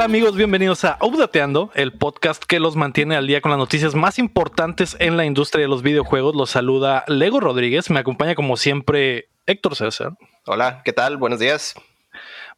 [0.00, 0.34] tal amigos?
[0.34, 4.96] Bienvenidos a Updateando, el podcast que los mantiene al día con las noticias más importantes
[4.98, 6.34] en la industria de los videojuegos.
[6.34, 10.16] Los saluda Lego Rodríguez, me acompaña como siempre Héctor César.
[10.46, 11.18] Hola, ¿qué tal?
[11.18, 11.74] Buenos días.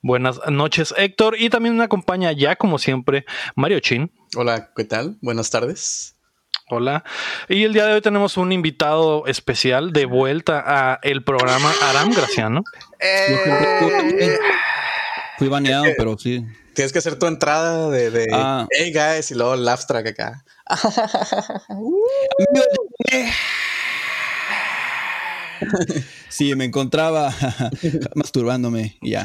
[0.02, 3.24] Buenas noches Héctor y también me acompaña ya como siempre
[3.56, 4.12] Mario Chin.
[4.36, 5.16] Hola, ¿qué tal?
[5.20, 6.16] Buenas tardes.
[6.68, 7.02] Hola.
[7.48, 12.12] Y el día de hoy tenemos un invitado especial de vuelta a el programa Aram
[12.12, 12.62] Graciano.
[13.00, 14.38] Eh,
[15.42, 16.46] Fui baneado, pero sí.
[16.72, 18.66] Tienes que hacer tu entrada de, de Ah.
[18.70, 20.44] Hey guys y luego el laugh track acá.
[26.28, 27.32] Sí, me encontraba
[28.16, 29.24] masturbándome y ya.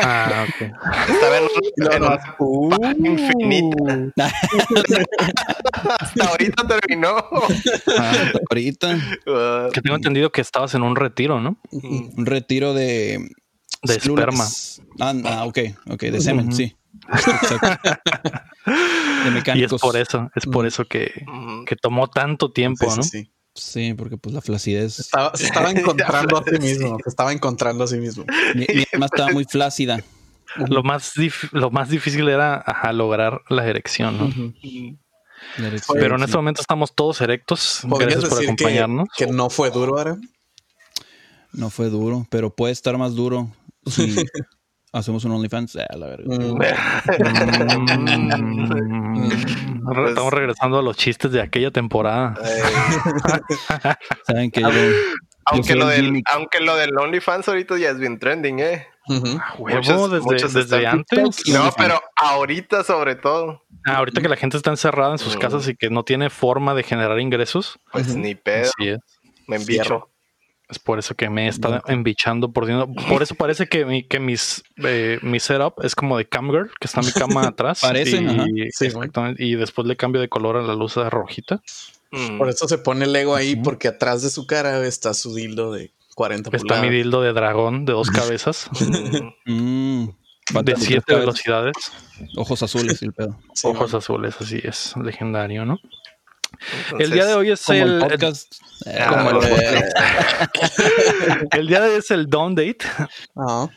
[0.00, 0.54] Ah, ok.
[1.08, 1.48] Estaba en,
[3.06, 4.30] infinita.
[5.98, 7.16] Hasta ahorita terminó.
[7.98, 8.94] Ah, ahorita,
[9.26, 11.56] Uh, Que tengo entendido que estabas en un retiro, ¿no?
[11.72, 13.26] un retiro de...
[13.84, 14.80] De células.
[15.00, 15.58] Ah, ah, ok,
[15.90, 16.76] ok, de semen, sí.
[17.12, 17.58] Exacto.
[17.58, 18.00] De
[19.24, 19.80] Y es mecánicos.
[19.80, 21.64] por eso, es por eso que, ujú.
[21.64, 23.02] que tomó tanto tiempo, Sí, ¿no?
[23.02, 23.30] sí, sí.
[23.56, 24.98] Sí, porque pues la flacidez.
[24.98, 26.98] Estaba- se estaba encontrando a sí mismo.
[27.04, 28.24] Se estaba encontrando a sí mismo.
[28.54, 30.02] Mi, mi alma estaba muy flácida.
[30.68, 34.52] Lo más, dif- lo más difícil era ajá, lograr la erección, ¿no?
[35.58, 36.24] La erección, Pero en sí.
[36.24, 37.80] este momento estamos todos erectos.
[37.88, 39.08] ¿Podrías Gracias por que, acompañarnos.
[39.16, 40.20] que no fue duro, Aram?
[41.52, 43.50] No fue duro, pero puede estar más duro
[43.86, 44.14] si
[44.92, 45.76] hacemos un OnlyFans.
[45.76, 46.24] Ah, la verga.
[46.36, 46.58] Mm.
[48.64, 49.92] Mm.
[49.92, 52.34] Re- Estamos regresando a los chistes de aquella temporada.
[52.44, 52.62] Eh,
[54.26, 54.68] Saben que yo,
[55.46, 58.86] aunque, lo el del, aunque lo del OnlyFans ahorita ya es bien trending, ¿eh?
[59.08, 59.38] Ujú.
[59.58, 61.42] Huevo, Muchos- desde, muchos desde antes.
[61.48, 65.40] No, pero ahorita sobre todo, Ah, ahorita que la gente está encerrada en sus Mm.
[65.40, 67.78] casas y que no tiene forma de generar ingresos.
[67.92, 68.98] pues ni pedo, Así es.
[69.46, 70.08] me embicho.
[70.74, 72.92] Es por eso que me he estado embichando por dentro.
[73.08, 76.88] Por eso parece que mi, que mis, eh, mi setup es como de camgirl, que
[76.88, 77.80] está mi cama atrás.
[77.80, 78.44] Parece, y, ajá.
[78.72, 81.62] Sí, exactamente, y después le cambio de color a la luz rojita.
[82.10, 82.38] Mm.
[82.38, 85.70] Por eso se pone el ego ahí, porque atrás de su cara está su dildo
[85.70, 88.68] de 40 Está mi dildo de dragón de dos cabezas,
[89.46, 90.08] Mm.
[90.62, 91.74] De siete velocidades,
[92.36, 93.38] Ojos azules el pedo.
[93.54, 95.78] Sí, ojos azules, así es, legendario, ¿no?
[96.84, 98.54] Entonces, el día de hoy es Como el el, podcast.
[98.86, 99.40] eh, Ah, Como
[101.52, 102.78] el día de hoy es el Dawn Date,
[103.36, 103.68] ah,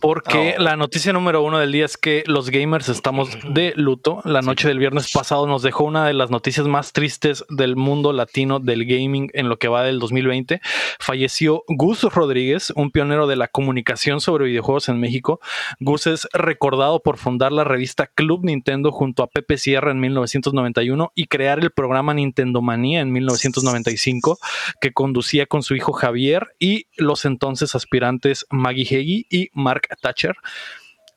[0.00, 0.62] porque Oh.
[0.62, 4.20] la noticia número uno del día es que los gamers estamos de luto.
[4.24, 8.12] La noche del viernes pasado nos dejó una de las noticias más tristes del mundo
[8.12, 10.60] latino del gaming en lo que va del 2020.
[10.98, 15.40] Falleció Gus Rodríguez, un pionero de la comunicación sobre videojuegos en México.
[15.80, 21.12] Gus es recordado por fundar la revista Club Nintendo junto a Pepe Sierra en 1991
[21.14, 24.38] y crear el programa Nintendo Manía en 1995
[24.80, 30.36] que conducía con su hijo Javier y los entonces aspirantes Maggie Heggie y Mark Thatcher.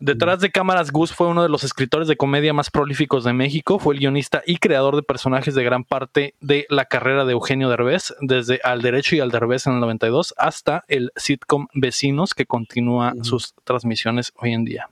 [0.02, 3.80] Detrás de cámaras, Gus fue uno de los escritores de comedia más prolíficos de México.
[3.80, 7.68] Fue el guionista y creador de personajes de gran parte de la carrera de Eugenio
[7.70, 12.46] Derbez, desde Al Derecho y Al Derbez en el 92 hasta el sitcom Vecinos, que
[12.46, 14.88] continúa sus transmisiones hoy en día.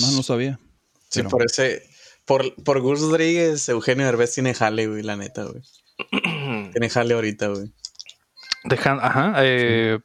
[0.00, 0.60] no, no sabía.
[1.08, 1.82] Sí, Pero- por ese.
[2.24, 5.62] Por, por Gus Rodríguez, Eugenio Derbez tiene jale, güey, la neta, güey.
[6.72, 7.72] Tiene jale ahorita, güey.
[8.64, 9.98] Dejan, ajá, eh,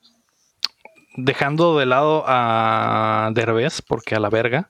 [1.15, 4.69] dejando de lado a Derbez, porque a la verga,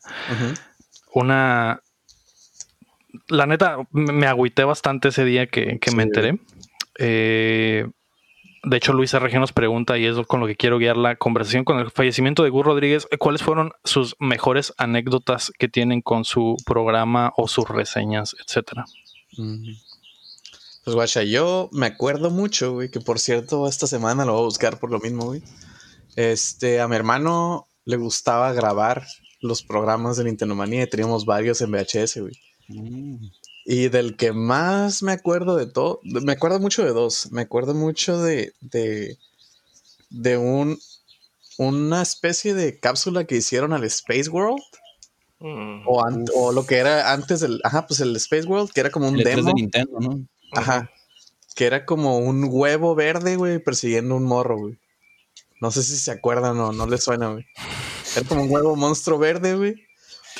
[1.13, 1.81] una.
[3.27, 6.39] La neta, me agüité bastante ese día que, que me enteré.
[6.97, 7.85] Eh,
[8.63, 11.63] de hecho, Luisa Regio nos pregunta, y es con lo que quiero guiar la conversación,
[11.63, 16.57] con el fallecimiento de Gus Rodríguez, ¿cuáles fueron sus mejores anécdotas que tienen con su
[16.65, 18.85] programa o sus reseñas, etcétera?
[20.83, 24.45] Pues guacha, yo me acuerdo mucho, güey, que por cierto, esta semana lo voy a
[24.45, 25.41] buscar por lo mismo, güey.
[26.15, 29.05] Este, a mi hermano le gustaba grabar
[29.41, 32.33] los programas de Nintendo Manía y teníamos varios en VHS, güey.
[32.67, 33.15] Mm.
[33.65, 37.31] Y del que más me acuerdo de todo, me acuerdo mucho de dos.
[37.31, 39.17] Me acuerdo mucho de, de,
[40.09, 40.79] de un,
[41.57, 44.63] una especie de cápsula que hicieron al Space World.
[45.39, 45.87] Mm.
[45.87, 46.03] O,
[46.35, 49.19] o lo que era antes del, ajá, pues el Space World, que era como un
[49.19, 49.47] El E3 demo.
[49.47, 50.27] de Nintendo, ¿no?
[50.53, 50.91] Ajá.
[51.55, 54.79] Que era como un huevo verde, güey, persiguiendo un morro, güey.
[55.61, 57.45] No sé si se acuerdan o no les suena, güey.
[58.15, 59.75] Era como un huevo monstruo verde, güey.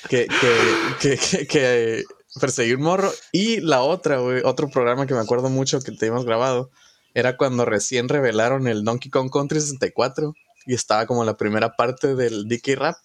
[0.09, 0.57] Que, que,
[1.00, 2.03] que, que, que
[2.39, 3.12] perseguía un morro.
[3.31, 6.71] Y la otra, güey, otro programa que me acuerdo mucho que teníamos grabado,
[7.13, 10.33] era cuando recién revelaron el Donkey Kong Country 64
[10.65, 12.95] y estaba como la primera parte del DK Rap.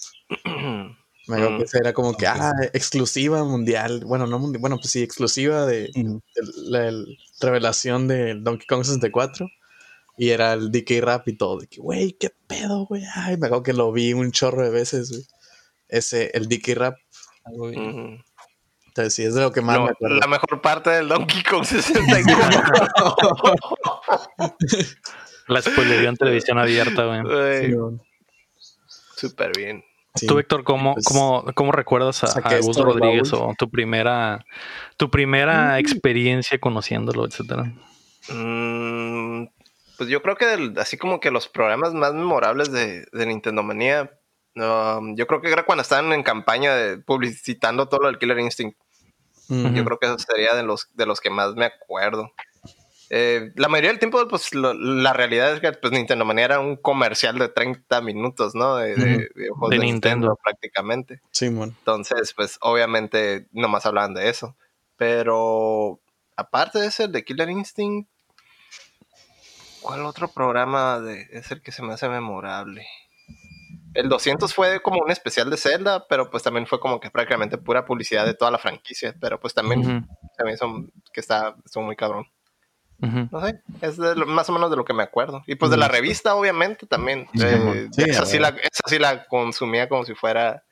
[1.28, 1.58] Me acuerdo Mm.
[1.58, 4.04] que esa era como que, ah, exclusiva mundial.
[4.06, 5.90] Bueno, no mundial, bueno, pues sí, exclusiva de,
[6.68, 9.48] la el- revelación del Donkey Kong 64
[10.16, 11.58] y era el DK Rap y todo.
[11.58, 13.02] De que, güey, qué pedo, güey.
[13.14, 15.22] Ay, me acuerdo que lo vi un chorro de veces, güey.
[15.88, 16.96] ese, el Dicky Rap.
[17.44, 18.22] Algo bien.
[18.86, 20.16] Entonces sí, es de lo que más No, me acuerdo.
[20.16, 22.62] la mejor parte del Donkey Kong 64.
[25.48, 27.20] La spoilería en televisión abierta, güey.
[27.68, 27.74] Sí.
[29.16, 29.84] Súper bien.
[30.14, 30.26] Sí.
[30.26, 34.44] Tú, Héctor, ¿cómo, Pues, cómo, cómo recuerdas a, a del Rodríguez o tu primera,
[34.96, 37.64] tu primera experiencia conociéndolo, etcétera?
[38.30, 39.44] Mm,
[39.96, 43.62] pues yo creo que del- así como que los programas más memorables de, de Nintendo
[43.62, 44.10] Manía,
[44.56, 48.38] um, yo creo que era cuando estaban en campaña de publicitando todo lo del Killer
[48.38, 48.78] Instinct.
[49.48, 52.32] Yo creo que eso sería de los, de los que más me acuerdo.
[53.10, 56.58] Eh, la mayoría del tiempo, pues lo- la realidad es que pues, Nintendo Manía era
[56.58, 58.74] un comercial de 30 minutos, ¿no?
[58.76, 60.16] De, de- juegos De de Nintendo.
[60.16, 61.20] Nintendo prácticamente.
[61.30, 61.76] Simón.
[61.78, 64.56] Entonces, pues obviamente nomás hablaban de eso.
[64.96, 66.00] Pero
[66.36, 68.10] aparte de ese, el de Killer Instinct,
[69.86, 72.86] ¿cuál otro programa de, es el que se me hace memorable?
[73.94, 77.56] El 200 fue como un especial de Zelda, pero pues también fue como que prácticamente
[77.56, 79.14] pura publicidad de toda la franquicia.
[79.20, 80.06] Pero pues también
[80.36, 80.66] se me hizo
[81.12, 82.26] que está, estuvo muy cabrón.
[82.98, 85.42] No sé, es de lo- más o menos de lo que me acuerdo.
[85.46, 87.26] Y pues de la revista, obviamente, también.
[87.34, 87.88] Sí, Eh.
[87.92, 90.62] Sí, esa, a sí la, esa sí la consumía como si fuera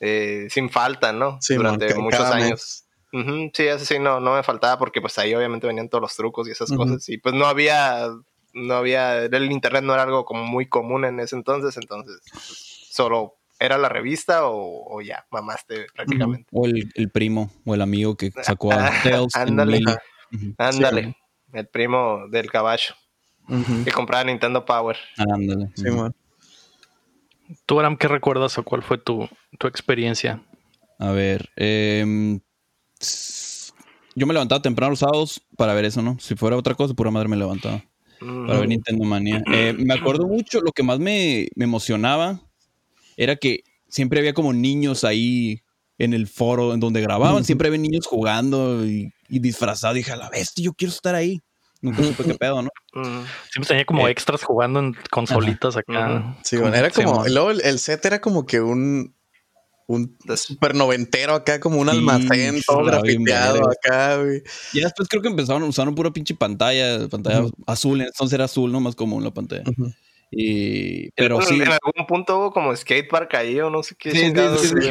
[0.00, 1.38] eh, sin falta, ¿no?
[1.40, 2.50] Sí, Durante muchos años.
[2.50, 2.83] mes.
[3.14, 6.16] Ujú, sí, eso sí, no, no me faltaba porque pues ahí obviamente venían todos los
[6.16, 7.08] trucos y esas cosas.
[7.08, 8.08] Y pues no había,
[8.54, 12.88] no había, el internet no era algo como muy común en ese entonces, entonces pues,
[12.90, 16.48] solo era la revista o, o ya, mamaste prácticamente.
[16.50, 19.36] O el, el primo o el amigo que sacó a Tails.
[19.36, 19.84] en ándale.
[20.58, 21.16] Ándale,
[21.52, 22.96] el primo del caballo
[23.84, 24.96] que compraba Nintendo Power.
[25.18, 25.70] Ándale.
[25.76, 26.12] Sí, man.
[27.66, 29.28] ¿Tú, Aram, qué recuerdas o cuál fue tu,
[29.58, 30.42] tu experiencia?
[30.98, 32.40] A ver, s-
[34.14, 36.16] yo me levantaba temprano los sábados para ver eso, ¿no?
[36.20, 37.84] Si fuera otra cosa, pura madre me levantaba
[38.20, 39.42] para ver Nintendo Manía.
[39.52, 42.40] Eh, me acuerdo mucho, lo que más me, me emocionaba
[43.16, 45.60] era que siempre había como niños ahí
[45.98, 49.96] en el foro en donde grababan, siempre había niños jugando y, y disfrazados.
[49.96, 51.42] Dije, a la bestia, yo quiero estar ahí.
[51.80, 52.70] Nunca supe qué pedo, ¿no?
[52.94, 56.34] Mm, Siempre tenía como Eh, extras jugando en consolitas acá.
[56.42, 59.14] Sí, bueno, era como, luego el, el set era como que un,
[59.86, 64.42] un super noventero acá, como un Sí, almacén todo grafiteado acá, güey.
[64.72, 67.52] Y después creo que empezaron a usar pura pinche pantalla, pantalla Ujú.
[67.66, 69.64] azul, entonces era azul, no más común la pantalla.
[69.66, 69.92] Ujú.
[70.36, 71.54] Y, pero en, sí.
[71.54, 74.10] en algún punto hubo como skatepark ahí o no sé qué.
[74.10, 74.88] Sí, sí, sí, sí, sí.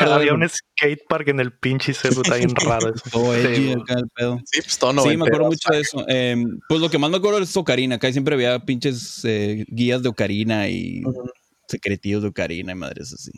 [0.00, 3.02] Había un skatepark en el pinche cerro, está bien raro eso.
[3.10, 4.38] Todo Sí, edgy acá el pedo.
[4.46, 5.18] Sí, pues todo Sí, noventero.
[5.18, 6.04] me acuerdo mucho de eso.
[6.08, 6.36] Eh,
[6.68, 7.96] pues lo que más me acuerdo es Ocarina.
[7.96, 11.22] Acá siempre había pinches eh, guías de Ocarina y Ujú.
[11.68, 13.32] secretillos de Ocarina y madres así.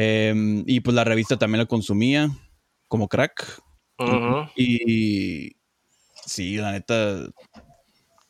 [0.00, 2.30] Eh, y pues la revista también la consumía
[2.86, 3.60] como crack.
[4.54, 5.56] Y
[6.24, 7.28] sí, la neta,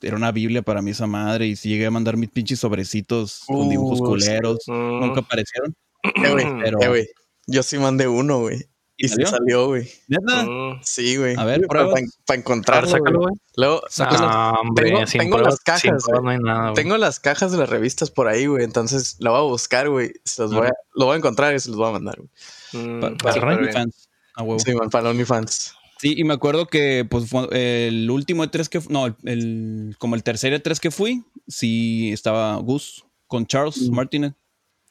[0.01, 1.47] era una biblia para mí esa madre.
[1.47, 4.59] Y sí llegué a mandar mis pinches sobrecitos con dibujos Uh, culeros.
[4.67, 5.75] Nunca aparecieron.
[6.05, 7.09] Eh, güey, Pero- eh, güey.
[7.47, 8.65] Yo sí mandé uno, güey.
[9.01, 9.69] Y, ¿Y sí salió?
[9.69, 9.89] güey.
[10.09, 10.43] ¿Neta?
[10.45, 10.81] Mm.
[10.83, 11.37] Sí, güey.
[11.39, 11.89] A ver, para,
[12.27, 12.91] para encontrarlo.
[12.91, 13.35] sácalo, güey.
[13.57, 16.25] Luego, Ah, hombre, tengo- sin tengo pruebas, las cajas, sin pruebas güey.
[16.25, 16.75] no hay nada, güey.
[16.75, 18.65] tengo las cajas de las revistas por ahí, güey.
[18.65, 20.13] Entonces la voy a buscar, güey.
[20.25, 22.29] Se los voy a, lo voy a encontrar y se los voy a mandar, güey.
[22.73, 23.59] Mm, Pa- para bien.
[23.61, 24.09] OnlyFans.
[24.35, 24.59] A huevo.
[24.59, 25.75] Sí, man, para OnlyFans.
[26.01, 27.49] Sí, y me acuerdo que pues fue
[27.89, 32.57] el último E3 que no, el, el- como el tercer E3 que fui, sí estaba
[32.57, 34.33] Gus con Charles Martínez.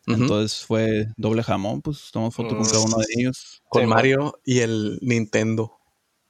[0.07, 2.69] Entonces fue doble jamón, pues tomamos foto con Mm.
[2.69, 3.61] cada uno de ellos.
[3.69, 5.77] Con Sí, Mario y el Nintendo.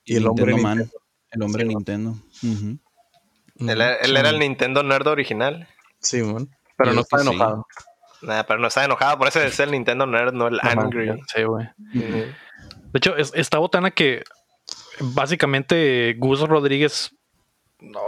[0.04, 1.02] Y, el Nintendo hombre Man, Nintendo.
[1.32, 2.16] el hombre Sí, Nintendo.
[3.60, 5.68] Él, él era el Nintendo Nerd original.
[6.00, 6.50] Sí, man.
[6.78, 7.66] Pero no está enojado.
[8.22, 11.12] Nada, pero no está enojado, por eso es el Nintendo Nerd, no el Angry.
[11.36, 11.68] Sí, güey.
[11.94, 12.34] De
[12.94, 14.24] hecho, es- esta botana que
[15.00, 17.12] básicamente Gus Rodríguez,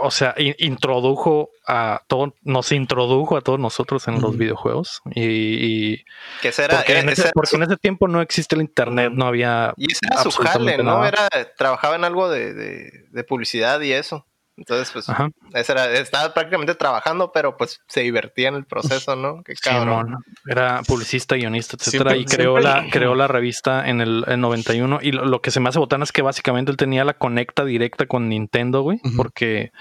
[0.02, 5.00] o sea, in- introdujo a todo, nos introdujo a todos nosotros en los videojuegos.
[5.14, 6.04] Y, y-
[6.42, 8.56] Que ese era, porque, en ese, ese era porque su- en ese tiempo no existe
[8.56, 9.72] el internet, no había.
[9.76, 10.84] y ese era su jale, ¿no?
[10.84, 11.08] nada.
[11.08, 14.26] Era, trabajaba en algo de, de- de publicidad y eso.
[14.60, 15.30] Entonces, pues, Ajá.
[15.54, 19.42] era, estaba prácticamente trabajando, pero pues se divertía en el proceso, ¿no?
[19.42, 20.18] Qué cabrón.
[20.46, 24.38] Era publicista, guionista, etcétera, Siempre- y creó siempre- la, creó la revista en el, el
[24.38, 24.98] 91.
[25.00, 27.64] Y lo, lo que se me hace botana es que básicamente él tenía la conecta
[27.64, 29.72] directa con Nintendo, güey, porque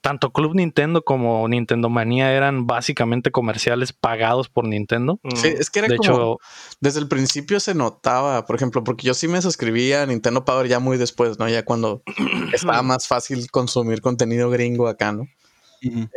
[0.00, 5.18] tanto Club Nintendo como Nintendo Manía eran básicamente comerciales pagados por Nintendo.
[5.22, 5.36] Mm.
[5.36, 6.10] Sí, es que era De como.
[6.10, 6.38] hecho,
[6.80, 10.68] Desde el principio se notaba, por ejemplo, porque yo sí me suscribí a Nintendo Power
[10.68, 11.48] ya muy después, ¿no?
[11.48, 12.02] Ya cuando
[12.52, 15.26] estaba más fácil consumir contenido gringo acá, ¿no?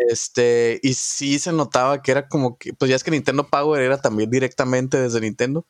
[0.09, 3.81] Este, y sí se notaba que era como que, pues ya es que Nintendo Power
[3.81, 5.65] era también directamente desde Nintendo.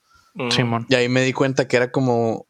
[0.50, 0.86] Simón.
[0.88, 2.48] Y ahí me di cuenta que era como,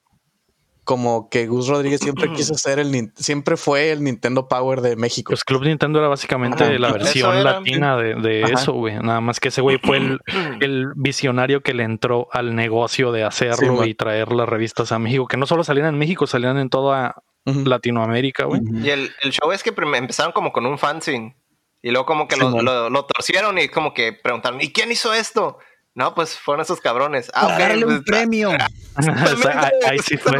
[0.91, 5.29] como que Gus Rodríguez siempre quiso ser el siempre fue el Nintendo Power de México.
[5.29, 6.73] Pues Club Nintendo era básicamente Ajá.
[6.79, 7.59] la versión era.
[7.59, 8.95] latina de, eso, güey.
[8.95, 10.19] Nada más que ese güey fue el,
[10.59, 15.27] el visionario que le entró al negocio de hacerlo y traer las revistas a México,
[15.27, 17.23] que no solo salían en México, salían en toda.
[17.43, 18.61] Latinoamérica, güey.
[18.83, 21.35] Y el, el show es que empezaron como con un fanzine.
[21.81, 22.65] Y luego como que lo, Simón.
[22.65, 25.57] lo, lo torcieron y como que preguntaron, ¿y quién hizo esto?
[25.93, 27.29] No, pues fueron esos cabrones.
[27.33, 28.49] Ah, ok, Agárrale un pues, premio.
[28.51, 30.37] O sea, ahí, ahí sí fue.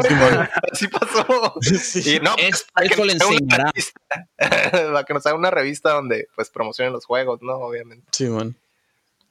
[0.72, 1.56] Así pasó.
[1.62, 2.16] Sí.
[2.16, 3.72] Y no, pues, Es- para que eso le nos haga una enseñará.
[3.72, 4.28] revista.
[4.94, 7.56] para que nos haga una revista donde pues promocionen los juegos, ¿no?
[7.56, 8.08] Obviamente.
[8.14, 8.56] Sí, man.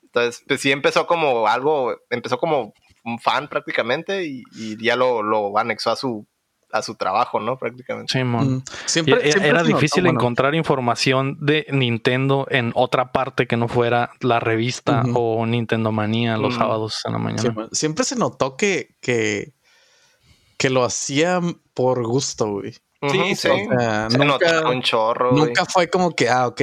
[0.03, 2.75] Entonces, pues sí empezó como algo, empezó como
[3.05, 6.27] un fan prácticamente y, y ya lo, lo anexó a su,
[6.73, 7.59] a su trabajo, ¿no?
[7.59, 8.13] Prácticamente.
[8.13, 8.57] Simón.
[8.57, 8.63] Mm.
[8.87, 13.57] Siempre, era- siempre era notó, difícil bueno, encontrar información de Nintendo en otra parte que
[13.57, 16.59] no fuera la revista o Nintendo Manía los Ujú.
[16.63, 17.43] sábados en la mañana.
[17.43, 17.69] sí, man.
[17.73, 19.53] Siempre se notó que, que,
[20.59, 22.73] que lo hacían por gusto, güey.
[23.11, 23.49] Sí, sí.
[23.49, 25.31] O sea, Se nunca, notaba un chorro.
[25.31, 25.45] güey.
[25.47, 26.61] nunca fue como que, ah, ok,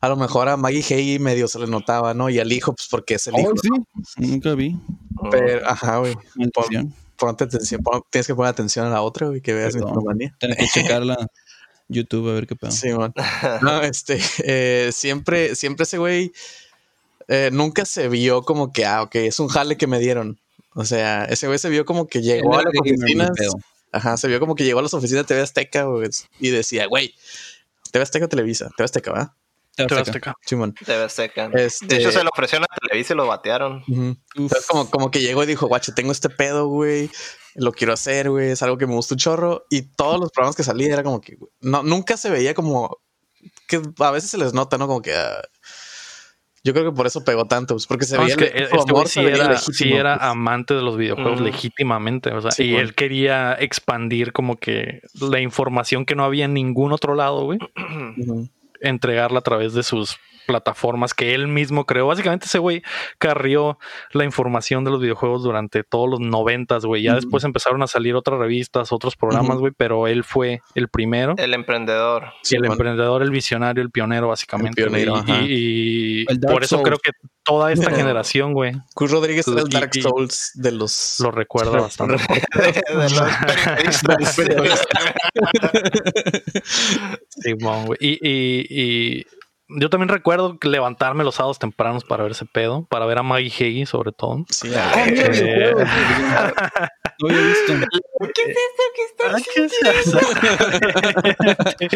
[0.00, 2.30] a lo mejor a Maggie Hey medio se le notaba, ¿no?
[2.30, 3.50] Y al hijo, pues porque es el hijo.
[3.50, 3.56] Oh,
[4.04, 4.22] sí.
[4.30, 4.76] Nunca vi.
[5.32, 6.16] Pero, ajá, güey.
[6.36, 6.94] Maldición.
[7.16, 10.04] Ponte atención, pon- tienes que poner atención a la otra, güey, que veas mi Perdón.
[10.04, 10.34] manía.
[10.38, 11.16] Tengo que checarla
[11.88, 12.70] YouTube a ver qué pedo.
[12.70, 13.12] Sí, man.
[13.62, 16.32] No, este, eh, siempre, siempre ese güey
[17.28, 20.38] eh, nunca se vio como que, ah, ok, es un jale que me dieron.
[20.74, 23.30] O sea, ese güey se vio como que llegó a las oficinas.
[23.92, 26.86] Ajá, se vio como que llegó a las oficinas de TV Azteca, güey, y decía,
[26.86, 27.14] güey,
[27.92, 29.34] TV Azteca Televisa, TV Azteca, ¿va?
[29.76, 30.34] Te Te vas vas a acá.
[30.44, 30.72] Simón.
[30.74, 31.50] TV Azteca.
[31.54, 33.82] Este, De hecho, se lo ofrecieron a Televisa y lo batearon.
[33.86, 34.10] ujú.
[34.10, 34.16] Uf.
[34.36, 37.10] Entonces, como, como que llegó y dijo, guacho, tengo este pedo, güey.
[37.54, 38.50] Lo quiero hacer, güey.
[38.50, 39.64] Es algo que me gusta un chorro.
[39.70, 42.98] Y todos los programas que salía era como que no, nunca se veía como
[43.68, 44.86] que a veces se les nota, ¿no?
[44.86, 45.42] Como que ah,
[46.64, 48.62] yo creo que por eso pegó tanto, pues, porque se No, veía es que el-
[48.62, 50.28] e- este amor sí era, legítimo, sí era pues.
[50.30, 51.44] amante de los videojuegos Mm.
[51.44, 52.88] legítimamente, o sea, Sí, y bueno.
[52.88, 57.60] él quería expandir como que la información que no había en ningún otro lado, güey,
[58.18, 58.48] Ujú.
[58.80, 62.06] Entregarla a través de sus plataformas que él mismo creó.
[62.06, 62.82] Básicamente ese güey
[63.18, 63.78] carrió
[64.12, 67.02] la información de los videojuegos durante todos los noventas, güey.
[67.02, 71.34] Ya después empezaron a salir otras revistas, otros programas, güey, pero él fue el primero.
[71.38, 72.32] El emprendedor.
[72.42, 72.74] Sí, el bueno.
[72.74, 74.82] emprendedor, el visionario, el pionero, básicamente.
[74.82, 76.86] El pionero, y, y El Dark por eso Souls.
[76.88, 77.10] creo que
[77.42, 81.80] toda esta generación, güey, Cruz Rodríguez era el Dark y- Souls de los lo recuerda
[81.80, 82.16] bastante.
[84.44, 84.80] de los.
[87.28, 87.98] Simón, güey.
[88.00, 89.26] Y, y, y
[89.68, 93.50] yo también recuerdo levantarme los sábados tempranos para ver ese pedo, para ver a Maggie
[93.52, 94.44] Hagee sobre todo.
[94.48, 95.88] Sí, Ah, Eh, videojuegos.
[97.18, 97.72] No había visto.
[98.34, 99.72] ¿Qué es esto que está Ah, ¿qué es
[100.06, 100.20] eso?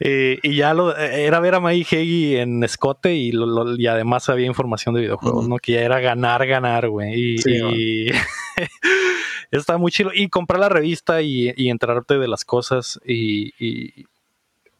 [0.00, 3.86] Eh, y ya lo, era ver a Maggie Hagee en escote y, lo- lo- y
[3.86, 5.48] además había información de videojuegos.
[5.48, 5.58] ¿no?
[5.58, 7.34] Que ya era ganar, ganar, güey.
[7.34, 8.10] Y, Sí, y
[9.52, 10.10] está muy chido.
[10.12, 14.06] Y comprar la revista y, y enterarte de las cosas y, y-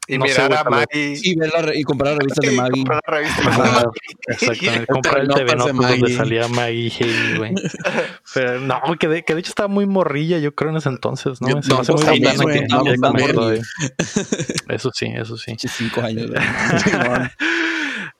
[0.08, 0.64] Y No mirar a.
[0.64, 1.14] Maggie.
[1.22, 2.72] Y, ver la y comprar revistas de y Maggie.
[2.72, 3.88] comprar la revista de Maggie.
[4.26, 4.86] Exactamente.
[4.92, 6.16] Comprar el TV Notas de Notas donde Maggie.
[6.16, 7.54] salía Maggie Hagee, güey.
[8.34, 11.40] Pero no, que de, que de hecho estaba muy morrilla, yo creo, en ese entonces,
[11.40, 11.48] ¿no?
[11.50, 13.62] Yo- Se me hace no, muy pues, que no, de-
[14.74, 15.52] Eso sí, eso sí.
[15.52, 16.30] Hace cinco años.
[16.30, 16.42] güey.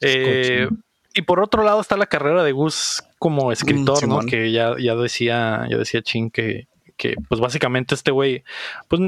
[0.01, 0.69] Eh,
[1.15, 4.21] y por otro lado está la carrera de Gus como escritor, Mm, ¿no?
[4.21, 4.27] Simón.
[4.27, 8.43] Que ya, ya decía, ya decía Chin que, que pues básicamente este güey,
[8.89, 9.01] pues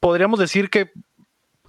[0.00, 0.90] podríamos decir que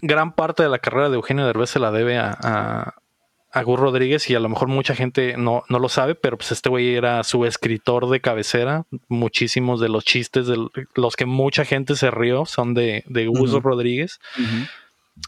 [0.01, 4.36] gran parte de la carrera de Eugenio Derbez se la debe a, a, Rodríguez y
[4.36, 7.46] a lo mejor mucha gente no, no lo sabe, pero pues este güey era su
[7.46, 8.86] escritor de cabecera.
[9.08, 10.58] Muchísimos de los chistes de
[10.96, 13.51] los que mucha gente se rió son de, de Gus.
[13.51, 14.20] Rodríguez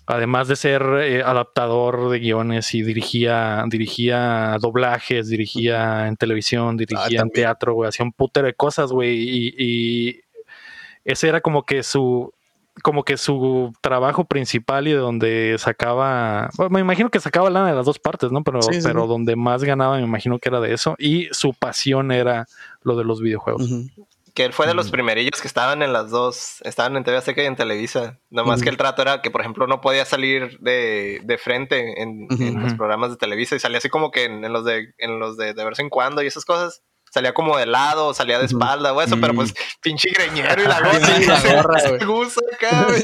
[0.06, 7.06] además de ser eh, adaptador de guiones y dirigía, dirigía doblajes, dirigía en televisión, dirigía
[7.06, 7.34] en también.
[7.34, 10.22] teatro, güey, hacía un putero de cosas, güey, y, y
[11.04, 12.34] ese era como que su
[12.84, 17.68] como que su trabajo principal y de donde sacaba, bueno, me imagino que sacaba lana
[17.70, 18.44] de las dos partes, ¿no?
[18.44, 20.96] Pero, Sí, sí, pero donde más ganaba, me imagino que era de eso.
[20.98, 22.46] Y su pasión era
[22.84, 23.70] lo de los videojuegos.
[24.34, 24.92] Que él fue de los Mm.
[24.92, 28.18] primerillos que estaban en las dos, estaban en TV Azteca y en Televisa.
[28.30, 28.64] Nomás Ujú.
[28.64, 32.62] que el trato era que, por ejemplo, no podía salir de, de frente en, en
[32.64, 35.36] los programas de Televisa y salía así como que en, en los de en los
[35.36, 36.82] de, de vez en cuando y esas cosas.
[37.14, 39.36] Salía como de lado, salía de espalda o eso, pero Mm.
[39.36, 41.00] pues pinche greñero y la gorra.
[41.18, 43.04] Sí, la gorra, acá, güey.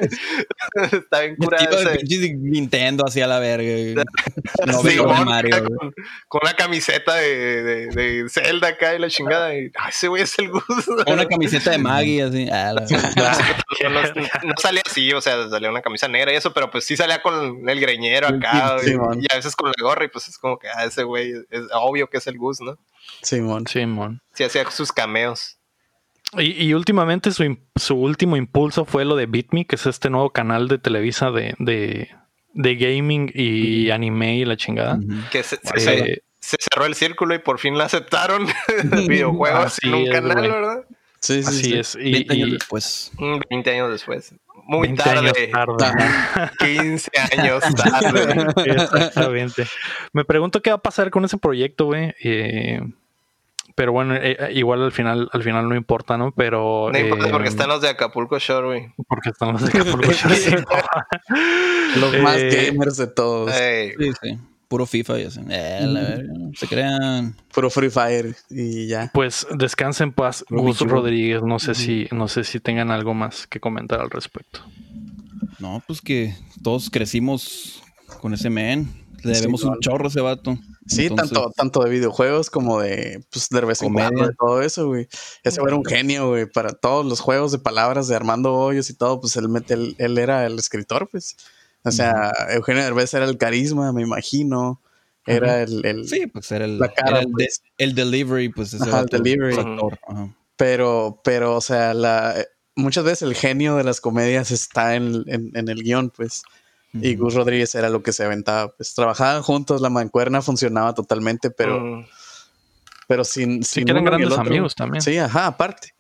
[0.94, 1.90] Está bien curado ese.
[1.98, 4.04] pinche Nintendo hacia la verga.
[4.66, 5.64] No Sí, mon, Mario.
[5.66, 5.94] con,
[6.30, 9.54] con una camiseta de, de, de Zelda acá y la chingada.
[9.56, 11.04] Y, "Ay, ese güey es el gusto.
[11.06, 12.48] Con Una camiseta de Maggie así.
[12.50, 12.82] Ah, la.
[14.44, 17.22] No, salía así, o sea, salía una camisa negra y eso, pero pues sí salía
[17.22, 20.38] con el greñero acá Sí, y, y a veces con la gorra y pues es
[20.38, 22.78] como que, ah, ese güey es obvio que es el Gus, ¿no?
[23.22, 23.66] Simón.
[23.68, 24.22] Simón.
[24.34, 25.58] Sí hacía sus cameos.
[26.38, 30.32] Y, y últimamente su, su último impulso fue lo de BitMe, que es este nuevo
[30.32, 32.10] canal de Televisa de, de,
[32.54, 35.00] de gaming y anime y la chingada.
[35.32, 38.46] Que se, Eh, se- se cerró el círculo y por fin la aceptaron.
[39.08, 40.42] Videojuegos Así en un es, canal.
[40.42, 40.86] ¿verdad?
[41.20, 41.74] Sí, sí, Así sí.
[41.78, 41.96] es.
[42.00, 43.12] Y, 20 años y después.
[43.18, 44.34] Mm, 20 años después.
[44.68, 45.18] Muy 20 tarde.
[45.20, 45.86] años tarde.
[45.86, 46.52] Ajá.
[46.60, 48.48] 15 años tarde.
[48.66, 49.66] Exactamente.
[50.14, 52.14] Me pregunto qué va a pasar con ese proyecto, güey.
[52.24, 52.82] Eh,
[53.76, 56.32] pero bueno, eh, eh, igual al final, al final no importa, ¿no?
[56.32, 56.90] Pero.
[56.92, 58.94] No importa eh, porque están los de Acapulco Shore, güey.
[59.08, 60.56] Porque estamos de Acapulco Shore, sí.
[62.00, 63.52] Los más Eh, gamers de todos.
[63.54, 64.40] Sí, sí.
[64.68, 65.40] Puro FIFA y así.
[65.50, 67.36] Eh, la verga, no se crean.
[67.54, 69.10] Puro Free Fire y ya.
[69.14, 70.82] Pues descansa en paz, Gus.
[70.82, 71.42] Rodríguez.
[71.42, 74.62] No sé si, no sé si tengan algo más que comentar al respecto.
[75.60, 77.82] No, pues que todos crecimos
[78.22, 79.06] con ese men.
[79.24, 80.58] Le debemos un chorro a ese vato.
[80.86, 84.62] Sí, Entonces, tanto, tanto de videojuegos como de, pues, de vez en cuando, de todo
[84.62, 85.08] eso, güey.
[85.44, 88.90] Ese güey era un genio, güey, para todos los juegos de palabras de Armando Hoyos
[88.90, 91.36] y todo, pues él, mete, él, él era el escritor, pues.
[91.88, 94.82] O sea, Eugenio Derbez era el carisma, me imagino.
[95.26, 97.62] Era el, el- Sí, pues era el, La cara, era el, de- pues.
[97.78, 99.56] el delivery, pues ese Ajá, el delivery.
[99.56, 100.00] pues, actor.
[100.08, 100.34] Ajá.
[100.56, 102.34] Pero, pero, o sea, la,
[102.76, 106.44] muchas veces el genio de las comedias está en, en- en el guion, pues.
[106.94, 107.16] Y.
[107.16, 108.96] Gus Rodríguez era lo que se aventaba, pues.
[108.96, 112.06] Trabajaban juntos, la mancuerna funcionaba totalmente, pero,
[113.08, 115.02] pero sin, Sí, sin que eran grandes amigos también.
[115.02, 115.94] Sí, ajá, aparte.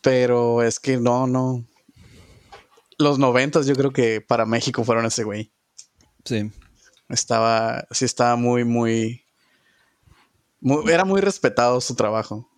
[0.00, 1.64] Pero es que no, no.
[2.98, 5.52] Los noventas yo creo que para México fueron ese güey.
[6.24, 6.50] Sí.
[7.08, 9.22] Estaba, sí estaba muy, muy,
[10.60, 12.48] muy- era muy respetado su trabajo.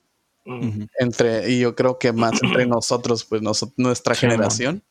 [0.98, 4.82] Entre, y yo creo que más entre nosotros, pues noso- nuestra Sí, generación.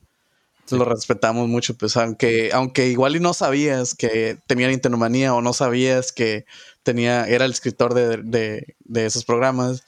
[0.70, 5.00] Lo respetamos mucho, pues aunque, aunque igual y no sabías que tenía Nintendo
[5.34, 6.46] o no sabías que
[6.84, 9.84] tenía, era el escritor de, de, de esos programas,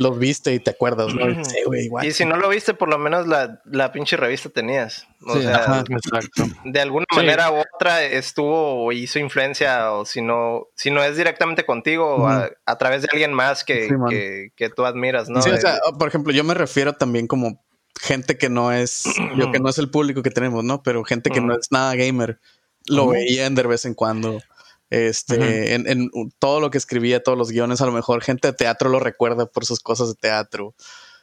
[0.00, 1.28] los viste y te acuerdas, ¿no?
[1.28, 2.06] Y dices, "Eh, güey, igual".
[2.06, 5.06] Y si no lo viste, por lo menos la, la pinche revista tenías.
[5.26, 5.84] O Sí, sea, ajá.
[5.88, 6.44] Exacto.
[6.64, 7.16] de alguna Sí.
[7.16, 12.26] manera u otra estuvo o hizo influencia, o si no, si no es directamente contigo,
[12.26, 15.42] a, a través de alguien más que, Sí, que, que tú admiras, ¿no?
[15.42, 17.62] Sí, o sea, por ejemplo, yo me refiero también como
[18.00, 19.04] gente que no es,
[19.36, 20.82] yo que no es el público que tenemos, ¿no?
[20.82, 22.40] Pero gente que no es nada gamer,
[22.86, 24.40] lo veían de vez en cuando.
[24.90, 28.54] Este, en, en todo lo que escribía, todos los guiones, a lo mejor gente de
[28.54, 30.74] teatro lo recuerda por sus cosas de teatro.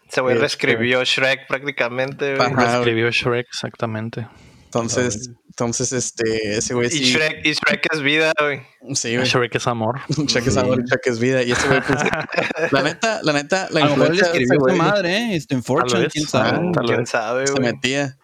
[0.09, 2.35] ese güey este- reescribió Shrek prácticamente.
[2.37, 2.49] güey.
[2.53, 2.77] Ajá.
[2.77, 4.27] Escribió Shrek, exactamente.
[4.65, 7.03] Entonces, entonces, este, ese güey Y, sí.
[7.13, 8.61] Shrek, y Shrek es vida, güey.
[8.95, 9.27] Sí, güey.
[9.27, 9.99] Shrek es amor.
[10.09, 11.41] Shrek es amor, Shrek es vida.
[11.43, 11.99] Y ese güey, pues,
[12.71, 15.35] la neta, la neta, la A lo mejor le influencia escribió su madre, ¿eh?
[15.35, 16.71] Este, en Fortune, quién sabe.
[16.85, 17.73] ¿Quién sabe, se güey?
[17.73, 18.17] metía.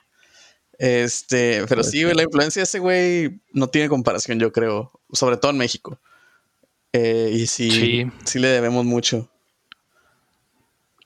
[0.85, 4.91] Este, pero sí, güey, la influencia de ese güey no tiene comparación, yo creo.
[5.13, 5.97] Sobre todo en México.
[6.91, 8.39] Eh, y sí, sí, Sí.
[8.39, 9.29] le debemos mucho.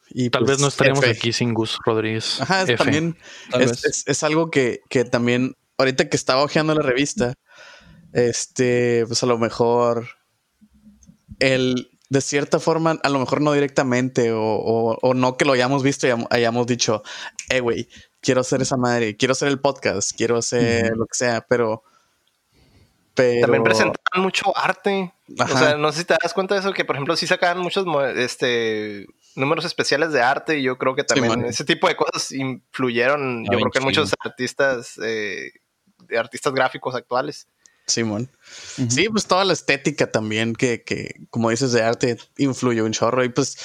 [0.09, 1.11] Y Tal pues, vez no estaríamos F.
[1.11, 2.41] aquí sin Gus Rodríguez.
[2.41, 3.17] Ajá, es también
[3.59, 7.35] es, es- es algo que, que también, ahorita que estaba hojeando la revista,
[8.13, 10.07] este, pues a lo mejor
[11.39, 15.53] el, de cierta forma, a lo mejor no directamente o, o- o no que lo
[15.53, 17.03] hayamos visto y hayam- hayamos dicho,
[17.49, 17.87] eh, güey,
[18.21, 21.83] quiero hacer esa madre, quiero hacer el podcast, quiero hacer lo que sea, pero...
[23.13, 25.13] pero También presentaban mucho arte.
[25.39, 25.53] Ajá.
[25.53, 27.59] O sea, no sé si te das cuenta de eso, que por ejemplo sí sacaban
[27.59, 32.31] muchos este, números especiales de arte y yo creo que también ese tipo de cosas
[32.31, 35.51] influyeron, Ah, yo creo que en muchos artistas, eh,
[36.17, 37.47] artistas gráficos actuales.
[37.87, 38.29] Simón.
[38.77, 38.91] Ujú.
[38.91, 43.23] Sí, pues toda la estética también que, que, como dices, de arte influyó un chorro.
[43.23, 43.57] Y pues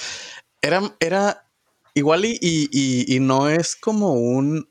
[0.61, 1.45] era, era
[1.95, 4.69] igual y, y, y- y no es como un,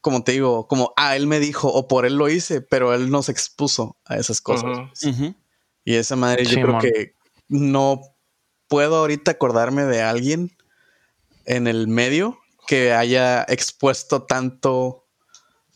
[0.00, 3.10] como te digo, como, ah, él me dijo o por él lo hice, pero él
[3.10, 4.70] nos expuso a esas cosas.
[5.84, 7.14] Y esa madre yo creo que
[7.48, 8.00] no
[8.68, 10.56] puedo ahorita acordarme de alguien
[11.46, 15.04] en el medio que haya expuesto tanto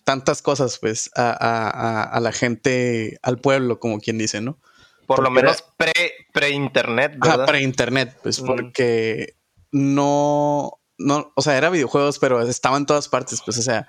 [0.04, 4.58] tantas cosas pues a, a- a- a la gente, al pueblo, como quien dice, ¿no?
[5.06, 5.92] Por lo Porque menos pre,
[6.32, 7.46] pre-internet, Ajá, ¿verdad?
[7.46, 8.46] para internet, pues Mm.
[8.46, 9.36] porque
[9.72, 13.88] no, no, o sea, era videojuegos, pero estaba en todas partes, pues, o sea,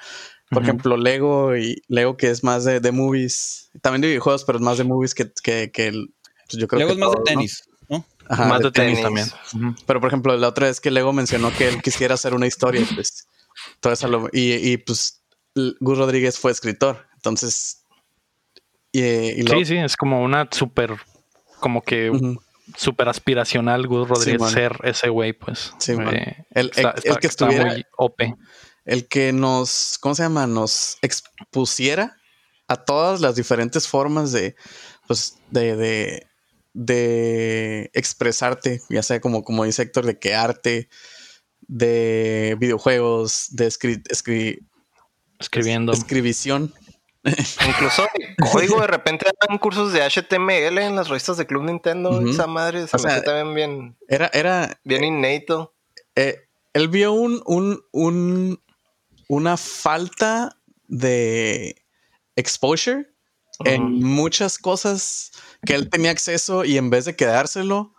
[0.49, 4.57] por ejemplo, Lego y Lego que es más de, de movies, también de videojuegos, pero
[4.57, 6.13] es más de movies que, que, que el,
[6.49, 8.05] pues, yo creo Luego que es más de tenis, ¿no?
[8.29, 9.33] Ajá, Más de de tenis, tenis.
[9.51, 9.75] también.
[9.85, 12.85] Pero por ejemplo, la otra vez que Lego mencionó que él quisiera hacer una historia,
[12.95, 13.27] pues,
[13.81, 15.21] todo eso lo- y, y pues
[15.55, 17.83] Gus Rodríguez fue escritor, entonces,
[18.91, 20.95] y, y lo- Sí, sí, es como una súper,
[21.59, 22.11] como que.
[22.77, 25.73] Súper aspiracional Gus Rodríguez ser ese güey, pues.
[25.79, 25.93] Sí.
[25.93, 28.35] Eh, El- el- el que estuviera- muy OP.
[28.85, 30.47] el que nos, ¿cómo se llama?
[30.47, 32.17] Nos expusiera
[32.67, 34.55] a todas las diferentes formas de,
[35.07, 36.27] pues, de, de,
[36.73, 40.89] de expresarte, ya sea como, como dice Héctor, de que arte,
[41.67, 44.59] de videojuegos, de escri- escri-
[45.39, 45.91] Escribiendo.
[45.93, 46.73] escribición.
[47.67, 48.05] Incluso
[48.51, 52.09] código de repente dan cursos de HTML en las revistas de Club Nintendo.
[52.17, 52.29] Ujú.
[52.29, 55.73] Esa madre se O me sea, hace también bien, Era, era, bien innato.
[56.15, 58.59] eh, él vio un, un, un-
[59.29, 60.57] una falta
[60.87, 61.81] de
[62.35, 63.07] exposure
[63.63, 65.31] en muchas cosas
[65.65, 67.93] que él tenía acceso y en vez de quedárselo,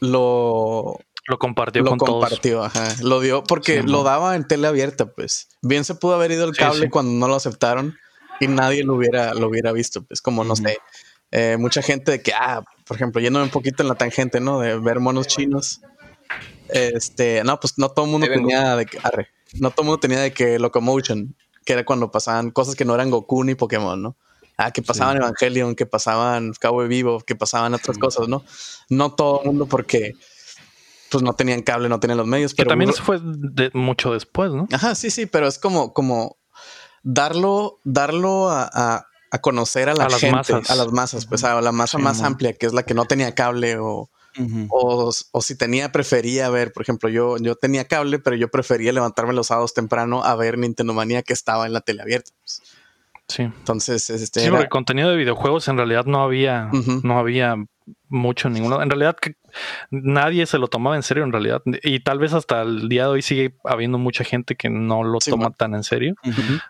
[0.00, 2.10] lo, Lo compartió lo con todos.
[2.22, 2.94] compartió, ajá.
[3.02, 5.48] Lo dio porque Sí, lo daba en tele abierta, pues.
[5.60, 6.90] Bien se pudo haber ido el Sí, cable sí.
[6.90, 7.96] cuando no lo aceptaron
[8.42, 10.78] y nadie lo hubiera, lo hubiera visto, pues como no sé.
[11.30, 14.60] eh, mucha gente de que, ah, por ejemplo, yéndome un poquito en la tangente, ¿no?
[14.60, 15.80] De ver monos chinos.
[16.68, 20.00] Este, no, pues no todo el mundo tenía de que, arre, no todo el mundo
[20.00, 24.00] tenía de que Locomotion, que era cuando pasaban cosas que no eran Goku ni Pokémon,
[24.00, 24.16] ¿no?
[24.56, 28.44] Ah, que pasaban Evangelion, que pasaban Cowboy Vivo, que pasaban otras cosas, ¿no?
[28.88, 30.12] No todo el mundo porque
[31.10, 33.70] pues no tenían cable, no tenían los medios, Que pero también uno- eso fue de-
[33.74, 34.66] mucho después, ¿no?
[34.72, 36.38] Ajá, sí, sí, pero es como, como
[37.02, 40.70] darlo, darlo a, a- a conocer a la A las gente, masas.
[40.70, 43.06] a las masas, pues a la masa Sí, más amplia, que es la que no
[43.06, 44.10] tenía cable o,
[44.68, 48.92] o, o si tenía, prefería ver, por ejemplo, yo, yo tenía cable, pero yo prefería
[48.92, 52.30] levantarme los sábados temprano a ver Nintendo Manía que estaba en la tele abierta.
[52.40, 52.62] pues.
[53.28, 53.42] Sí.
[53.44, 56.68] Entonces, este, Sí, era- porque contenido de videojuegos en realidad no había,
[57.02, 57.56] no había
[58.08, 58.82] mucho en ninguno.
[58.82, 59.36] En realidad que
[59.90, 61.62] nadie se lo tomaba en serio en realidad.
[61.82, 65.18] Y tal vez hasta el día de hoy sigue habiendo mucha gente que no lo
[65.20, 65.54] Sí, toma man.
[65.56, 66.14] tan en serio.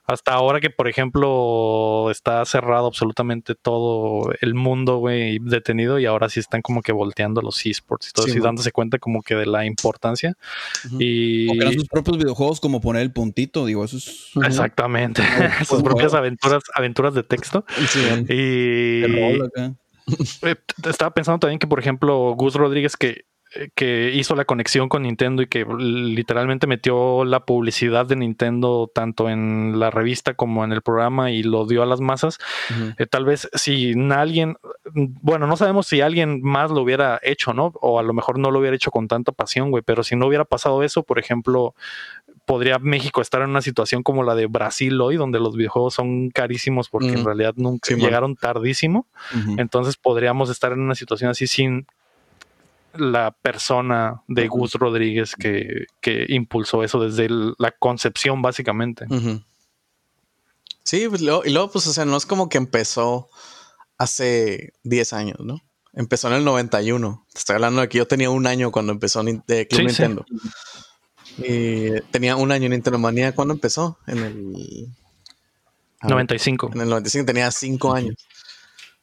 [0.07, 6.29] Hasta ahora que, por ejemplo, está cerrado absolutamente todo el mundo, güey, detenido y ahora
[6.29, 9.22] sí están como que volteando los esports y todo Sí, eso y dándose cuenta como
[9.22, 10.37] que de la importancia.
[10.87, 10.96] Ujú.
[11.01, 14.31] Y O crean sus propios videojuegos como poner el puntito, digo, eso es...
[14.44, 15.22] Exactamente
[15.66, 17.64] sus propias aventuras, aventuras de texto.
[17.88, 18.01] Sí.
[18.29, 19.03] Y
[20.43, 20.57] Eh,
[20.88, 25.03] Estaba pensando también que, por ejemplo, Gus Rodríguez, que, eh, que hizo la conexión con
[25.03, 30.73] Nintendo y que literalmente metió la publicidad de Nintendo tanto en la revista como en
[30.73, 32.38] el programa y lo dio a las masas.
[32.99, 34.57] Eh, tal vez si alguien,
[34.95, 37.73] bueno, no sabemos si alguien más lo hubiera hecho, ¿no?
[37.81, 40.27] O a lo mejor no lo hubiera hecho con tanta pasión, güey, pero si no
[40.27, 41.75] hubiera pasado eso, por ejemplo,
[42.44, 46.31] podría México estar en una situación como la de Brasil hoy, donde los videojuegos son
[46.31, 47.26] carísimos porque en Mm.
[47.26, 49.07] realidad nunca Sí, llegaron tardísimo.
[49.59, 51.87] Entonces podríamos estar en una situación así sin
[52.94, 54.48] la persona de.
[54.48, 59.07] Gus Rodríguez que, que impulsó eso desde el- la concepción, básicamente.
[60.85, 63.28] Sí, pues, y luego, pues, o sea, no es como que empezó
[63.98, 65.61] hace 10 años, ¿no?
[65.94, 67.24] Empezó en el 91.
[67.33, 70.02] Te estoy hablando de que yo tenía un año cuando empezó de Club Sí, sí.
[71.38, 74.88] Y tenía un año en Nintendo Manía cuando empezó, en el...
[76.01, 76.71] a ver, 95.
[76.75, 78.16] En el 95 tenía 5 años.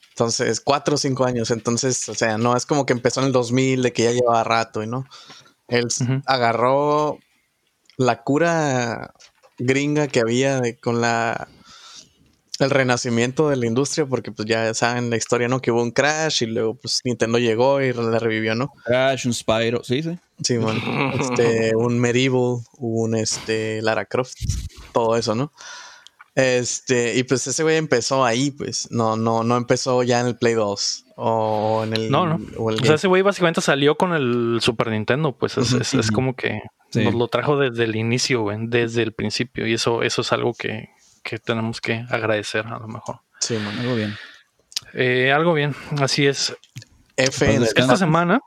[0.09, 1.49] Entonces, 4 o 5 años.
[1.51, 4.43] Entonces, o sea, no es como que empezó en el 2000, de que ya llevaba
[4.43, 5.07] rato, y no.
[5.67, 5.87] Él
[6.25, 7.19] agarró
[7.97, 9.13] la cura
[9.57, 11.47] gringa que había de- con la
[12.59, 15.61] el renacimiento de la industria, porque pues ya saben la historia, ¿no?
[15.61, 18.71] Que hubo un crash y luego pues Nintendo llegó y la revivió, ¿no?
[18.85, 20.17] Crash, un Spyro, sí, sí.
[20.43, 20.77] Sí, man.
[21.19, 24.35] Este, un Medieval, un este, Lara Croft,
[24.93, 25.51] todo eso, ¿no?
[26.35, 30.37] Este, y pues ese güey empezó ahí, pues, no, no, no empezó ya en el
[30.37, 32.39] Play 2 o en el, No, no.
[32.57, 36.11] o el O sea, ese güey básicamente salió con el Super Nintendo, pues es, es-
[36.11, 37.03] como que Sí.
[37.03, 39.67] nos lo trajo desde el inicio, güey, desde el principio.
[39.67, 40.89] Y eso, eso es algo que,
[41.29, 43.19] que tenemos que agradecer a lo mejor.
[43.39, 43.77] Sí, man.
[43.77, 44.15] Algo bien.
[44.93, 46.57] Eh, algo bien, así es.
[47.15, 48.41] F Esta semana,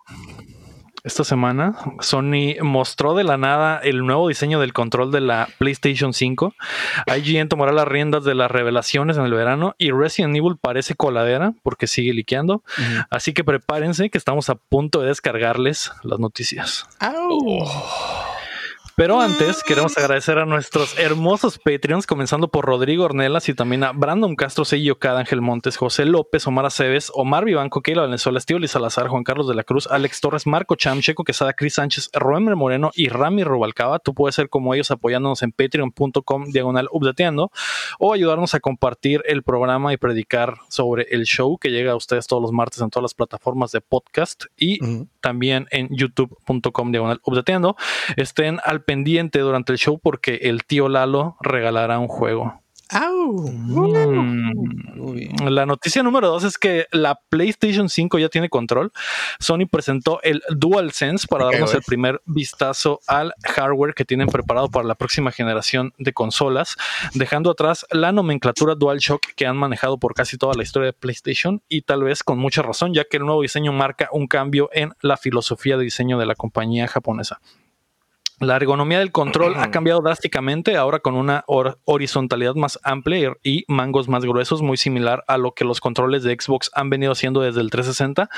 [1.05, 6.13] esta semana, Sony mostró de la nada el nuevo diseño del control de la PlayStation
[6.13, 6.55] 5.
[7.19, 11.53] IGN tomará las riendas de las revelaciones en el verano y Resident Evil parece coladera
[11.63, 12.65] porque sigue liqueando.
[13.11, 16.87] Así que prepárense que estamos a punto de descargarles las noticias.
[16.99, 17.39] ¡Au!
[18.95, 23.93] Pero antes queremos agradecer a nuestros hermosos Patreons, comenzando por Rodrigo Ornelas y también a
[23.93, 28.59] Brandon Castro, Sello Cada, Ángel Montes, José López, Omar Aceves, Omar Vivanco, Keila Valenzuela, Estío
[28.69, 32.55] Salazar, Juan Carlos de la Cruz, Alex Torres, Marco Cham, Checo Quesada, Cris Sánchez, Roemer
[32.55, 33.99] Moreno y Rami Rubalcaba.
[33.99, 37.51] Tú puedes ser como ellos apoyándonos en patreon.com diagonal updateando
[37.99, 42.27] o ayudarnos a compartir el programa y predicar sobre el show que llega a ustedes
[42.27, 44.79] todos los martes en todas las plataformas de podcast y
[45.21, 47.77] también en youtube.com diagonal updateando.
[48.17, 52.63] Estén al pendiente durante el show porque el tío Lalo regalará un juego.
[52.93, 53.51] ¡Au!
[53.51, 55.49] Mm.
[55.49, 58.93] La noticia número dos es que la PlayStation 5 ya tiene control.
[59.41, 64.87] Sony presentó el DualSense para darnos el primer vistazo al hardware que tienen preparado para
[64.87, 66.77] la próxima generación de consolas,
[67.15, 71.63] dejando atrás la nomenclatura DualShock que han manejado por casi toda la historia de PlayStation
[71.69, 74.93] y tal vez con mucha razón, ya que el nuevo diseño marca un cambio en
[75.01, 77.41] la filosofía de diseño de la compañía japonesa.
[78.43, 84.09] La ergonomía del control ha cambiado drásticamente, ahora con una horizontalidad más amplia y mangos
[84.09, 87.61] más gruesos, muy similar a lo que los controles de Xbox han venido haciendo desde
[87.61, 88.29] el 360,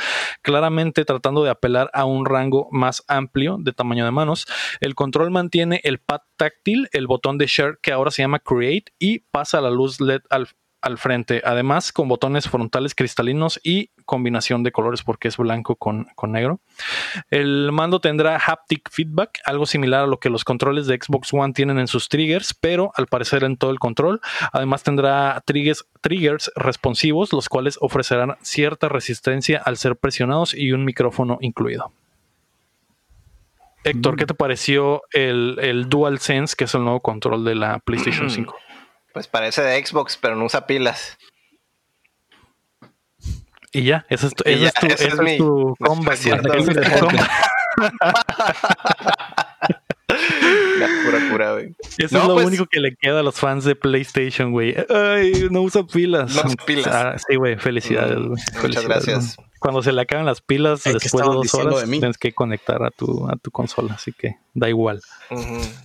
[0.43, 4.47] claramente tratando de apelar a un rango más amplio de tamaño de manos.
[4.83, 8.93] El control mantiene el pad táctil, el botón de share que ahora se llama Create
[8.99, 10.49] y pasa la luz LED al
[10.85, 16.07] al frente, además con botones frontales cristalinos y combinación de colores porque es blanco con,
[16.29, 16.61] negro.
[17.31, 21.55] El mando tendrá haptic feedback, algo similar a lo que los controles de Xbox One
[21.55, 24.21] tienen en sus triggers, pero al parecer en todo el control.
[24.53, 30.85] Además tendrá triggers, triggers responsivos, los cuales ofrecerán cierta resistencia al ser presionados y un
[30.85, 31.93] micrófono incluido.
[33.85, 34.29] Héctor, ¿qué mm.
[34.29, 38.55] te pareció el, el DualSense, que es el nuevo control de la PlayStation 5?
[39.15, 41.17] Pues parece de Xbox, pero no usa pilas.
[43.73, 46.19] Y ya, eso es tu, es tu, ese es mi, tu combat.
[50.79, 51.77] La pura cura, güey.
[51.97, 54.75] Eso es lo pues único que le queda a los fans de PlayStation, güey.
[54.89, 56.35] Ay, no usa pilas.
[56.35, 56.89] No usa pilas.
[56.89, 58.43] Ah, sí, güey, felicidades, güey.
[58.63, 62.83] Muchas gracias cuando se le acaban las pilas después de dos horas, tienes que conectar
[62.83, 65.01] a tu, a tu consola, así que da igual.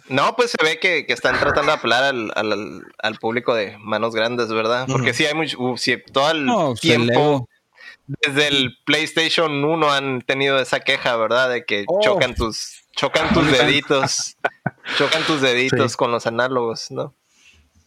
[0.10, 4.86] No, pues se ve que, están tratando de apelar al, público de manos grandes, ¿verdad?
[4.92, 5.78] Porque sí hay mucho, uh,
[6.12, 7.48] todo el tiempo,
[8.06, 11.50] desde el PlayStation 1 han tenido esa queja, ¿verdad?
[11.50, 12.02] De que oh.
[12.02, 14.36] chocan tus, chocan tus deditos,
[14.98, 17.16] chocan tus deditos con los análogos, ¿no?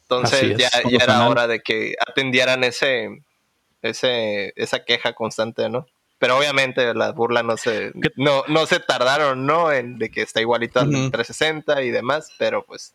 [0.04, 3.10] Entonces ya, ya era hora de que atendieran ese
[3.82, 5.86] ese, esa queja constante, ¿no?
[6.18, 9.72] Pero obviamente la burla no se, no, no se tardaron, ¿no?
[9.72, 12.94] En de que está igualito al 360 y demás, pero pues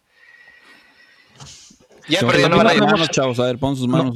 [2.08, 4.16] ya no, manos, chavos, a ver, pon sus manos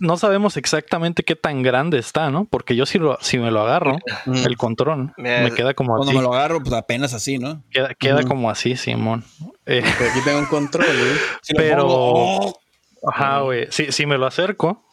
[0.00, 2.46] no, sabemos exactamente qué tan grande está, ¿no?
[2.46, 6.34] Porque yo si, si me lo agarro, el control, me queda como Cuando me lo
[6.34, 7.62] agarro, pues apenas así, ¿no?
[7.70, 9.24] Queda, como así, Simón.
[9.66, 11.56] Eh, aquí tengo un control, güey.
[11.56, 11.86] pero...
[11.86, 12.60] ¡oh!
[13.06, 13.68] Ajá, güey.
[13.70, 14.84] Si, si me lo acerco,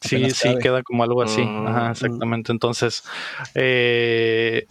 [0.00, 1.42] Sí, sí, queda como algo así.
[1.42, 1.90] Ajá, mm.
[1.90, 2.52] exactamente.
[2.52, 3.04] Entonces,
[3.54, 4.66] eh,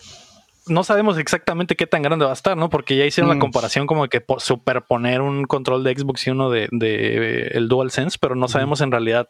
[0.68, 2.70] no sabemos exactamente qué tan grande va a estar, ¿no?
[2.70, 3.40] Porque ya hicieron la mm.
[3.40, 8.36] comparación como que superponer un control de Xbox y uno de, de el DualSense, pero
[8.36, 9.30] no sabemos en realidad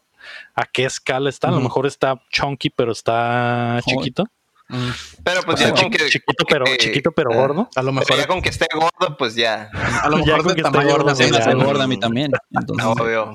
[0.56, 1.50] a qué escala está.
[1.50, 4.26] A lo mejor está chunky, pero está chiquito.
[4.70, 4.90] Mm.
[5.24, 7.70] Pero pues ya con que, chiquito, pero, chiquito pero eh, gordo.
[7.76, 9.70] A lo mejor ya con que esté gordo, pues ya.
[10.02, 12.32] A lo mejor de tamaño gordo se me gorda a mí también.
[12.52, 13.34] Entonces, Obvio.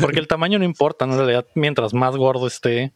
[0.00, 2.94] Porque el tamaño no importa, en realidad, mientras más gordo esté,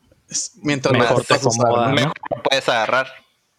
[0.62, 3.08] mientras mejor te acomoda, mejor puedes agarrar.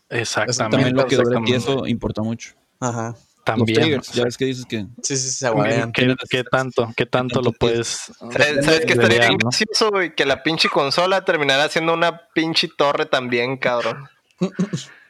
[0.10, 0.78] Exactamente.
[0.78, 2.54] También lo que y eso importa mucho.
[2.80, 3.16] Ajá.
[3.44, 4.02] También.
[4.14, 4.86] ya ves que dices que.
[5.02, 5.92] Sí, sí, se aguadean.
[5.92, 6.92] ¿Qué, ¿Qué, tanto?
[6.96, 8.12] ¿Qué tanto lo puedes.?
[8.20, 10.16] ¿Sabes, qué estaría bien gracioso, güey?
[10.16, 14.08] Que la pinche consola terminara siendo una pinche torre también, cabrón.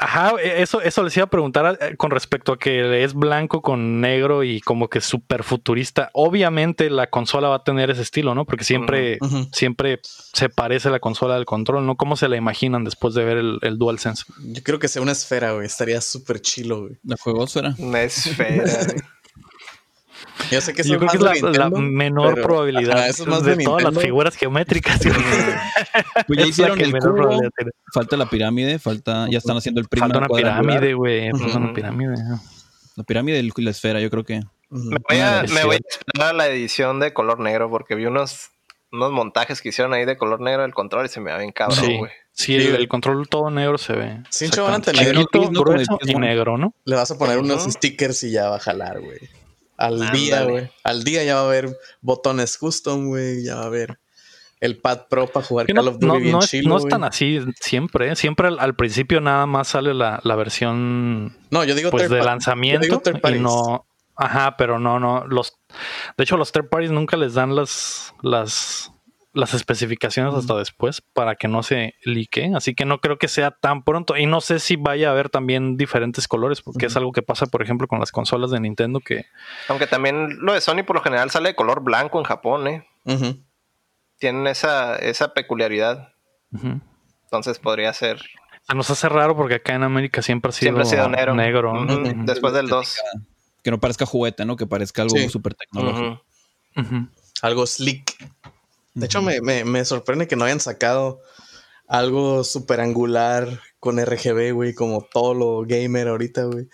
[0.00, 3.60] Ajá, e, eso, eso les iba a preguntar eh, con respecto a que es blanco
[3.60, 6.10] con negro y como que súper futurista.
[6.14, 8.46] Obviamente la consola va a tener ese estilo, ¿no?
[8.46, 9.18] Porque siempre,
[9.52, 11.96] siempre se parece la consola del control, ¿no?
[11.96, 14.24] ¿Cómo se la imaginan después de ver el, el DualSense?
[14.42, 15.66] Yo creo que sea una esfera, güey.
[15.66, 16.98] Estaría súper chilo, güey.
[17.04, 17.74] La juegosfera.
[17.78, 18.64] Una esfera.
[20.50, 25.00] Yo sé que Yo creo que es la, menor probabilidad de, todas las figuras geométricas.
[26.26, 27.40] pues ya hicieron el cubo,
[27.92, 31.30] falta la pirámide, falta, ya están haciendo el primer Falta una pirámide, güey.
[31.30, 32.14] una pirámide.
[32.96, 34.42] La pirámide y la esfera, yo creo que.
[34.70, 38.06] Me voy, a, me voy a esperar a la edición de color negro porque vi
[38.06, 38.50] unos,
[38.92, 41.50] unos montajes que hicieron ahí de color negro del control y se me va bien
[41.50, 42.12] cabrón, güey.
[42.32, 44.22] Sí, el, control todo negro se ve.
[44.30, 46.72] Sin van a tener grueso y negro, ¿no?
[46.84, 49.18] Le vas a poner unos stickers y ya va a jalar, güey.
[49.80, 50.70] Al día, güey.
[50.84, 53.42] Al día ya va a haber botones custom, güey.
[53.42, 53.98] Ya va a haber
[54.60, 57.02] el Pad Pro para jugar Call of Duty no, bien no chido, No es tan
[57.02, 58.12] así siempre.
[58.12, 58.16] ¿eh?
[58.16, 63.02] Siempre al, principio nada más sale la, la, versión no, yo digo pues, de lanzamiento
[63.32, 63.86] y no.
[64.16, 65.26] Ajá, pero no, no.
[65.26, 65.56] Los,
[66.18, 68.92] de hecho, los third parties nunca les dan las, las
[69.32, 72.50] las especificaciones hasta después para que no se lique.
[72.54, 74.16] Así que no creo que sea tan pronto.
[74.16, 77.46] Y no sé si vaya a haber también diferentes colores, porque es algo que pasa,
[77.46, 79.26] por ejemplo, con las consolas de Nintendo que.
[79.68, 82.86] Aunque también lo de Sony por lo general sale de color blanco en Japón, ¿eh?
[84.18, 86.12] Tienen esa, esa peculiaridad.
[87.24, 88.20] Entonces podría ser.
[88.74, 91.86] nos hace raro porque acá en América siempre ha sido, negro.
[92.24, 92.98] Después del 2.
[93.62, 94.56] Que no parezca juguete, ¿no?
[94.56, 96.24] Que parezca algo súper tecnológico.
[97.42, 98.16] Algo slick.
[98.94, 101.20] De hecho, me, sorprende que no hayan sacado
[101.86, 106.68] algo super angular con RGB, güey, como todo lo gamer ahorita, güey.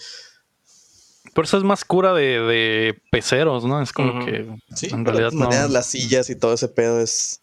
[1.35, 3.83] Por eso es más cura de, peceros, ¿no?
[3.83, 5.51] Es como que sí, en realidad no.
[5.69, 7.41] las sillas y todo ese pedo es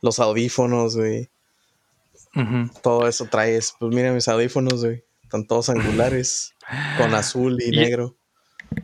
[0.00, 1.30] los audífonos, güey.
[2.82, 3.74] Todo eso traes.
[3.78, 5.04] Pues mira mis audífonos, güey.
[5.22, 6.54] Están todos angulares.
[6.98, 8.16] Con azul y, Y- negro.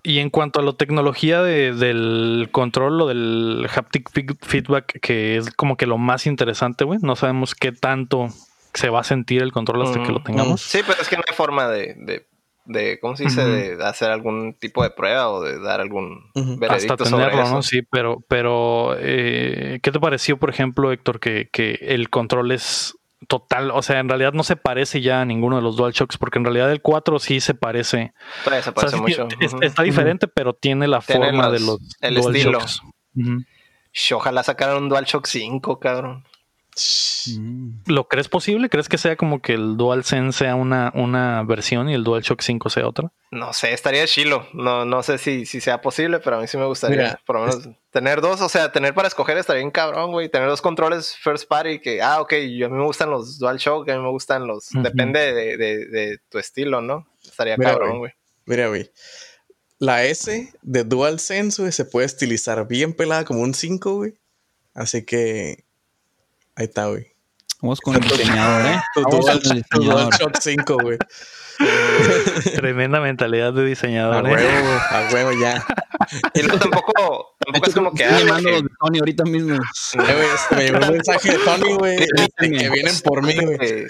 [0.02, 5.36] Y en cuanto a la tecnología de- del control o del haptic feed- feedback, que
[5.36, 8.28] es como que lo más interesante, güey, no sabemos qué tanto
[8.74, 10.24] se va a sentir el control hasta que lo Ujú.
[10.24, 10.60] tengamos.
[10.60, 12.26] Sí, pero es que no hay forma de, de,
[12.66, 13.44] de ¿cómo se dice?
[13.44, 17.54] De hacer algún tipo de prueba o de dar algún veredicto hasta sobre tenerlo, eso.
[17.56, 17.62] ¿no?
[17.62, 22.94] Sí, pero, pero eh, ¿qué te pareció, por ejemplo, Héctor, que, que el control es
[23.30, 23.70] total?
[23.70, 26.44] O sea, en realidad no se parece ya a ninguno de los DualShocks, porque en
[26.44, 28.12] realidad el 4 sí se parece.
[28.44, 29.26] Todavía se O sea, parece sí mucho.
[29.28, 29.62] tiene- es- Ujú.
[29.62, 32.82] está diferente, pero tiene la Tiene forma los- de los el DualShocks.
[34.14, 36.24] Ojalá sacaran un DualShock 5, cabrón.
[37.38, 37.82] Mm.
[37.86, 38.68] ¿Lo crees posible?
[38.68, 42.70] ¿Crees que sea como que el DualSense sea una, una versión y el DualShock 5
[42.70, 43.12] sea otra?
[43.30, 44.46] No sé, estaría chilo.
[44.52, 46.96] No, no sé si, si sea posible, pero a mí sí me gustaría.
[46.96, 50.28] Mira, por lo menos tener dos, o sea, tener para escoger estaría bien cabrón, güey.
[50.28, 53.88] Tener dos controles first party que, ah, ok, yo, a mí me gustan los DualShock,
[53.88, 54.68] a mí me gustan los.
[54.70, 57.06] Depende de, de- de tu estilo, ¿no?
[57.22, 57.98] Estaría Mira, cabrón, güey.
[58.00, 58.12] güey.
[58.46, 58.90] Mira, güey.
[59.78, 64.14] La S de DualSense, güey, se puede estilizar bien pelada como un 5, güey.
[64.74, 65.64] Así que.
[66.60, 67.06] Ahí está, güey.
[67.62, 68.80] Vamos con el diseñador, ¿eh?
[68.94, 70.02] Tu, Vamos tu diseñador.
[70.02, 70.98] DualShock 5, güey.
[72.54, 74.24] Tremenda mentalidad de A diseñador.
[74.24, 74.60] huevo, ¿eh?
[74.60, 74.78] güey.
[74.90, 75.64] A huevo, ya.
[76.34, 78.02] Y luego tampoco, tampoco es como que.
[78.02, 79.54] Estoy ah, llamando que- a los de Sony ahorita mismo.
[79.54, 79.58] Eh,
[80.34, 81.98] este, me llegó un mensaje de Tony, güey.
[82.38, 83.58] Que vienen por mí, güey.
[83.60, 83.86] Eh,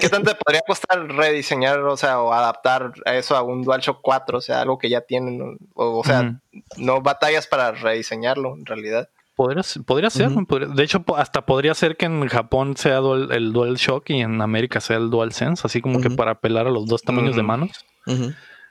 [0.00, 4.00] ¿Qué tanto te podría costar rediseñar, o sea, o adaptar a eso a un DualShock
[4.02, 4.38] 4?
[4.38, 5.56] O sea, algo que ya tienen, ¿no?
[5.74, 6.40] o, o sea,
[6.78, 9.08] no batallas para rediseñarlo, en realidad.
[9.34, 10.30] Podría, ser- podría ser.
[10.30, 14.80] De hecho, hasta podría ser que en Japón sea dual- el DualShock y en América
[14.80, 17.70] sea el DualSense, así como que para apelar a los dos tamaños de manos.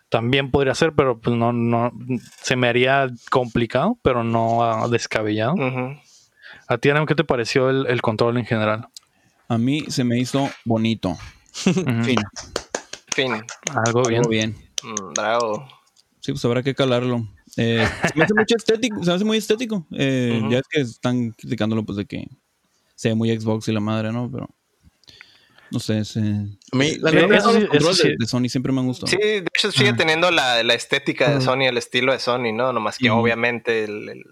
[0.10, 1.92] También podría ser, pero pues no, no,
[2.42, 5.54] se me haría complicado, pero no ah, descabellado.
[6.68, 8.88] ¿A ti, Aram, qué te pareció el, el control en general?
[9.48, 11.18] A mí se me hizo bonito.
[11.66, 12.04] Ujú.
[12.04, 12.18] Fin.
[13.14, 13.34] Fin.
[13.86, 14.20] Algo bien.
[14.20, 14.56] Algo bien.
[14.84, 15.68] Mm, bravo.
[16.20, 17.26] Sí, pues habrá que calarlo.
[17.58, 19.86] Eh, se me hace mucho estético, se me hace muy estético.
[19.92, 20.42] Eh.
[20.50, 22.28] Ya es que están criticándolo pues de que
[22.96, 24.30] sea muy Xbox y la madre, ¿no?
[24.32, 24.50] Pero
[25.72, 28.10] no sé, ese- A mí, la Sí, neta, eso sí- los controles sí.
[28.20, 29.08] de, Sony siempre me han gustado.
[29.08, 29.98] Sí, de hecho sigue Ajá.
[29.98, 31.42] teniendo la, la estética de.
[31.42, 32.72] Sony, el estilo de Sony, ¿no?
[32.74, 34.24] Nomás que obviamente el, el-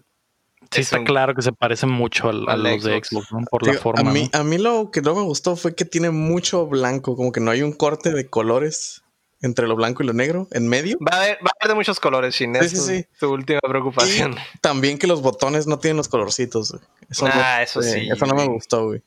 [0.71, 3.07] Sí, es está un- claro que se parecen mucho al- a, los de Xbox.
[3.09, 3.39] Xbox, ¿no?
[3.49, 4.09] Por Digo, la forma.
[4.09, 4.39] a, mí, ¿no?
[4.39, 7.49] a mí lo que no me gustó fue que tiene mucho blanco, como que no
[7.51, 9.01] hay un corte de colores
[9.41, 10.97] entre lo blanco y lo negro en medio.
[10.99, 12.53] Va a haber, va a haber de muchos colores, Shin.
[12.55, 13.05] Sí, Es sí, tu, sí.
[13.19, 14.35] tu última preocupación.
[14.61, 16.71] También que los botones no tienen los colorcitos.
[16.71, 16.83] güey.
[17.09, 19.01] Eso, no, Ah, eso eh, sí, Eso no me gustó, güey.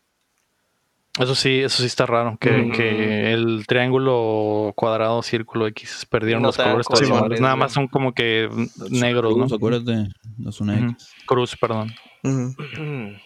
[1.18, 2.38] Eso sí, eso sí está raro.
[2.40, 7.38] Que, que el triángulo, cuadrado, círculo, X perdieron No los colores tradicionales.
[7.38, 8.48] Nada más son como que
[8.88, 9.44] negros, ¿no?
[9.44, 10.78] Cruz, acuérdate, no es una.
[10.92, 11.08] X.
[11.26, 11.92] Cruz, perdón.
[12.22, 12.48] Mm.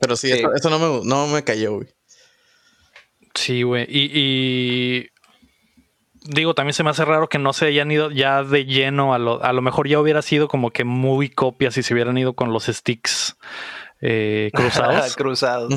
[0.00, 0.34] Pero sí, Sí.
[0.34, 1.88] Eso, eso no, me, no me cayó, güey.
[3.34, 3.84] Sí, güey.
[3.88, 5.08] Y, y
[6.28, 9.18] digo, también se me hace raro que no se hayan ido ya de lleno a
[9.18, 12.34] lo, a lo mejor ya hubiera sido como que muy copia si se hubieran ido
[12.34, 13.36] con los sticks
[14.00, 15.16] eh, cruzados.
[15.16, 15.72] Cruzados.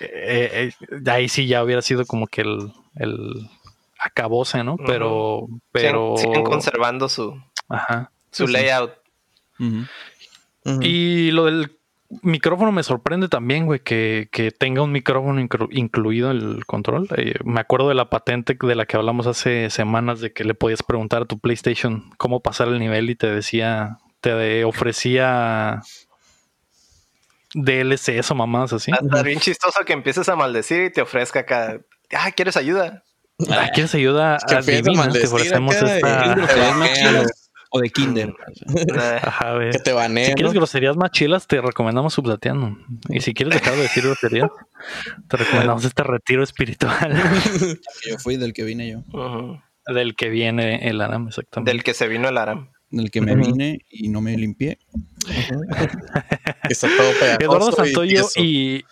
[0.00, 3.50] Eh, eh, ahí sí ya hubiera sido como que el, el
[3.98, 4.76] acabose, ¿no?
[4.86, 6.14] Pero, pero.
[6.16, 8.10] Siguen, siguen conservando su, Ajá.
[8.30, 8.58] su Sí, sí.
[8.58, 8.92] layout.
[10.80, 11.76] Y lo del
[12.22, 17.08] micrófono me sorprende también, güey, que, que tenga un micrófono inclu- incluido en el control.
[17.16, 20.54] Eh, me acuerdo de la patente de la que hablamos hace semanas de que le
[20.54, 25.80] podías preguntar a tu PlayStation cómo pasar el nivel y te decía, te ofrecía
[27.54, 28.92] DLCs o mamadas así.
[28.92, 31.80] Hasta bien chistoso que empieces a maldecir y te ofrezca acá.
[32.14, 33.04] Ah, ¿quieres ayuda?
[33.50, 34.38] Ah, ¿Quieres ayuda?
[34.46, 36.36] que a Adivina, te ofrecemos esta...
[37.72, 38.34] ¿Quieres groserías más banean, chidas o de Kinder?
[39.22, 39.58] Ajá.
[39.70, 40.26] Que te banean.
[40.28, 42.76] Si quieres groserías más chilas, te recomendamos subdateando.
[43.08, 44.50] Y si quieres dejar de decir groserías,
[45.28, 47.12] te recomendamos este retiro espiritual
[48.08, 49.04] yo fui del que vine yo.
[49.86, 51.70] del que viene el Aram, exactamente.
[51.70, 52.70] Del que se vino el Aram.
[52.90, 54.78] Del que me vine y no me limpié.
[56.64, 58.84] Que está todo pegajoso Eduardo Santoyo y.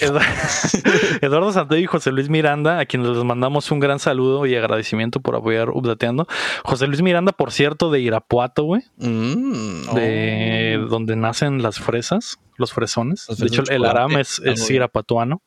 [0.00, 0.20] Edu-
[1.22, 5.20] Eduardo Santoyo y José Luis Miranda, a quienes les mandamos un gran saludo y agradecimiento
[5.20, 6.26] por apoyar Updateando.
[6.64, 9.94] José Luis Miranda, por cierto, de Irapuato, güey, Mm.
[9.94, 13.26] de donde nacen las fresas, los fresones.
[13.38, 15.42] De hecho, el Aram es, es irapatuano.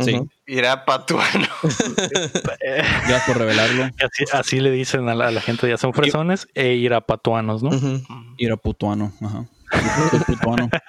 [0.00, 0.28] Sí, Ujú.
[0.46, 1.48] Irá patuano.
[1.62, 3.84] gracias por revelarlo.
[4.00, 7.70] Así, así le dicen a la, a la gente, ya son fresones e irapatuanos, ¿no?
[7.70, 8.00] Ujú.
[8.36, 9.12] Y era putuano.
[9.20, 9.46] Ajá.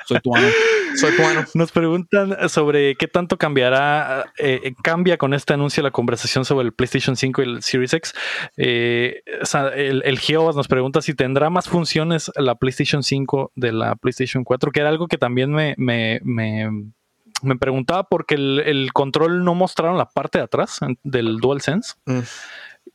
[0.06, 0.48] Soy tuano.
[0.96, 1.46] Soy cubano.
[1.54, 6.66] Nos preguntan sobre qué tanto cambiará, eh, eh, cambia con este anuncio la conversación sobre
[6.66, 8.14] el PlayStation 5 y el Series X.
[8.58, 9.22] Eh,
[9.76, 14.44] el, el Geovas nos pregunta si tendrá más funciones la PlayStation 5 de la PlayStation
[14.44, 16.70] 4, que era algo que también me, me, me,
[17.42, 21.94] me preguntaba porque el, el control no mostraron la parte de atrás del DualSense.
[22.06, 22.20] Mm.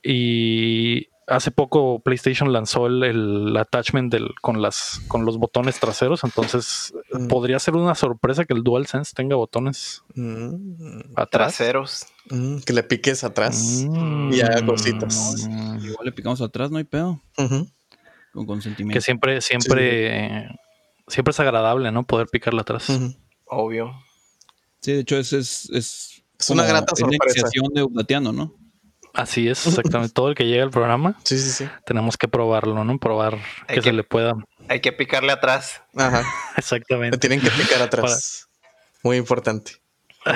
[0.02, 6.22] Y hace poco PlayStation lanzó el, el attachment del, con, las, con los botones traseros,
[6.24, 7.28] entonces Mm.
[7.28, 11.56] podría ser una sorpresa que el DualSense tenga botones Mm, atrás.
[11.56, 12.06] Traseros.
[12.30, 13.84] mm, que le piques atrás.
[13.88, 14.32] Mm.
[14.32, 15.46] Y haga cositas.
[15.48, 17.20] Igual le picamos atrás, no hay pedo.
[18.32, 18.94] Con consentimiento.
[18.98, 20.48] Que siempre, siempre,
[21.06, 22.02] siempre es agradable, ¿no?
[22.04, 22.88] Poder picarla atrás.
[23.46, 23.92] Obvio.
[24.80, 27.38] Sí, de hecho, es, es, es, Es una grata es la sorpresa.
[27.40, 28.54] iniciación de Updateando, ¿no?
[29.14, 30.12] Así es, exactamente.
[30.12, 31.68] Todo el que llega al programa Sí, sí, sí.
[31.86, 32.98] tenemos que probarlo, ¿no?
[32.98, 34.34] Probar Hay que, que- se le pueda.
[34.68, 35.82] Hay que picarle atrás.
[35.96, 36.20] Ajá.
[36.56, 37.18] Le Exactamente.
[37.18, 38.48] tienen que picar atrás.
[39.02, 39.72] Muy importante.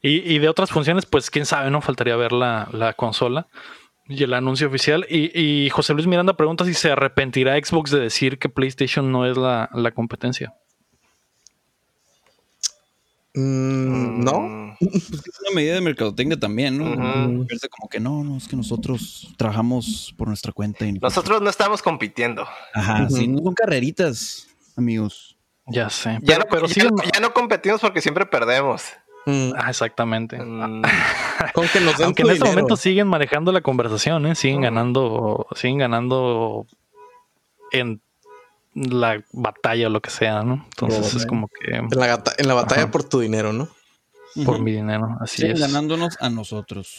[0.00, 1.80] Y, y de otras funciones, pues quién sabe, ¿no?
[1.80, 3.48] Faltaría ver la, la consola
[4.06, 5.04] y el anuncio oficial.
[5.10, 9.26] Y, y José Luis Miranda pregunta si se arrepentirá Xbox de decir que PlayStation no
[9.26, 10.54] es la, la competencia.
[13.34, 14.40] Mm, ¿No?
[14.40, 14.94] Mm, Pues
[15.26, 17.44] es una medida de mercadotecnia también, ¿no?
[17.46, 20.86] Verse como que no, no, es que nosotros trabajamos por nuestra cuenta.
[20.86, 22.46] Y Nosotros no estamos compitiendo.
[22.74, 25.36] Ajá, sí, no son carreritas, amigos.
[25.66, 26.18] Ya sé.
[26.22, 28.84] Ya, Pero, no, pero ya no- ya no competimos porque siempre perdemos.
[29.26, 30.38] Mm, Ah, exactamente.
[30.42, 30.82] Mm,
[31.54, 32.46] Con que nos den Aunque en este dinero.
[32.52, 34.34] momento siguen manejando la conversación, ¿eh?
[34.34, 36.66] siguen ganando, siguen ganando
[37.72, 38.00] en
[38.74, 40.64] la batalla o lo que sea, ¿no?
[40.70, 42.90] Entonces es como que En la, gata- en la batalla Ajá.
[42.90, 43.68] por tu dinero, ¿no?
[44.44, 45.60] por mi dinero, así Siguen es.
[45.60, 46.94] ganándonos a nosotros.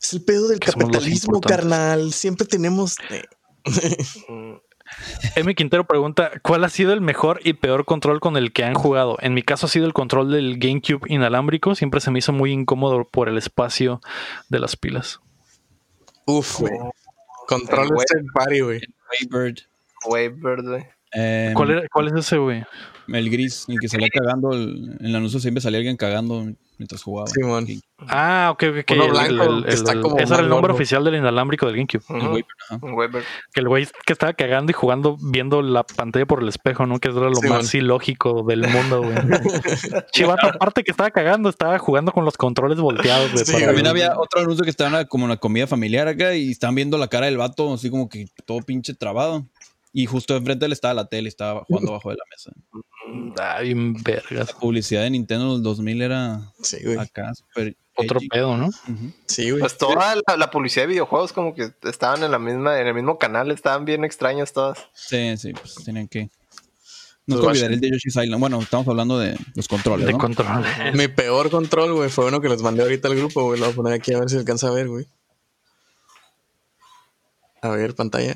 [0.00, 2.12] Es el pedo del Que capitalismo, carnal.
[2.14, 2.96] Siempre tenemos.
[5.34, 5.54] M.
[5.54, 9.16] Quintero pregunta, ¿cuál ha sido el mejor y peor control con el que han jugado?
[9.20, 12.52] En mi caso ha sido el control del GameCube inalámbrico, siempre se me hizo muy
[12.52, 14.00] incómodo por el espacio
[14.48, 15.20] de las pilas.
[16.24, 16.72] Uf, güey.
[17.48, 18.80] Control El güey.
[20.06, 20.84] Wavebird, güey.
[21.14, 22.64] Eh, ¿Cuál, era- cuál es ese, güey?
[23.08, 24.52] El gris, el que salía cagando.
[24.52, 26.46] el- en el anuncio siempre salía alguien cagando
[26.78, 27.28] mientras jugaba.
[27.28, 27.66] Simón.
[28.08, 28.76] Ah, ok, ok.
[28.80, 28.90] ok.
[28.90, 30.74] Uno El- blanco el- que está el- como ese era el nombre gordo.
[30.74, 32.02] oficial del inalámbrico del GameCube.
[32.10, 32.78] El ajá.
[32.82, 33.22] un Wavebird.
[33.54, 36.98] Que el güey que estaba cagando y jugando, viendo la pantalla por el espejo, ¿no?
[36.98, 39.14] Que era lo Sí, más ilógico del mundo, güey.
[40.12, 43.44] Chivato, aparte que estaba cagando, estaba jugando con los controles volteados, güey.
[43.44, 46.98] Sí, También había otro anuncio que estaba como una comida familiar acá y estaban viendo
[46.98, 49.46] la cara del vato así como que todo pinche trabado.
[49.98, 52.52] Y justo enfrente de él estaba la tele, estaba jugando abajo de la mesa.
[53.40, 54.52] Ah, bien vergas.
[54.52, 56.98] La publicidad de Nintendo del 2000 era Sí, güey.
[56.98, 58.28] acá súper Otro edgy.
[58.28, 58.68] pedo, ¿no?
[59.26, 59.60] Sí, güey.
[59.60, 62.92] Pues toda la, la publicidad de videojuegos como que estaban en la misma, en el
[62.94, 64.78] mismo canal, estaban bien extrañas todas.
[64.92, 66.28] Sí, sí, pues tenían que.
[66.28, 67.50] Pues Nunca vaya.
[67.52, 68.38] olvidaré el de Yoshi's Island.
[68.38, 70.18] Bueno, estamos hablando de los controles, De ¿no?
[70.18, 70.62] control.
[70.92, 73.58] Mi peor control, güey, fue uno que les mandé ahorita al grupo, güey.
[73.58, 75.06] Lo voy a poner aquí a ver si alcanza a ver, güey.
[77.62, 78.34] A ver, pantalla.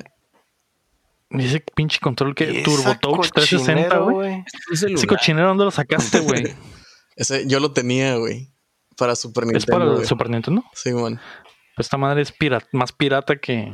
[1.33, 4.43] Y ese pinche control que Turbo Touch 360, cochinero, güey.
[4.71, 6.53] Ese cochinero, ¿dónde lo sacaste, güey?
[7.15, 8.51] Ese yo lo tenía, güey.
[8.97, 9.85] Para Super ¿Es Nintendo.
[9.85, 10.05] para el.
[10.05, 10.63] Super Nintendo?
[10.73, 11.19] Sí, man.
[11.75, 13.73] Pues esta madre es pirata, más pirata que.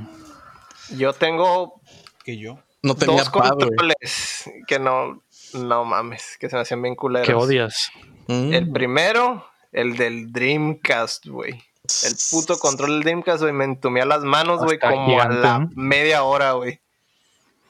[0.95, 1.81] Yo tengo
[2.23, 2.59] que yo.
[2.83, 7.27] No tenía dos pad, controles que no, no mames, que se me hacían bien culeros.
[7.27, 7.89] que odias.
[8.27, 8.53] Mm.
[8.53, 11.53] El primero, el del Dreamcast, güey.
[12.03, 15.69] El puto control del Dreamcast, güey, me entumía las manos, güey, como a la ¿no?
[15.75, 16.81] media hora, güey.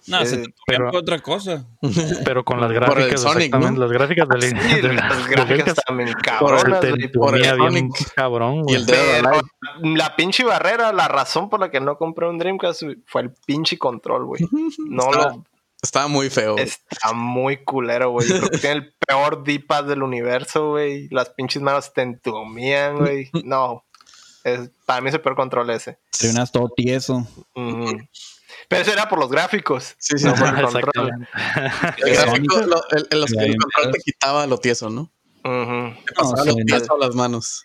[0.07, 1.65] No, se Eh, te pero- otra cosa.
[2.25, 2.79] Pero con las Por el
[3.09, 3.79] gráficas, Sonic, exactamente.
[3.79, 3.85] ¿no?
[3.85, 8.13] Las gráficas del, Sí, del- las gráficas también te cabronas, entumía por el bien Sonic.
[8.15, 9.41] cabrón, Y el Alive.
[9.97, 13.77] la pinche barrera, la razón por la que no compré un Dreamcast fue el pinche
[13.77, 14.41] control, güey.
[14.89, 15.43] No Estaba- lo.
[15.79, 16.53] Estaba muy feo.
[16.53, 16.63] güey.
[16.65, 18.27] Está muy culero, güey.
[18.27, 21.07] Creo que tiene el peor D-pad del universo, güey.
[21.09, 23.29] Las pinches manos te entumían, güey.
[23.43, 23.83] No.
[24.43, 25.99] Es, para mí es el peor control ese.
[26.17, 27.27] Terminas todo tieso.
[27.53, 27.95] Ujú.
[28.67, 29.95] Pero eso era por los gráficos.
[29.97, 30.43] Sí, sí, no sí.
[30.43, 31.27] por el control.
[31.97, 32.11] El, Sí.
[32.23, 35.01] gráfico, lo- el, el- los- Sí, el control te quitaba lo tieso, ¿no?
[35.43, 35.95] Ujú.
[36.05, 36.65] Te pasaba sí, lo no.
[36.65, 37.63] tieso a las manos.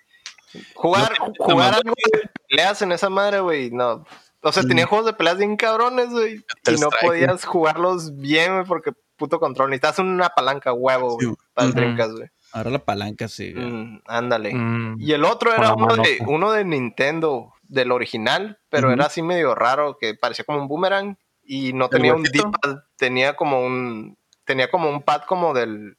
[0.74, 4.04] Jugar, No te- jugar algo de peleas en esa madre, güey, no.
[4.44, 6.44] O sea, tenía juegos de peleas bien cabrones, güey.
[6.66, 9.70] Y no podías jugarlos bien, güey, porque puto control.
[9.70, 11.80] Necesitas una palanca huevo, Sí, güey, para el Ujú.
[11.80, 12.28] Dreamcast, güey.
[12.52, 13.52] Ahora la palanca sí.
[13.52, 13.64] güey.
[13.64, 14.52] Mm, ándale.
[14.54, 19.22] Mm, Y el otro era uno de, uno de Nintendo, del original, pero era así
[19.22, 22.22] medio raro, que parecía como un boomerang y no ¿El tenía un?
[22.22, 25.96] D-pad, tenía como un, tenía como un pad como del,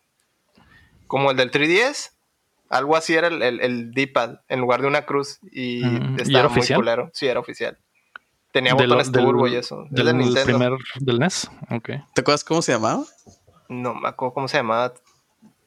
[1.08, 2.12] como el del 3DS,
[2.70, 6.22] algo así era el, el, el D-pad, en lugar de una cruz, y Mm, ¿y
[6.22, 6.80] estaba era muy oficial?
[6.80, 7.78] culero, sí, era oficial.
[8.52, 9.86] Tenía del- botones del- turbo y eso.
[9.86, 10.46] Es Del, de Nintendo.
[10.46, 11.50] primer del NES.
[11.72, 11.90] Ok.
[12.14, 13.04] ¿Te acuerdas cómo se llamaba?
[13.68, 14.94] No me acuerdo cómo se llamaba.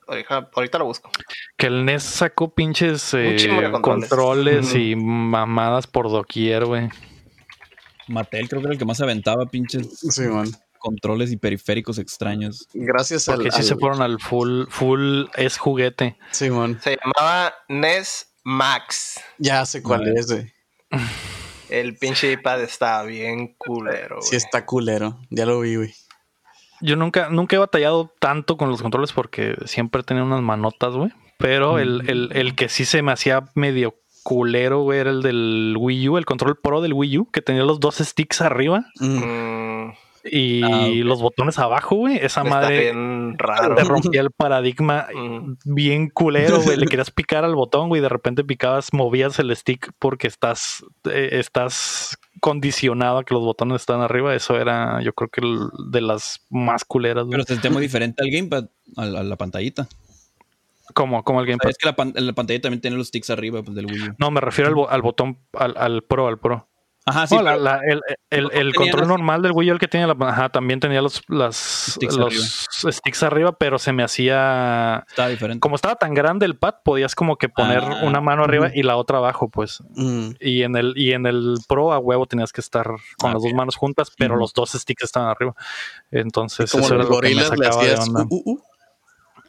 [0.07, 1.11] Ahorita, ahorita lo busco.
[1.57, 3.37] Que el NES sacó pinches eh,
[3.83, 4.75] controles.
[4.75, 6.89] y mamadas por doquier, güey.
[8.09, 10.49] Mattel creo que era el que más aventaba pinches Sí, man.
[10.79, 12.69] controles y periféricos extraños.
[12.73, 13.37] Gracias al.
[13.37, 16.17] Porque sí al- se fueron al full, full es juguete.
[16.31, 16.81] Sí, man.
[16.81, 19.21] Se llamaba NES Max.
[19.39, 20.53] Ya sé cuál A es, güey.
[21.69, 24.29] El pinche iPad está bien culero, güey.
[24.29, 25.19] Sí está culero.
[25.31, 25.95] Ya lo vi, güey.
[26.81, 31.11] Yo nunca, nunca he batallado tanto con los controles porque siempre tenido unas manotas, güey.
[31.39, 35.77] Pero el, el- el que sí se me hacía medio culero, güey, era el del
[35.79, 39.91] Wii U, el control pro del Wii U, que tenía los dos sticks arriba Mm.
[40.29, 42.17] Y Ah, los botones abajo, güey.
[42.17, 43.77] Esa está madre bien raro.
[43.77, 45.55] te rompía el paradigma Mm.
[45.67, 46.77] bien culero, güey.
[46.77, 50.85] Le querías picar al botón, güey, y de repente picabas, movías el stick porque estás,
[51.09, 54.35] eh, estás condicionado a que los botones están arriba.
[54.35, 57.33] Eso era, yo creo que el- de las más culeras, güey.
[57.33, 59.89] Pero se sentía muy diferente al gamepad, a la, a la pantallita.
[60.95, 61.69] Como, como el gamepad.
[61.71, 64.15] Es que la, pan- la pantalla también tiene los sticks arriba pues, del Wii U.
[64.19, 66.69] No, me refiero al, bo- al botón, al, al Pro, al Pro.
[67.09, 67.37] Ajá, sí.
[67.37, 67.81] No, la- pero- la-
[68.31, 71.01] el el- control las- normal del Wii U, el que tiene la, ajá, también tenía
[71.01, 71.55] los, las,
[71.95, 75.05] Sticks los sticks arriba, pero se me hacía.
[75.09, 75.61] Está diferente.
[75.61, 78.83] Como estaba tan grande el pad, podías como que poner Ah, una mano arriba y
[78.83, 79.85] la otra abajo, pues.
[79.95, 80.31] Mm.
[80.41, 82.87] Y en el, y en el Pro a huevo tenías que estar
[83.19, 85.55] con Ah, las dos manos juntas, pero los dos sticks estaban arriba.
[86.11, 88.27] Entonces, Como eso era lo que me sacaba de onda.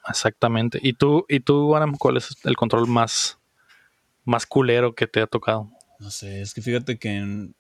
[0.10, 0.80] Exactamente.
[0.82, 3.40] ¿Y tú, y tú, Aram, cuál es el control más,
[4.26, 5.70] más culero que te ha tocado?
[6.00, 7.56] No sé, es que fíjate que en-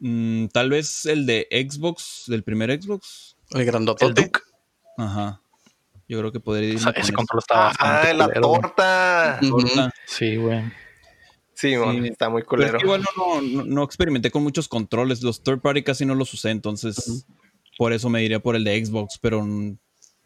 [0.00, 3.36] mm, tal vez el de Xbox, del primer Xbox.
[3.50, 4.22] El El grandotote.
[4.22, 4.40] Duke.
[4.96, 5.40] Ajá.
[6.08, 6.76] Yo creo que podría ir.
[6.76, 8.60] O sea, ese control estaba Ah, la culero, güey.
[8.62, 9.40] torta.
[10.06, 10.62] Sí, güey.
[11.54, 12.08] Sí, mon, Sí.
[12.08, 12.76] está muy Pero culero.
[12.76, 15.22] es que igual no, no- no experimenté con muchos controles.
[15.22, 17.26] Los third party casi no los usé, entonces
[17.78, 19.46] por eso me diría por el de Xbox, pero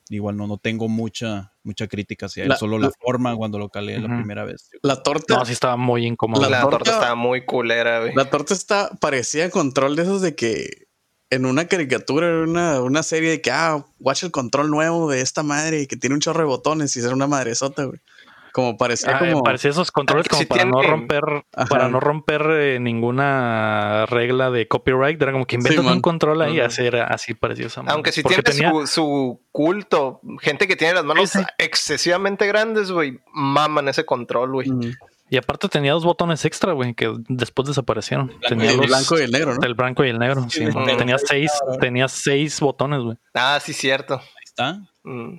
[0.08, 2.50] igual no, no tengo mucha, mucha crítica hacia él.
[2.50, 4.70] La- Solo la forma cuando lo calé la primera vez.
[4.82, 5.36] La torta.
[5.38, 6.42] No, sí estaba muy incómodo.
[6.42, 8.14] La La torta- torta está muy culera, güey.
[8.14, 10.84] La torta está, parecía control de esos de que
[11.30, 15.20] en una caricatura, en una, una serie de que, ah, watch el control nuevo de
[15.20, 17.98] esta madre que tiene un chorro de botones y ser una madresota, güey.
[18.54, 19.42] Como parecía Ah, como.
[19.42, 21.24] parecía esos controles como para no romper,
[21.54, 21.66] Ajá.
[21.66, 25.20] para no romper eh, ninguna regla de copyright.
[25.20, 26.66] Era como que inventan un control ahí, Ujú.
[26.66, 27.80] así era, así parecía esa.
[27.88, 30.20] Aunque Porque tiene tenía- su, su culto.
[30.40, 31.44] Gente que tiene las manos Sí, sí.
[31.58, 33.18] excesivamente grandes, güey.
[33.32, 34.68] Maman ese control, güey.
[35.30, 38.32] Y aparte tenía dos botones extra, güey, que después desaparecieron.
[38.48, 39.66] Tenía el los blanco y el negro, ¿no?
[39.66, 40.46] el blanco y el negro.
[40.48, 40.64] Sí,
[40.96, 41.50] tenía seis,
[41.80, 43.16] tenía seis botones, güey.
[43.34, 44.14] Ah, sí, cierto.
[44.20, 44.78] Ahí está.
[45.02, 45.38] Mm.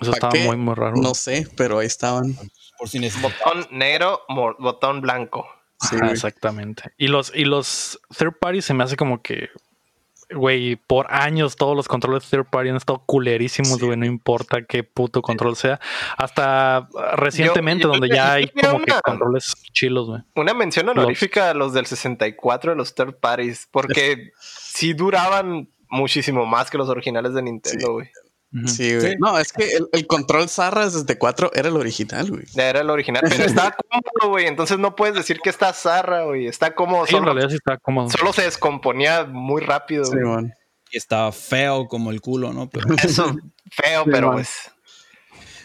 [0.00, 0.44] Eso ¿Pa' estaba qué?
[0.44, 0.96] muy, muy raro.
[0.96, 2.36] No sé, pero ahí estaban.
[2.78, 3.32] Por si necesitas.
[3.44, 4.22] Botón negro,
[4.58, 5.46] botón blanco.
[5.80, 6.92] Sí, Ajá, exactamente.
[6.96, 9.50] Y los, y los third party se me hace como que,
[10.34, 13.84] güey, por años todos los controles third party han estado culerísimos, Sí.
[13.86, 15.78] güey, no importa qué puto control sea.
[16.16, 20.22] Hasta recientemente, yo donde ya yo hay como que controles chilos, güey.
[20.36, 23.68] Una mención honorífica a los del 64 de los third parties.
[23.70, 28.08] Porque sí duraban muchísimo más que los originales de Nintendo, güey.
[28.66, 29.12] Sí, güey.
[29.12, 29.16] Sí.
[29.18, 32.44] No, es que el, el control Zarra 64 era el original, güey.
[32.54, 34.46] Era el original, pero estaba cómodo, güey.
[34.46, 36.46] Entonces no puedes decir que está zarra, güey.
[36.46, 37.04] Está cómodo.
[37.06, 38.10] Sí, en solo, realidad sí está cómodo.
[38.10, 40.24] solo se descomponía muy rápido, Sí, güey.
[40.24, 40.54] man.
[40.92, 42.70] Y estaba feo como el culo, ¿no?
[42.70, 43.34] Pero, Eso,
[43.72, 44.36] feo, Sí, pero man.
[44.36, 44.50] pues.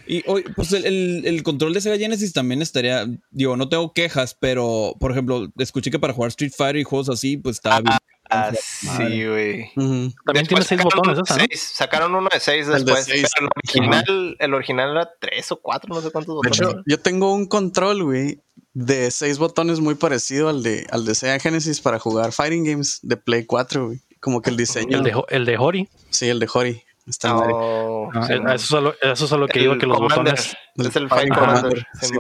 [0.08, 3.06] y hoy, pues el, el- el control de Sega Genesis también estaría.
[3.30, 7.10] Digo, no tengo quejas, pero por ejemplo, escuché que para jugar Street Fighter y juegos
[7.10, 7.96] así, pues estaba bien.
[8.30, 9.72] Ah, sí, güey.
[10.26, 11.26] También tiene seis botones de ¿no?
[11.48, 11.72] seis.
[11.74, 13.06] Sacaron uno de seis El de después.
[13.06, 13.28] seis.
[13.36, 16.58] Pero el original, el original era tres o cuatro, no sé cuántos De botones.
[16.60, 16.84] hecho, eran.
[16.86, 18.42] yo tengo un control, güey,
[18.74, 23.00] de seis botones muy parecido al de, al de Sega Genesis para jugar Fighting Games
[23.02, 24.02] de Play 4, güey.
[24.22, 24.98] Como que el diseño.
[24.98, 25.90] El de, el de Hori.
[26.10, 26.84] Sí, el de Hori.
[27.08, 27.36] Está.
[27.36, 28.54] Oh, sí, man.
[28.54, 30.36] eso, es a lo, eso es a lo que iba, El que los Commander.
[30.36, 31.10] botones, Es el.
[31.10, 31.88] Fight Commander.
[32.02, 32.14] Sí.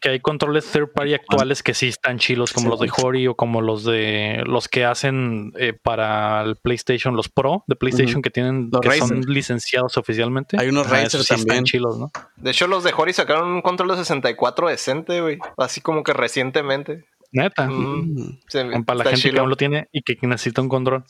[0.00, 2.70] Que hay controles third party actuales que sí están chilos, como Sí.
[2.70, 7.28] los de Hori o como los de los que hacen eh, para el PlayStation, los
[7.28, 10.56] Pro de PlayStation que tienen, Los que son licenciados oficialmente.
[10.60, 11.64] Hay unos Ah, Razer sí están también.
[11.64, 12.10] chilos, ¿no?
[12.36, 15.38] De hecho, los de Hori sacaron un control de 64 decente, güey.
[15.56, 17.04] Así como que recientemente.
[17.30, 17.68] Neta.
[17.68, 18.38] Mm.
[18.84, 21.04] Para la gente que aún lo tiene y que necesita un control.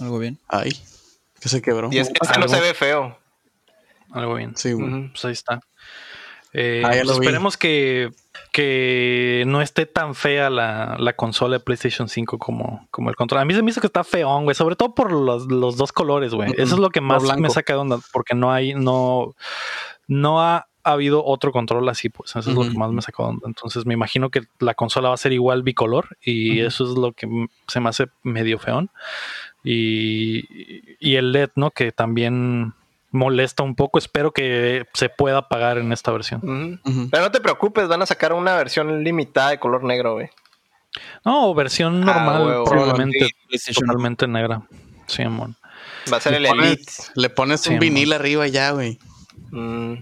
[0.00, 0.38] Algo bien.
[0.48, 0.70] Ay,
[1.40, 1.88] que se quebró.
[1.92, 2.54] Y es que este no Algo.
[2.54, 3.18] se ve feo.
[4.12, 4.56] Algo bien.
[4.56, 5.08] Sí, güey.
[5.10, 5.60] Pues ahí está.
[6.52, 8.10] Eh, Ah, pues esperemos que,
[8.52, 13.42] que no esté tan fea la, la consola de PlayStation 5 como, como el control.
[13.42, 14.54] A mí se me hizo que está feón, güey.
[14.54, 16.52] Sobre todo por los, los dos colores, güey.
[16.56, 17.98] Eso es lo que más Lo me saca de onda.
[18.12, 19.34] Porque no hay, no,
[20.06, 22.30] no ha habido otro control así, pues.
[22.36, 23.48] Eso es lo que más me saca de onda.
[23.48, 26.16] Entonces me imagino que la consola va a ser igual bicolor.
[26.22, 27.28] Y eso es lo que
[27.66, 28.90] se me hace medio feón.
[29.68, 31.72] Y, y el LED, ¿no?
[31.72, 32.72] Que también
[33.10, 33.98] molesta un poco.
[33.98, 36.80] Espero que se pueda apagar en esta versión.
[37.10, 40.28] Pero no te preocupes, van a sacar una versión limitada de color negro, güey.
[41.24, 42.64] No, versión Ah, normal, huevo.
[42.64, 44.62] probablemente Sí, totalmente negra.
[45.08, 45.50] Sí, amor.
[46.12, 46.92] Va a ser el pones- Elite.
[47.16, 48.98] Le pones Sí, un vinil arriba ya, güey.
[49.50, 49.94] Mm.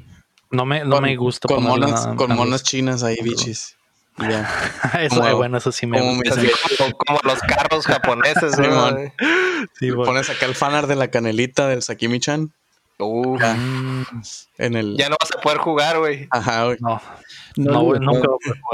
[0.51, 1.49] No me, no me gusta.
[1.49, 3.77] Con monas, nada- con monas chinas ahí, bichis.
[4.19, 4.49] Y Ya.
[5.01, 6.37] eso, como- eh, bueno, eso sí me como gusta.
[6.41, 8.97] mis- como, como los carros japoneses, ¿no?
[9.79, 10.05] Sí, bueno.
[10.12, 12.53] pones acá el fanart de la canelita del Sakimi-chan
[12.99, 14.03] Uf, Mm,
[14.59, 14.97] en el.
[14.97, 16.29] ya no vas a poder jugar, güey.
[16.31, 16.77] Ajá, güey.
[16.81, 17.01] no,
[17.57, 18.29] No, no, nunca.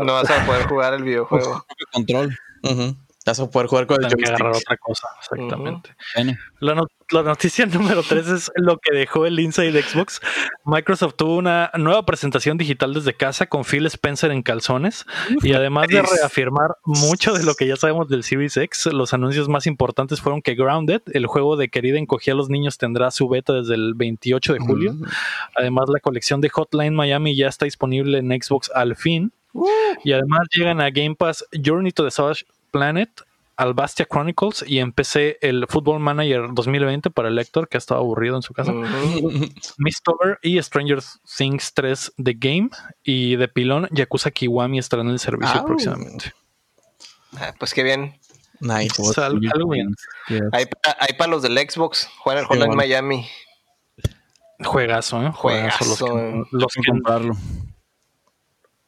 [0.05, 1.64] No vas a poder jugar el videojuego.
[1.93, 2.36] control.
[2.62, 2.95] Ujú.
[3.26, 4.34] Vas a poder jugar con el que joystick.
[4.40, 5.90] agarrar otra cosa, exactamente.
[6.14, 10.20] Bueno, La, no- la noticia número 3 es lo que dejó el Inside Xbox.
[10.64, 15.04] Microsoft tuvo una nueva presentación digital desde casa con Phil Spencer en calzones
[15.42, 19.48] y además de reafirmar mucho de lo que ya sabemos del Series X, los anuncios
[19.48, 23.28] más importantes fueron que Grounded, el juego de querida encogía a los niños, tendrá su
[23.28, 24.94] beta desde el 28 de julio.
[24.94, 25.04] Mm.
[25.56, 29.32] Además, la colección de Hotline Miami ya está disponible en Xbox al fin.
[30.04, 33.10] Y además llegan a Game Pass Journey to the Savage Planet,
[33.56, 38.00] Albastia Chronicles y en PC el Football Manager 2020 para el lector que ha estado
[38.00, 38.72] aburrido en su casa.
[38.72, 39.48] Ujú.
[39.78, 41.00] Mistover y Stranger
[41.36, 42.70] Things 3 The Game
[43.02, 45.66] y de pilón Yakuza Kiwami estarán en el servicio Au.
[45.66, 46.32] próximamente.
[47.36, 48.18] Ah, pues qué bien.
[48.60, 49.00] Nice.
[49.00, 49.94] O sea, algo- algo bien.
[50.28, 50.42] yes.
[50.52, 50.64] Hay,
[50.98, 52.08] hay para los del Xbox.
[52.18, 52.76] Juegan el Sí, Hotline bueno.
[52.76, 53.26] Miami.
[54.62, 55.32] Juegazo, ¿eh?
[55.34, 55.84] Juegazo.
[55.84, 56.42] Los, que, eh.
[56.50, 57.34] los, que comprarlo.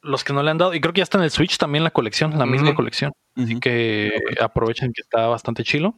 [0.03, 1.83] Los que no le han dado, y creo que ya está en el Switch también
[1.83, 3.11] la colección, la misma colección.
[3.35, 5.95] Así que aprovechen que está bastante chilo.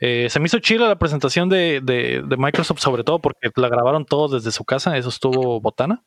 [0.00, 3.68] Eh, se me hizo chila la presentación de, de- de Microsoft, sobre todo porque la
[3.68, 6.02] grabaron todos desde su casa, eso estuvo botana.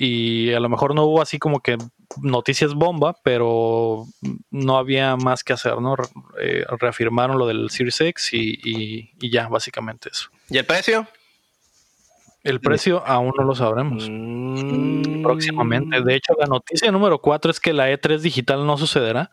[0.00, 1.76] Y a lo mejor no hubo así como que
[2.22, 4.04] noticias bomba, pero
[4.50, 5.96] no había más que hacer, ¿no?
[6.40, 10.28] Eh, reafirmaron lo del Series X y, y- y ya, básicamente eso.
[10.50, 11.06] ¿Y el precio?
[12.44, 14.08] El precio aún no lo sabremos.
[14.08, 15.22] Mm.
[15.22, 16.00] Próximamente.
[16.02, 19.30] De hecho, la noticia número 4 es que la E3 digital no sucederá.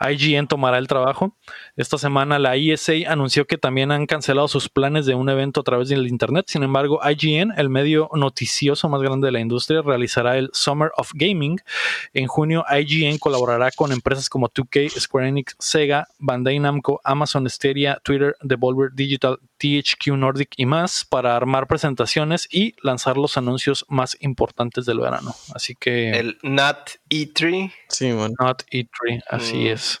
[0.00, 1.36] IGN tomará el trabajo.
[1.76, 5.64] Esta semana la ESA anunció que también han cancelado sus planes de un evento a
[5.64, 6.46] través del Internet.
[6.48, 11.12] Sin embargo, IGN, el medio noticioso más grande de la industria, realizará el Summer of
[11.14, 11.60] Gaming.
[12.12, 17.98] En junio, IGN colaborará con empresas como 2K, Square Enix, Sega, Bandai Namco, Amazon Stadia,
[18.02, 24.16] Twitter, Devolver Digital, THQ Nordic y más para armar presentaciones y lanzar los anuncios más
[24.20, 25.34] importantes del verano.
[25.54, 27.72] Así que El NAT E3.
[27.88, 28.34] Sí, man.
[28.38, 29.66] Not E3, así Mm.
[29.68, 29.98] es.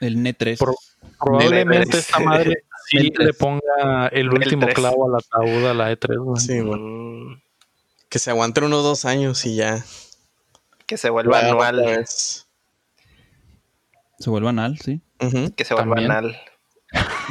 [0.00, 0.58] El NET3.
[0.58, 0.76] Pro-
[1.18, 1.98] probablemente L3.
[1.98, 3.24] esta madre sí L3.
[3.24, 4.74] le ponga el último L3.
[4.74, 6.18] clavo al ataúd a la E3.
[6.22, 6.40] güey.
[6.40, 6.80] Sí, man.
[6.80, 7.42] Mm,
[8.08, 9.84] Que se aguanten unos dos años y ya.
[10.86, 12.04] Que se vuelva anual.
[14.18, 15.00] Se vuelve anal, sí.
[15.56, 16.10] Que se vuelva También.
[16.10, 16.40] anal.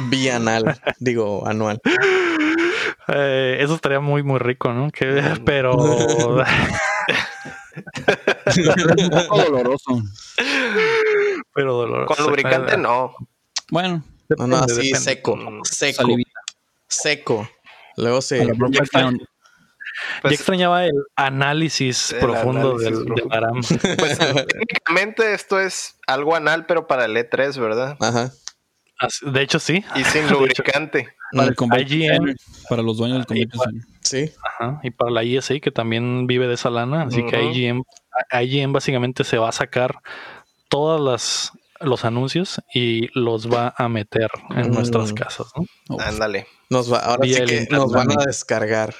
[0.08, 1.80] Bianal, digo anual.
[3.08, 4.90] Eh, eso estaría muy, muy rico, ¿no?
[4.90, 6.44] Que, pero un
[9.10, 10.02] poco doloroso.
[11.54, 12.14] pero doloroso.
[12.14, 13.14] Con lubricante no.
[13.70, 14.02] Bueno,
[14.36, 15.00] No, no, Depende, así depende.
[15.00, 15.36] seco.
[15.36, 16.02] Mm, Seco.
[16.02, 16.40] salivita.
[16.88, 17.48] Seco.
[17.96, 18.46] Luego se.
[20.20, 23.34] Pues, extrañaba el análisis El profundo análisis del, del profundo.
[23.34, 23.60] Aram.
[23.96, 27.96] pues, técnicamente esto es algo anal, pero para el E3, ¿verdad?
[28.00, 28.30] Ajá.
[29.22, 29.84] De hecho, sí.
[29.94, 31.08] Y sin lubricante.
[31.32, 32.08] Para el Mm, IGN.
[32.16, 32.36] Center,
[32.68, 33.98] Para los dueños del Convention para-.
[34.02, 34.30] Sí.
[34.44, 37.42] Ajá, y para la ESA que también vive de esa lana, así que.
[37.42, 37.82] IGN,
[38.40, 39.96] IGN básicamente se va a sacar
[40.68, 44.74] todas las los anuncios y los va a meter en Mm.
[44.74, 45.98] nuestras casas, ¿no?
[45.98, 46.46] Ándale.
[46.70, 48.94] Nos va, ahora sí que nos van a descargar.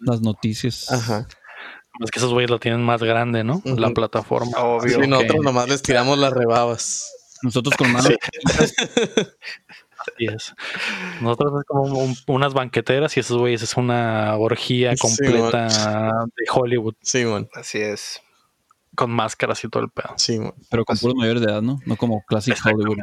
[0.00, 0.90] Las noticias.
[0.92, 1.26] Ajá.
[2.04, 3.62] Es que esos güeyes lo tienen más grande, ¿no?
[3.64, 4.58] La plataforma.
[4.58, 4.98] Obvio.
[4.98, 7.10] Así Y nosotros que- nomás les tiramos las rebabas.
[7.42, 8.08] Nosotros con mano.
[9.98, 10.54] Así es.
[11.20, 15.66] Nosotros es como un- unas banqueteras y esos güeyes es una orgía Sí, completa
[16.36, 17.48] de Hollywood Simón.
[17.54, 18.20] Así es.
[18.94, 20.14] con máscaras y todo el pedo.
[20.16, 20.54] Simón.
[20.70, 21.78] Pero con puros mayores de edad, ¿no?
[21.84, 22.96] No como Classic Hollywood.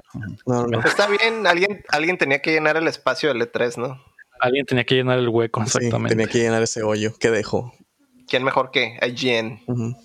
[0.45, 0.79] No, no.
[0.81, 4.01] Está bien, alguien, alguien tenía que llenar el espacio del E3, ¿no?
[4.39, 6.15] Alguien tenía que llenar el hueco, Sí, exactamente.
[6.15, 7.73] tenía que llenar ese hoyo que dejó.
[8.27, 9.61] ¿Quién mejor que IGN?
[9.67, 9.95] Ujú.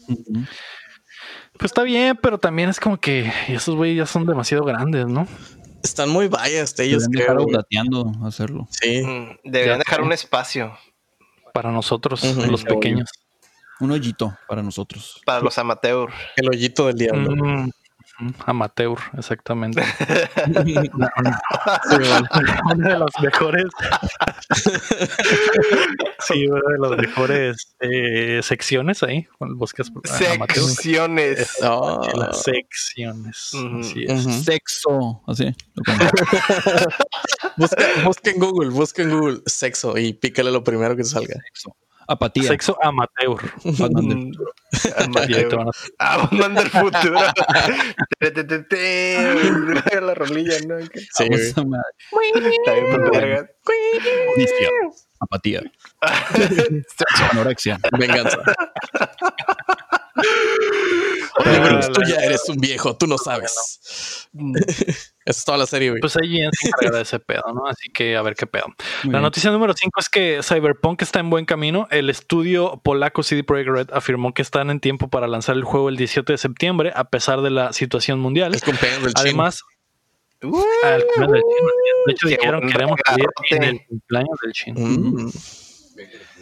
[1.58, 5.26] Pues está bien, pero también es como que esos güeyes ya son demasiado grandes, ¿no?
[5.82, 7.46] Están muy biased ellos, creo.
[8.24, 8.68] hacerlo.
[8.70, 9.02] Sí.
[9.02, 10.76] Mm, Deberían Ya dejar un espacio
[11.52, 13.10] Para nosotros, los pequeños.
[13.80, 15.20] Un hoyito para nosotros.
[15.24, 16.12] para los amateurs.
[16.36, 17.30] El hoyito del diablo.
[17.30, 17.70] Mm,
[18.46, 19.82] amateur, exactamente.
[20.44, 22.28] Simón.
[22.74, 23.64] una de las mejores.
[26.20, 29.26] sí, una de las mejores eh, secciones ahí.
[29.38, 29.82] Con el bosque
[30.34, 30.64] amateur.
[30.64, 31.56] Secciones.
[31.62, 33.52] Ah, Las secciones.
[33.80, 34.44] Así es.
[34.44, 35.22] Sexo.
[35.26, 35.54] Así.
[35.74, 36.04] lo pongo.
[37.56, 41.34] busca, busca en Google, busca en Google sexo y pícale lo primero que te salga.
[41.34, 41.76] Sexo.
[42.08, 42.48] Apatía.
[42.48, 43.38] Sexo amateur.
[43.64, 44.32] Batman del-
[45.56, 47.20] van a- Ah, Batman del futuro.
[50.00, 50.78] La rolilla, ¿no?
[51.12, 51.24] Sí.
[51.30, 51.82] Esa madre.
[52.34, 53.48] Está bien.
[55.20, 55.62] Apatía.
[57.32, 57.78] Anorexia.
[57.98, 58.38] Venganza.
[61.44, 64.28] Libros, tú ya eres un viejo, tú no sabes.
[65.24, 66.00] Esa es toda la serie, güey.
[66.00, 67.66] Pues ahí se encarga de ese pedo, ¿no?
[67.66, 68.66] Así que a ver qué pedo.
[68.66, 69.22] Muy La bien.
[69.22, 71.86] noticia número 5 es que Cyberpunk está en buen camino.
[71.90, 75.88] El estudio polaco CD Projekt Red afirmó que están en tiempo para lanzar el juego
[75.88, 78.52] el 17 de septiembre, a pesar de la situación mundial.
[78.52, 79.12] Del.
[79.14, 79.62] Además,
[80.40, 81.68] Uh, al cumpleaños del chino.
[82.06, 84.80] De hecho, dijeron buen queremos salir en el cumpleaños del chino.
[84.80, 85.30] Mm.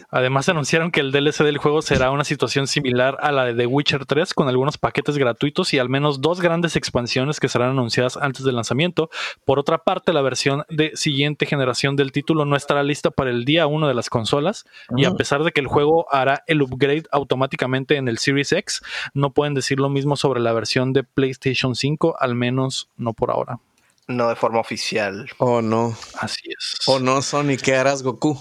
[0.09, 3.65] Además, anunciaron que el DLC del juego será una situación similar a la de The
[3.65, 8.15] Witcher 3, con algunos paquetes gratuitos y al menos dos grandes expansiones que serán anunciadas
[8.15, 9.09] antes del lanzamiento.
[9.43, 13.43] Por otra parte, la versión de siguiente generación del título no estará lista para el
[13.43, 15.15] día 1 de las consolas, y a Ah.
[15.15, 18.81] pesar de que el juego hará el upgrade automáticamente en el Series X,
[19.13, 23.31] no pueden decir lo mismo sobre la versión de PlayStation 5, al menos no por
[23.31, 23.59] ahora.
[24.07, 25.29] no de forma oficial.
[25.37, 25.93] Oh, no.
[26.21, 26.77] Así es.
[26.87, 28.39] Oh, no, Sony, ¿qué harás, Goku?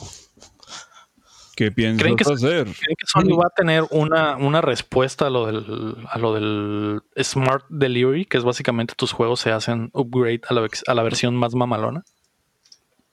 [1.57, 2.64] ¿Qué piensas ¿Creen que- hacer?
[2.64, 7.02] ¿Creen que Sony va a tener una, una respuesta a lo, del, a lo del
[7.20, 11.34] Smart Delivery, que es básicamente tus juegos se hacen upgrade a la, a la versión
[11.34, 12.04] más mamalona?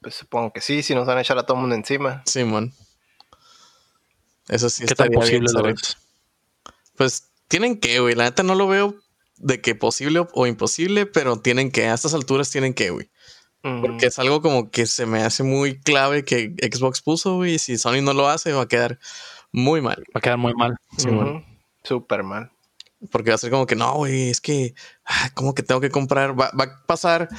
[0.01, 2.21] Pues supongo que sí, si nos van a echar a todo el mundo encima.
[2.25, 2.73] Simón.
[4.49, 5.75] Eso sí ¿Qué tan bien posible lo saber.
[5.75, 5.97] ves?
[6.97, 8.13] Pues tienen que, güey.
[8.13, 8.95] La neta no lo veo
[9.37, 13.09] de que posible o imposible, pero tienen que, a estas alturas tienen que, güey.
[13.63, 17.55] Porque es algo como que se me hace muy clave que Xbox puso, güey.
[17.55, 18.99] y Si Sony no lo hace, va a quedar
[19.53, 20.03] muy mal.
[20.13, 20.75] Va a quedar muy mal.
[20.97, 21.07] Sí.
[21.81, 22.51] Súper mal.
[23.09, 25.89] Porque va a ser como que no, güey, es que, ah, como que tengo que
[25.89, 26.37] comprar.
[26.39, 27.29] Va, va a pasar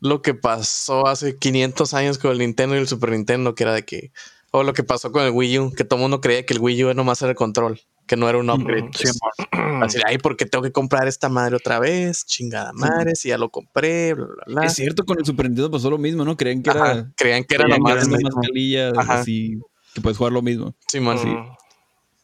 [0.00, 3.72] lo que pasó hace 500 años con el Nintendo y el Super Nintendo, que era
[3.72, 4.12] de que,
[4.50, 6.60] o lo que pasó con el Wii U, que todo el mundo creía que el
[6.60, 8.90] Wii U nomás era el control, que no era un upgrade.
[8.94, 9.48] Sí, pues.
[9.52, 9.74] amor.
[9.74, 12.24] Va a decir, ay, ¿por qué tengo que comprar esta madre otra vez?
[12.24, 14.66] Chingada madre, si ya lo compré, bla, bla, bla.
[14.66, 16.36] Es cierto, con el Super Nintendo pasó lo mismo, ¿no?
[16.36, 19.20] Creían que Ajá, era creían que era mascarilla Ajá.
[19.20, 19.58] así
[19.94, 20.74] que puedes jugar lo mismo.
[20.88, 21.00] Sí.
[21.00, 21.16] Mm,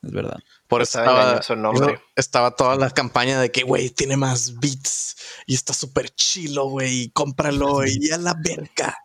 [0.03, 0.39] Es verdad.
[0.69, 1.93] Por eso Estaba estaba, engañoso el nombre.
[1.95, 5.17] eso- estaba toda la campaña de que, güey, tiene más beats
[5.47, 8.97] y está súper chilo, güey, cómpralo y a la verga.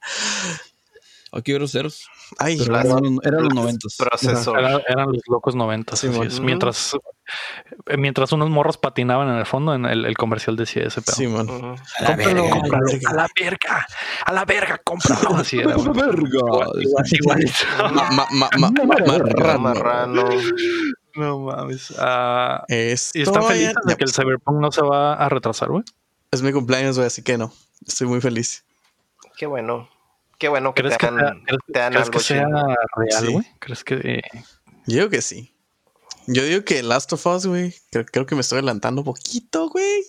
[1.31, 2.07] Aquí groseros.
[2.39, 3.95] Ay, Pero Las- eran, los- eran los noventas.
[3.97, 4.59] Procesor.
[4.59, 5.99] Era- eran los locos noventas.
[5.99, 6.39] Sí, es.
[6.39, 6.95] Mientras,
[7.85, 11.15] eh, mientras unos morros patinaban en el fondo, en el, el comercial decía ese pedo.
[11.15, 11.75] Cómpralo,
[12.17, 13.09] verga, cómpralo, verga.
[13.09, 13.87] a la verga,
[14.25, 15.35] a la verga, cómpralo.
[15.35, 15.75] Así era.
[15.75, 15.87] güey.
[15.93, 16.39] Verga.
[19.57, 20.29] Marrano.
[21.15, 21.89] No mames.
[22.67, 25.83] Esto ¿Y están ya- felices de que el Cyberpunk no se va a retrasar, güey?
[26.29, 27.51] es mi cumpleaños, güey, así que no.
[27.87, 28.63] Estoy muy feliz.
[29.37, 29.89] Qué bueno.
[30.37, 32.47] Qué bueno que ¿Crees te que, dan, sea, crees, te dan crees algo que sea
[32.95, 33.33] real, Sí.
[33.33, 33.45] güey?
[33.59, 34.21] ¿Crees que eh,
[34.85, 35.53] Yo digo que sí.
[36.27, 39.69] Yo digo que Last of Us, güey, creo, creo que me estoy adelantando un poquito,
[39.69, 40.03] güey.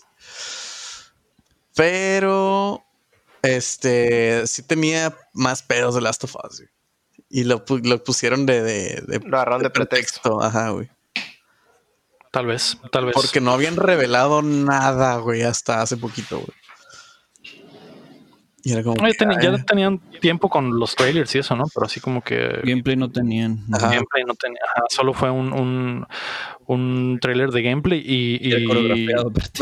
[1.75, 2.85] Pero,
[3.43, 6.71] este, sí tenía más pedos de Last of Us, güey.
[7.31, 10.43] Y lo, lo pusieron de, de, de- Lo agarraron de pretexto.
[10.43, 10.91] Ajá, güey.
[12.33, 13.15] tal vez, tal vez?
[13.15, 16.58] Porque no habían revelado nada, güey, hasta hace poquito, güey.
[18.69, 18.97] Y era como.
[19.41, 21.65] Ya tenían tiempo con los trailers y eso, ¿no?
[21.73, 23.65] Pero así como que Gameplay no tenían.
[23.73, 23.89] Ajá.
[23.91, 26.07] gameplay no tenía, ajá, solo fue un, un,
[26.67, 28.67] un trailer de gameplay y, y,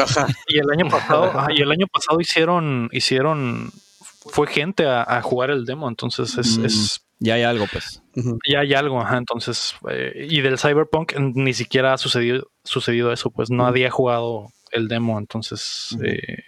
[0.01, 0.27] Ajá.
[0.49, 3.71] y el año pasado, ajá, y el año pasado hicieron, hicieron,
[4.27, 6.65] fue gente a, a jugar el demo, entonces es, Mm.
[6.67, 8.03] es Ya hay algo, pues.
[8.51, 13.31] Ya hay algo, ajá, entonces, eh, y del Cyberpunk ni siquiera ha sucedido, sucedido eso,
[13.31, 16.43] pues no había jugado el demo, entonces eh,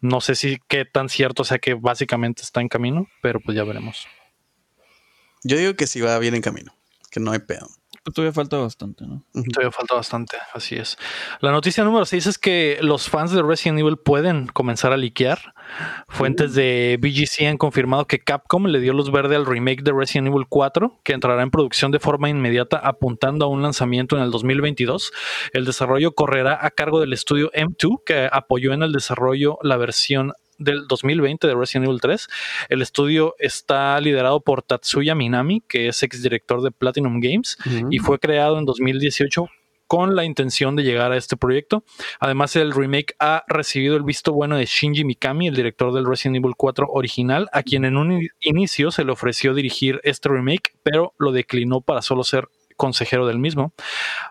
[0.00, 3.64] no sé si qué tan cierto sea que básicamente está en camino, pero pues ya
[3.64, 4.06] veremos.
[5.42, 6.74] Yo digo que sí va bien en camino.
[7.10, 7.68] Que no hay pedo.
[8.02, 9.24] Todavía falta bastante, ¿no?
[9.52, 10.96] Todavía falta bastante, así es.
[11.40, 15.54] La noticia número 6 es que los fans de Resident Evil pueden comenzar a liquear.
[16.08, 20.28] Fuentes de BGC han confirmado que Capcom le dio luz verde al remake de Resident
[20.28, 24.30] Evil 4, que entrará en producción de forma inmediata apuntando a un lanzamiento en el
[24.30, 25.12] 2022.
[25.52, 30.32] El desarrollo correrá a cargo del estudio M2, que apoyó en el desarrollo la versión
[30.60, 32.28] del 2020 de Resident Evil 3.
[32.68, 37.58] El estudio está liderado por Tatsuya Minami, que es exdirector de Platinum Games
[37.90, 39.48] y fue creado en 2018
[39.90, 41.82] con la intención de llegar a este proyecto.
[42.20, 46.36] Además, el remake ha recibido el visto bueno de Shinji Mikami, el director del Resident
[46.36, 51.12] Evil 4 original, a quien en un inicio se le ofreció dirigir este remake, pero
[51.18, 52.46] lo declinó para solo ser
[52.80, 53.74] consejero del mismo.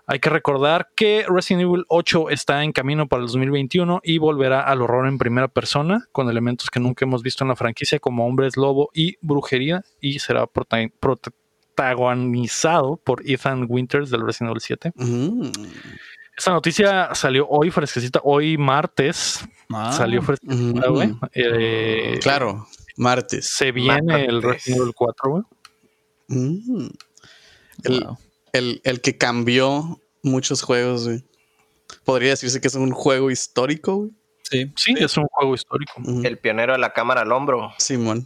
[0.08, 4.62] Hay que recordar que Resident Evil 8 está en camino para el 2021 y volverá
[4.62, 8.26] al horror en primera persona con elementos que nunca hemos visto en la franquicia como
[8.26, 11.32] hombres lobo y brujería y será prota- prota-
[11.76, 14.92] protagonizado por Ethan Winters del Resident Evil 7.
[14.96, 15.50] Mm.
[16.38, 19.46] Esta noticia salió hoy fresquecita, hoy martes.
[19.72, 21.16] Ah, salió fresquecita, güey.
[21.34, 23.50] Eh, Claro, martes.
[23.50, 24.42] Se viene el.
[24.42, 25.44] Resident Evil 4, güey.
[26.28, 26.88] Mm.
[27.88, 28.18] Wow.
[28.54, 31.24] El- el que cambió muchos juegos, güey.
[32.04, 34.12] Podría decirse que es un juego histórico, güey.
[34.44, 34.72] Sí.
[34.76, 35.94] Sí, es un juego histórico.
[36.24, 37.72] El pionero de la cámara al hombro.
[37.78, 38.26] Simón.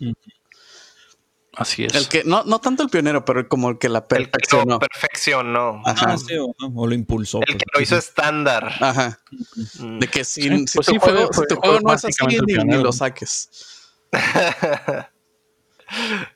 [1.55, 1.93] Así es.
[1.93, 4.29] El que, no, no tanto el pionero, pero como el que la El que lo
[4.31, 4.79] perfeccionó.
[4.79, 5.81] perfeccionó.
[5.85, 6.13] Ajá.
[6.13, 7.39] Ah, sí, o, o lo impulsó.
[7.41, 7.57] El pues.
[7.57, 8.73] que lo hizo estándar.
[8.79, 9.19] Ajá.
[9.77, 11.87] De que si, Sí, si pues tu sí, fue- juego, fue- si tu fue juego
[11.87, 13.49] no es así, ni, ni lo saques.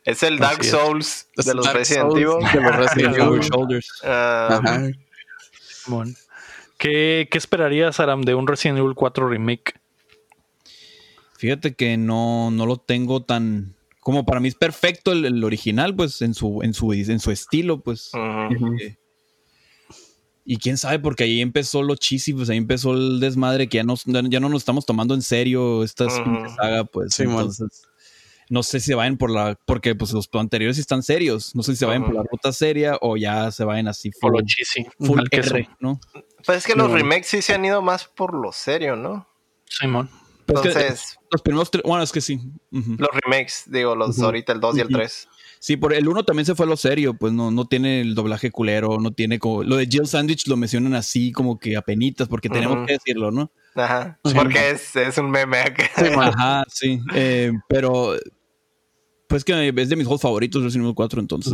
[0.06, 0.70] es el Dark Así.
[0.70, 2.26] Souls Es de los Dark Resident Evil.
[2.54, 3.40] de los Resident Evil.
[3.42, 3.90] shoulders.
[4.04, 4.88] Ah, Ajá.
[5.84, 6.16] Simón.
[6.78, 9.80] ¿Qué, ¿Qué esperarías, Aram, de un Resident Evil 4 remake?
[11.38, 13.76] Fíjate que no, no lo tengo tan.
[14.00, 17.32] Como para mí es perfecto el, el original, pues en su, en su, en su
[17.32, 18.12] estilo, pues.
[18.14, 18.98] Eh,
[20.46, 23.84] Y quién sabe, porque ahí empezó lo cheesy, pues ahí empezó el desmadre que ya,
[23.84, 27.14] nos, ya no nos estamos tomando en serio esta saga, pues.
[27.14, 27.50] Sí, man.
[28.50, 29.58] No sé si se vayan por la.
[29.66, 31.56] Porque pues los anteriores sí están serios.
[31.56, 34.32] No sé si se vayan por la ruta seria o ya se vayan así Por
[34.32, 34.88] full, lo cheesy.
[35.00, 35.56] full queso.
[35.56, 36.00] R, ¿no?
[36.46, 36.96] Pues es que los No.
[36.96, 39.28] remakes sí se han ido más por lo serio, ¿no?
[39.66, 40.10] Simón.
[40.46, 41.84] Pero es que Entonces, los primeros tres.
[41.86, 42.40] Bueno, es que sí.
[42.72, 44.96] Los remakes, digo, los ahorita el 2 y el Ujú.
[44.98, 45.28] 3.
[45.60, 48.14] Sí, por el uno también se fue a lo serio, pues no, no tiene el
[48.16, 49.64] doblaje culero, no tiene como.
[49.64, 53.32] Lo de Jill Sandwich lo mencionan así como que a penitas, porque tenemos que decirlo,
[53.32, 53.52] ¿no?
[53.76, 54.20] Ajá.
[54.22, 55.90] Porque es, es un meme acá.
[56.22, 57.02] Ajá, sí.
[57.14, 58.16] Eh, pero.
[59.28, 61.54] Pues que es de mis juegos favoritos Resident Evil 4, entonces.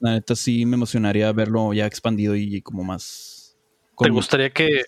[0.00, 3.56] La neta sí me emocionaría verlo ya expandido y como más.
[3.90, 4.82] ¿Te con- gustaría que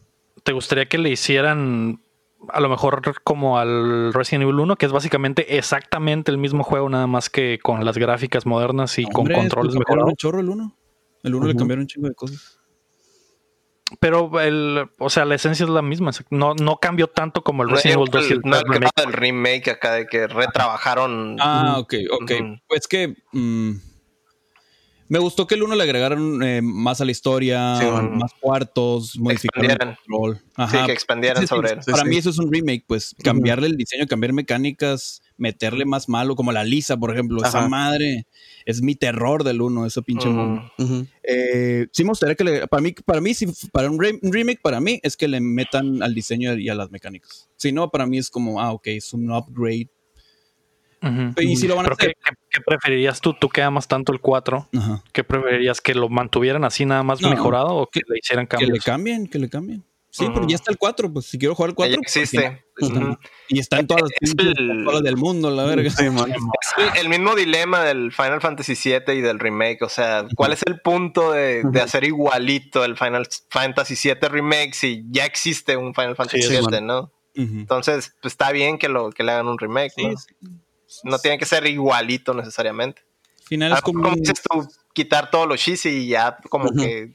[0.44, 2.00] te gustaría que le hicieran
[2.48, 6.88] a lo mejor como al Resident Evil 1, que es básicamente exactamente el mismo juego,
[6.88, 10.10] nada más que con las gráficas modernas y con Hombre, controles le cambiaron mejorados?
[10.12, 10.76] un chorro el 1.
[11.22, 11.58] El 1 le Ujú.
[11.58, 12.59] cambiaron un chingo de cosas.
[13.98, 16.12] Pero el, o sea, la esencia es la misma.
[16.30, 18.78] No, no cambió tanto como el No, Resident Evil 2 y el no el 3
[18.78, 18.92] remake.
[19.04, 21.36] del remake acá de que retrabajaron.
[21.40, 22.30] Ah, ok, ok.
[22.40, 22.56] Ujú.
[22.68, 23.70] Pues que mm,
[25.08, 28.10] me gustó que el 1 le agregaron eh, más a la historia, Sí, bueno.
[28.10, 29.96] más cuartos, modificaron el Expandieran.
[30.06, 30.36] control.
[30.38, 30.86] sí, Ajá.
[30.86, 31.78] que expandieran Sí, sí, sobre él.
[31.84, 32.08] Para sí.
[32.08, 36.52] mí eso es un remake, pues cambiarle el diseño, cambiar mecánicas, meterle más malo, como
[36.52, 37.42] la Lisa, por ejemplo.
[37.42, 37.68] Esa Ajá.
[37.68, 38.26] madre
[38.64, 40.36] es mi terror del 1, esa pinche Ujú.
[40.36, 40.72] mono.
[40.78, 41.06] Ujú.
[41.22, 44.32] Eh, sí me gustaría que le, para mí, para mí, si para un, re- un
[44.32, 47.48] remake, para mí es que le metan al diseño y a las mecánicas.
[47.56, 49.88] Si no, para mí es como, ah, ok, es un upgrade.
[51.40, 52.16] Y si lo van a Pero ¿qué, hacer.
[52.22, 53.32] qué- qué preferirías tú?
[53.32, 54.68] ¿Tú que amas tanto el 4?
[54.76, 55.02] Ajá.
[55.12, 55.80] ¿Qué preferirías?
[55.80, 57.30] ¿Que lo mantuvieran así nada más No.
[57.30, 58.84] mejorado o que le hicieran Que le cambios?
[58.84, 59.82] cambien, que le cambien.
[60.12, 60.32] Sí, Ujú.
[60.34, 61.92] porque ya está el 4, pues si quiero jugar el 4.
[61.94, 62.64] Ya existe.
[62.76, 63.16] pues, Ujú.
[63.48, 65.88] Y está en todas las Es el- del mundo, la verga.
[65.90, 66.04] Sí.
[66.06, 69.82] Es el, el mismo dilema del Final Fantasy VII y del remake.
[69.82, 74.74] O sea, ¿cuál es el punto de, de hacer igualito el Final Fantasy VII remake
[74.74, 77.12] si ya existe un Final Fantasy Sí, VII, no?
[77.36, 80.10] Entonces, pues está bien que, lo, que le hagan un remake, ¿no?
[81.04, 83.02] No tiene que ser igualito necesariamente.
[83.42, 84.02] Al final es Ah, como.
[84.02, 87.12] como dices tú, quitar todo lo cheesy y ya como que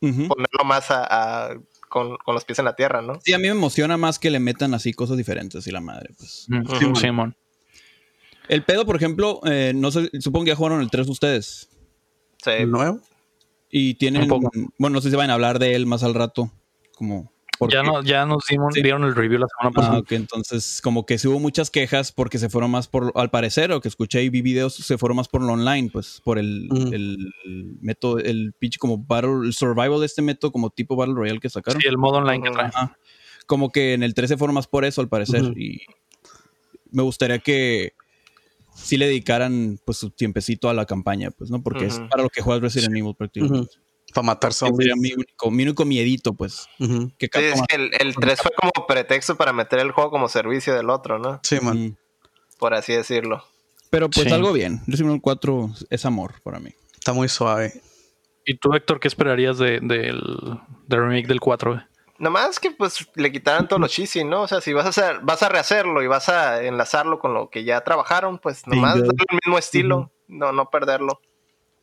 [0.00, 1.04] ponerlo más a,
[1.50, 1.54] a-
[1.88, 3.18] con, con los pies en la tierra, ¿no?
[3.24, 6.10] Sí, a mí me emociona más que le metan así cosas diferentes y la madre,
[6.16, 6.46] pues.
[6.48, 6.96] Ujú.
[6.96, 7.36] Simón.
[8.48, 11.68] El pedo, por ejemplo, eh, no sé, supongo que ya jugaron el 3 ustedes.
[12.42, 12.50] Sí.
[12.50, 13.00] ¿El nuevo?
[13.70, 14.22] Y tienen.
[14.22, 14.50] Un poco.
[14.78, 16.50] Bueno, no sé si van a hablar de él más al rato.
[16.94, 17.32] Como.
[17.58, 18.82] ¿Por Ya, no, ya nos dimos, Sí.
[18.82, 19.98] dieron el review la semana pasada.
[19.98, 23.72] Ah, entonces como que sí hubo muchas quejas porque se fueron más por, al parecer,
[23.72, 26.68] o que escuché y vi videos, se fueron más por lo online, pues por el,
[26.70, 26.94] Mm.
[26.94, 31.14] el, el método, el pitch como battle, el survival de este método como tipo Battle
[31.14, 31.80] Royale que sacaron.
[31.80, 32.70] Sí, el modo online que trae.
[33.46, 35.80] Como que en el 13 fueron más por eso al parecer y
[36.90, 37.92] me gustaría que
[38.74, 41.62] sí le dedicaran pues su tiempecito a la campaña, pues, ¿no?
[41.62, 43.74] Porque es para lo que juegas Resident Evil prácticamente.
[44.14, 44.88] Para matar zombies.
[44.88, 46.66] Sería mi único, mi único miedito, pues.
[46.78, 47.12] Ujú.
[47.18, 50.28] Que Sí, es que el, el 3 fue como pretexto para meter el juego como
[50.28, 51.40] servicio del otro, ¿no?
[51.42, 51.98] Sí, man.
[52.58, 53.44] Por así decirlo.
[53.90, 54.32] Pero pues Sí.
[54.32, 54.80] algo bien.
[54.86, 56.70] Resident Evil 4 es amor para mí.
[56.94, 57.80] Está muy suave.
[58.44, 60.20] ¿Y tú, Héctor, qué esperarías de, del,
[60.86, 61.72] del remake del 4?
[61.72, 61.82] güey?
[62.18, 64.42] Nomás que pues le quitaran todo lo cheesy, ¿no?
[64.42, 67.48] O sea, si vas a hacer, vas a rehacerlo y vas a enlazarlo con lo
[67.48, 71.20] que ya trabajaron, pues nomás darle el mismo estilo, no, no perderlo.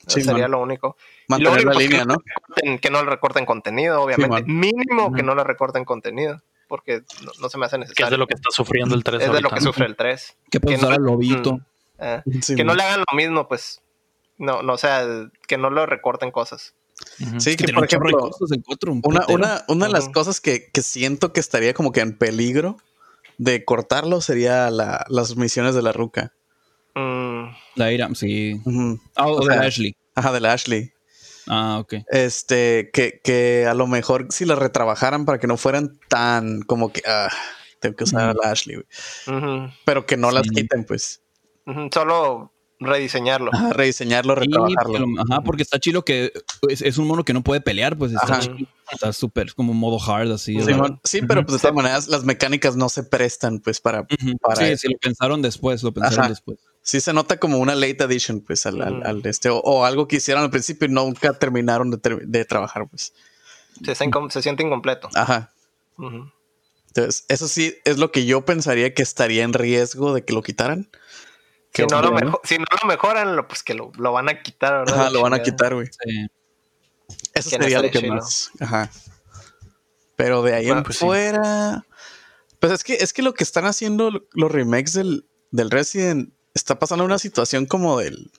[0.07, 0.51] Sí, sería man.
[0.51, 0.97] lo único.
[1.27, 2.13] Mantener lo único, la pues, línea, que, ¿no?
[2.15, 4.43] le recorten- que no le recorten contenido, obviamente.
[4.51, 8.05] Mínimo que no le recorten contenido, porque no, no se me hace Que necesario.
[8.05, 9.61] es de lo que está sufriendo el 3 Es de lo que ¿no?
[9.61, 10.37] sufre el 3.
[10.51, 11.53] Que puedes Que usar no- al lobito.
[11.53, 11.61] Mm.
[11.99, 13.81] Ah, Sí, que no le hagan lo mismo, pues.
[14.37, 15.05] No, no, o sea,
[15.47, 16.73] que no lo recorten cosas.
[17.39, 18.91] Sí, Que que por ejemplo, cosas el 4.
[18.93, 22.17] un una, una, una de las cosas que, que siento que estaría como que en
[22.17, 22.77] peligro
[23.37, 26.31] de cortarlo sería la- las misiones de la ruca.
[26.95, 28.61] Mm, La Iram, sí.
[29.15, 29.95] Ah, o O de sea, Ashley.
[30.15, 30.93] Ajá, de la Ashley.
[31.47, 31.95] Ah, ok.
[32.09, 36.91] Este, que, que a lo mejor si la retrabajaran para que no fueran tan como
[36.91, 37.29] que, ah,
[37.79, 39.71] tengo que usar a la Ashley, güey.
[39.85, 41.21] Pero que no las quiten, pues.
[41.93, 43.51] Solo rediseñarlo.
[43.53, 44.93] Ajá, rediseñarlo, Sí, retrabajarlo.
[44.93, 46.33] pero- ajá, porque está chilo que
[46.67, 48.39] es, es un mono que no puede pelear, pues está Ajá.
[48.41, 48.57] chido.
[48.91, 50.59] Está súper como modo hard así.
[50.61, 50.73] Sí.
[51.03, 54.05] Sí, pero pues de todas maneras las mecánicas no se prestan, pues, para...
[54.09, 54.27] Sí,
[54.59, 54.77] eso.
[54.77, 56.29] sí, lo pensaron después, lo pensaron Ajá.
[56.29, 56.59] después.
[56.87, 60.17] Sí se nota como una late addition, pues, al, al- este, o, o algo que
[60.17, 63.11] hicieron al principio y nunca terminaron de, ter- de trabajar, pues.
[63.83, 65.09] Se, se siente incompleto.
[65.15, 65.51] Ajá.
[66.89, 70.43] Entonces, eso sí es lo que yo pensaría que estaría en riesgo de que lo
[70.43, 70.87] quitaran.
[71.73, 74.85] Si no, lo si no lo mejoran, lo- pues que lo, lo van a quitar,
[74.85, 74.99] ¿verdad?
[75.01, 75.87] Ajá, lo van a quitar, güey.
[75.87, 76.27] Sí.
[77.33, 78.51] Eso Que no sería lo que más.
[78.59, 78.91] Ajá.
[80.15, 81.03] Pero de ahí Bueno, en pues sí.
[81.05, 81.83] fuera.
[82.59, 86.79] Pues es que, es que lo que están haciendo los remakes del, del Resident está
[86.79, 88.31] pasando una situación como del.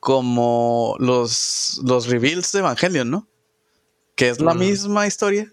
[0.00, 3.26] Como los, los reveals de Evangelion, ¿no?
[4.16, 4.58] Que es la Mm.
[4.58, 5.50] misma historia,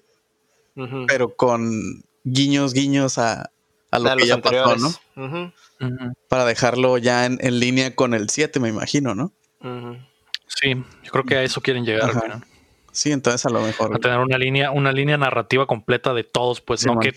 [1.08, 3.50] pero con guiños, guiños a,
[3.92, 4.76] a lo A que ya pasó.
[5.16, 5.54] ¿no?
[6.28, 9.32] Para dejarlo ya en, en línea con el 7, me imagino, ¿no?
[10.48, 12.42] Sí, yo creo que a eso quieren llegar.
[12.92, 13.96] Sí, entonces a lo mejor.
[13.96, 17.04] a tener una línea, una línea narrativa completa de todos, pues Sí, no man.
[17.04, 17.14] que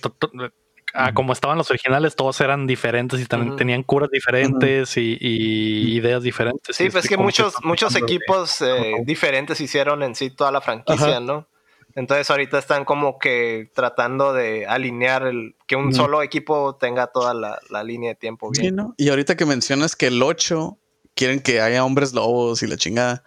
[0.95, 5.97] ah, como estaban los originales, todos eran diferentes y también tenían curas diferentes y, y
[5.97, 6.74] ideas diferentes.
[6.76, 11.07] Sí, pues este que muchos, muchos equipos eh, diferentes hicieron en sí toda la franquicia,
[11.07, 11.20] Ajá.
[11.20, 11.49] ¿no?
[11.97, 17.34] Entonces ahorita están como que tratando de alinear el que un solo equipo tenga toda
[17.34, 18.76] la, la línea de tiempo Sí, bien.
[18.76, 18.95] ¿no?
[18.97, 20.76] Y ahorita que mencionas que el 8
[21.14, 23.22] quieren que haya hombres lobos y la chingada.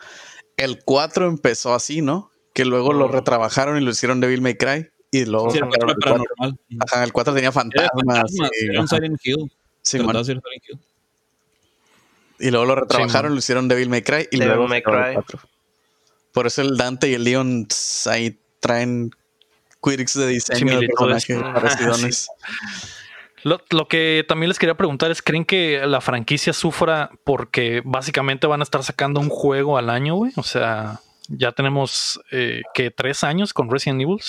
[0.57, 2.31] El 4 empezó así, ¿no?
[2.53, 4.89] Que luego lo retrabajaron y lo hicieron Devil May Cry.
[5.11, 5.95] Y luego Sí, el 4.
[6.01, 6.59] paranormal.
[6.85, 7.91] Ajá, el 4 tenía fantasmas.
[8.05, 8.95] fantasmas, y, era un ajá.
[8.95, 9.51] Silent Hill.
[9.81, 10.21] Sí, Trataba man.
[10.21, 10.79] de ser Silent Hill.
[12.39, 15.13] Y luego lo retrabajaron, lo hicieron Devil May Cry y Devil luego May Cry.
[15.15, 15.39] 4.
[16.33, 17.67] Por eso el Dante y el Leon
[18.05, 19.09] ahí traen
[19.81, 22.29] quirks de diseño de personajes Ajá, parecidones.
[23.43, 28.45] Lo, lo que también les quería preguntar es, ¿creen que la franquicia sufra porque básicamente
[28.45, 30.31] van a estar sacando un juego al año, güey?
[30.35, 30.99] O sea,
[31.29, 34.19] ya tenemos eh, que tres años con Resident Evil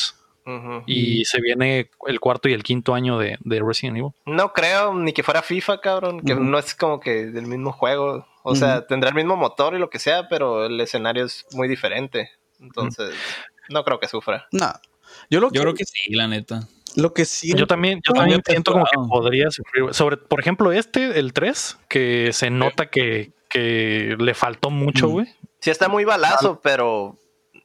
[0.86, 4.12] Y se viene el cuarto y el quinto año de, de Resident Evil.
[4.26, 8.26] No creo ni que fuera FIFA, cabrón, que no es como que del mismo juego.
[8.42, 11.68] O sea, tendrá el mismo motor y lo que sea, pero el escenario es muy
[11.68, 12.30] diferente.
[12.60, 13.14] Entonces,
[13.68, 14.46] no creo que sufra.
[14.52, 14.72] No.
[15.30, 16.68] Yo lo Yo creo que sí, la neta.
[16.96, 19.92] lo que sí Yo también, yo también siento como que podría sufrir.
[19.92, 25.26] Sobre, por ejemplo, este, el 3, que se nota que, que le faltó mucho, güey.
[25.60, 27.16] Sí está muy balazo, pero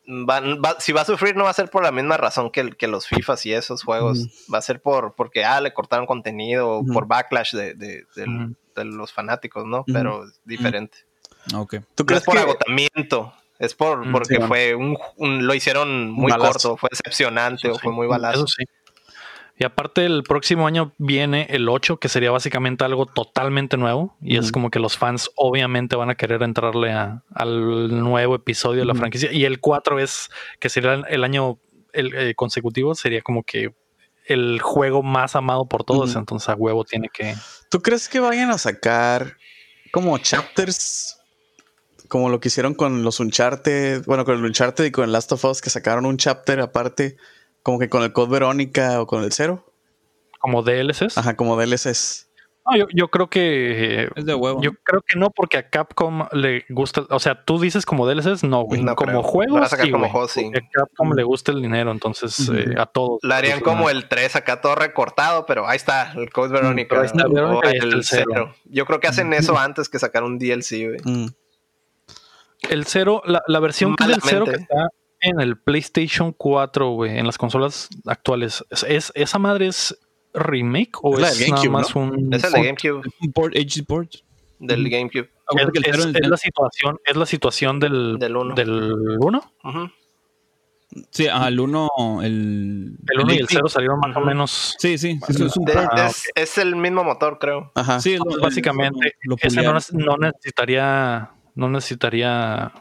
[0.06, 2.60] van- va- si va a sufrir no va a ser por la misma razón que,
[2.62, 4.28] el- que los FIFAs y esos juegos.
[4.54, 6.94] Va a ser por porque ah, le cortaron contenido o Ujú.
[6.94, 8.06] por backlash de,
[8.76, 9.84] los fanáticos, ¿no?
[9.86, 10.98] Pero es diferente.
[11.56, 11.76] Ok.
[11.96, 13.34] ¿Tú No crees es por que agotamiento.
[13.60, 14.48] Es por porque sí, bueno.
[14.48, 16.52] fue un, un- lo hicieron muy Balazo.
[16.52, 18.40] corto, fue decepcionante o fue muy balazo.
[18.40, 18.64] Eso sí.
[19.58, 24.16] Y aparte, el próximo año viene el 8, que sería básicamente algo totalmente nuevo.
[24.20, 28.80] Y es como que los fans obviamente van a querer entrarle a- al nuevo episodio
[28.82, 29.32] de la franquicia.
[29.32, 30.30] Y el 4 es,
[30.60, 31.60] que sería el año
[31.94, 33.76] el, eh, consecutivo, sería como que
[34.26, 36.16] el juego más amado por todos.
[36.16, 37.36] Entonces a huevo tiene que...
[37.70, 39.38] ¿Tú crees que vayan a sacar
[39.92, 41.20] como chapters
[42.08, 45.32] como lo que hicieron con los Uncharted, bueno, con el Uncharted y con el Last
[45.32, 47.18] of Us, que sacaron un chapter aparte,
[47.64, 49.66] como que con el Code Verónica o con el Cero?
[50.40, 51.18] Como DLCs.
[51.18, 52.30] Ajá, como DLCs.
[52.66, 54.10] No, yo, yo creo que.
[54.16, 54.62] Es de huevo.
[54.62, 57.04] Yo creo que no, porque a Capcom le gusta.
[57.10, 58.82] O sea, tú dices como DLCs, no, güey.
[58.82, 59.24] No como creo.
[59.24, 59.54] juegos.
[59.56, 60.12] Van a sacar sí, como güey.
[60.12, 60.44] juegos, sí.
[60.46, 63.20] Porque A Capcom le gusta el dinero, entonces eh, a todos.
[63.22, 63.90] La harían Pues, como no.
[63.90, 67.00] el 3 acá todo recortado, pero ahí está, el Code Verónica.
[67.02, 68.26] ahí está, o Verónica y está el el cero.
[68.34, 68.56] 0.
[68.66, 71.00] Yo creo que hacen eso antes que sacar un DLC, güey.
[71.04, 71.28] Mm.
[72.70, 74.74] El cero, la, la versión que es del cero que Malamente.
[74.74, 74.88] está
[75.24, 79.98] en el PlayStation 4, güey, en las consolas actuales, ¿es, es- esa madre es
[80.34, 82.34] remake o Es la es, nada más un.
[82.34, 84.12] Es el de GameCube, Un port, HD port.
[84.60, 85.30] del GameCube.
[85.84, 88.56] Es, es- es la situación, es la situación del, Del uno.
[88.56, 89.52] del 1.
[89.64, 89.90] Ujú.
[91.10, 91.90] Sí, ajá, el 1,
[92.22, 92.98] el...
[93.10, 93.46] El 1 y el Elite.
[93.56, 94.76] 0 salieron más o menos.
[94.78, 95.66] Sí, sí, sí, es, un.
[95.76, 97.72] Ah, es, es el mismo motor, creo.
[97.74, 98.00] Ajá.
[98.00, 102.72] Sí, lo- básicamente, lo- lo ese no, no necesitaría, no necesitaría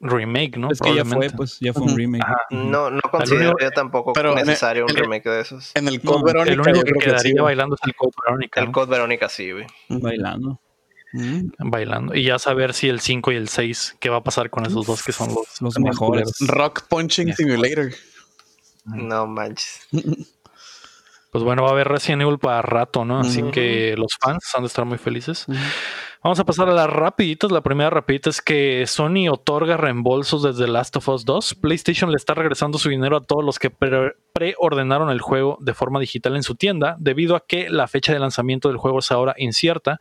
[0.00, 0.70] remake, ¿no?
[0.70, 2.22] Es que ya fue, pues, ya fue un remake.
[2.24, 2.38] Ajá.
[2.50, 5.72] No, no considero yo tampoco Pero en el- necesario un remake de esos.
[5.74, 6.52] En el Code No, Verónica.
[6.52, 7.38] El único que quedaría sí.
[7.38, 8.72] bailando es el Code Verónica, El ¿no?
[8.72, 9.66] Code Verónica sí, güey.
[9.88, 10.60] Bailando.
[11.12, 11.48] Mm.
[11.70, 12.14] bailando.
[12.14, 14.86] Y ya saber si el 5 y el 6, qué va a pasar con esos
[14.86, 15.28] dos que son
[15.60, 15.96] los, mejores.
[15.98, 16.36] culeros.
[16.46, 17.34] Rock Punching.
[17.34, 17.90] Simulator.
[18.84, 19.88] No manches.
[21.32, 23.20] Pues bueno, va a haber Resident Evil para rato, ¿no?
[23.20, 25.46] Así que los fans han de estar muy felices.
[25.48, 25.58] Ujú.
[26.22, 27.50] Vamos a pasar a las rapiditas.
[27.50, 31.54] La primera rapidita es que Sony otorga reembolsos desde Last of Us 2.
[31.54, 35.72] PlayStation le está regresando su dinero a todos los que pre- preordenaron el juego de
[35.72, 39.10] forma digital en su tienda, debido a que la fecha de lanzamiento del juego es
[39.10, 39.98] ahora incierta.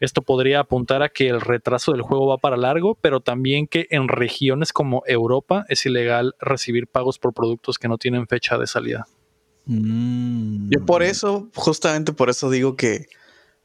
[0.00, 3.86] Esto podría apuntar a que el retraso del juego va para largo, pero también que
[3.90, 8.66] en regiones como Europa es ilegal recibir pagos por productos que no tienen fecha de
[8.66, 9.06] salida.
[9.66, 10.68] Mm.
[10.70, 13.06] Yo por eso, justamente por eso digo que,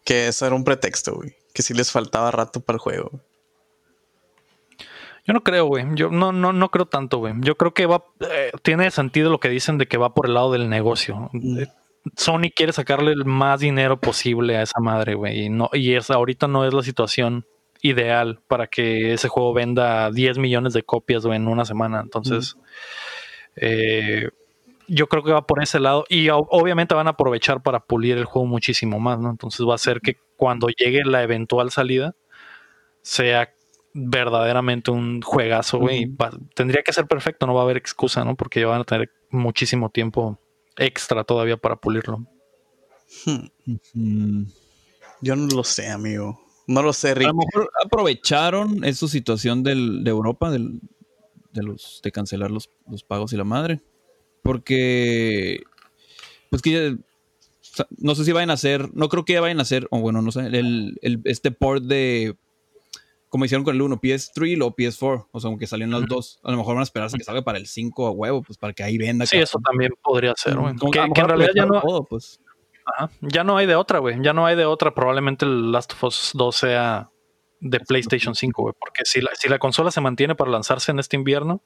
[0.04, 1.34] que eso era un pretexto, güey.
[1.56, 3.12] Que sí les faltaba rato para el juego.
[5.26, 5.86] Yo no creo, güey.
[5.96, 7.34] Yo no, no, no creo tanto, güey.
[7.40, 10.36] Yo creo que va, eh, tiene sentido lo que dicen de que va por el
[10.36, 11.32] lado del negocio.
[11.34, 11.60] Mm.
[11.60, 11.68] Eh,
[12.16, 15.46] Sony quiere sacarle el más dinero posible a esa madre, güey.
[15.46, 17.46] Y no, y es, ahorita no es la situación
[17.82, 22.02] ideal para que ese juego venda 10 millones de copias güey, en una semana.
[22.02, 22.58] Entonces,
[23.56, 24.30] eh,
[24.88, 26.06] yo creo que va por ese lado.
[26.10, 29.30] Y obviamente van a aprovechar para pulir el juego muchísimo más, ¿no?
[29.30, 32.16] Entonces va a ser que cuando llegue la eventual salida,
[33.02, 33.54] sea
[33.94, 36.12] verdaderamente un juegazo, güey.
[36.54, 38.36] Tendría que ser perfecto, no va a haber excusa, ¿no?
[38.36, 40.38] Porque ya van a tener muchísimo tiempo
[40.78, 42.26] extra todavía para pulirlo.
[43.26, 43.46] Hmm,
[43.94, 44.44] Mm.
[45.22, 46.40] Yo no lo sé, amigo.
[46.68, 47.28] No lo sé, A Rick.
[47.28, 50.82] lo mejor aprovecharon esa situación del, de Europa, del,
[51.54, 53.82] de los de cancelar los, los pagos y la madre.
[54.46, 55.64] Porque,
[56.52, 59.58] pues que ya- o no sé si vayan a hacer, no creo que ya vayan
[59.60, 62.38] a hacer, o bueno, no sé, el, el- este port de,
[63.28, 66.40] como hicieron con el 1, PS3 y luego PS4, o sea, aunque salieron los dos,
[66.44, 68.58] a lo mejor van a esperar hasta que salga para el 5 a huevo, pues
[68.60, 69.26] para que ahí venda.
[69.26, 70.76] Sí, eso también podría ser, güey.
[70.92, 72.40] Que, en realidad ya no, todo, pues.
[72.86, 74.16] ajá, ya no hay de otra, güey.
[74.22, 74.94] Ya no hay de otra.
[74.94, 77.10] Probablemente el Last of Us 2 sea
[77.60, 78.76] de PlayStation 5, güey.
[78.80, 81.62] Porque si la, si la consola se mantiene para lanzarse en este invierno,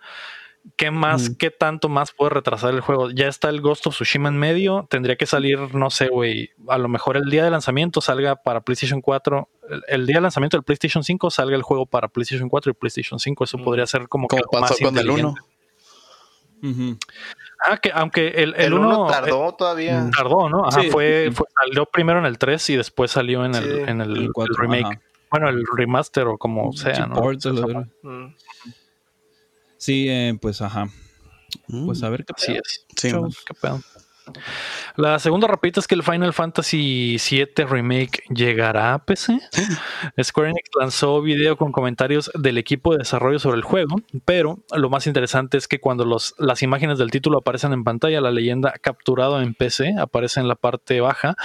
[0.76, 3.10] ¿qué más, qué tanto más puede retrasar el juego?
[3.12, 4.86] Ya está el Ghost of Tsushima en medio.
[4.90, 6.52] Tendría que salir, no sé, güey.
[6.68, 9.50] A lo mejor el día de lanzamiento salga para PlayStation 4.
[9.70, 12.74] El, el día de lanzamiento del PlayStation 5 salga el juego para PlayStation 4 y
[12.76, 13.44] PlayStation 5.
[13.44, 13.64] Eso Mm.
[13.64, 15.42] podría ser como que Como pasó más con el inteligente.
[16.62, 16.72] 1.
[16.72, 16.98] Ujú.
[17.66, 20.02] Ah, que aunque el, El el 1 uno tardó todavía.
[20.02, 20.12] Mm.
[20.12, 20.66] Tardó, ¿no?
[20.68, 23.80] Ajá, Sí, fue, fue- salió primero en el 3 y después salió en el, Sí,
[23.88, 24.86] en el, el el cuatro, remake.
[24.86, 25.02] ajá.
[25.32, 27.16] Bueno, el remaster o como sea, ¿no?
[29.80, 30.90] Sí, eh, pues ajá.
[31.68, 32.62] Pues a ver qué Así pedo.
[32.64, 32.86] es.
[32.96, 33.12] Sí,
[33.48, 33.82] qué pedo.
[34.96, 39.40] La segunda rapidita es que el Final Fantasy VII Remake llegará a PC.
[40.22, 44.90] Square Enix lanzó video con comentarios del equipo de desarrollo sobre el juego, pero lo
[44.90, 48.74] más interesante es que cuando los, las imágenes del título aparecen en pantalla, la leyenda
[48.82, 51.36] capturado en PC aparece en la parte baja.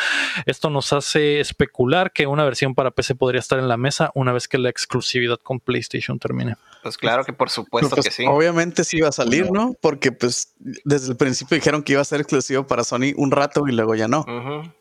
[0.45, 4.33] Esto nos hace especular que una versión para PC podría estar en la mesa una
[4.33, 6.57] vez que la exclusividad con PlayStation termine.
[6.85, 8.25] Pues claro que por supuesto Pues, que sí.
[8.29, 9.75] Obviamente sí iba a salir, ¿no?
[9.81, 10.53] Porque pues
[10.85, 13.95] desde el principio dijeron que iba a ser exclusivo para Sony un rato y luego
[13.95, 14.25] ya no.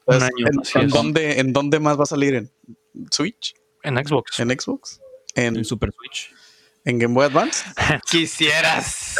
[0.05, 0.31] Pues, año,
[0.75, 2.35] ¿en, dónde, ¿En dónde más va a salir?
[2.35, 2.51] ¿En
[3.09, 3.55] Switch?
[3.83, 4.39] En Xbox.
[4.39, 4.99] ¿En Xbox?
[5.35, 6.31] ¿En, El Super Switch.
[6.85, 7.63] en Game Boy Advance?
[8.11, 9.15] Quisieras.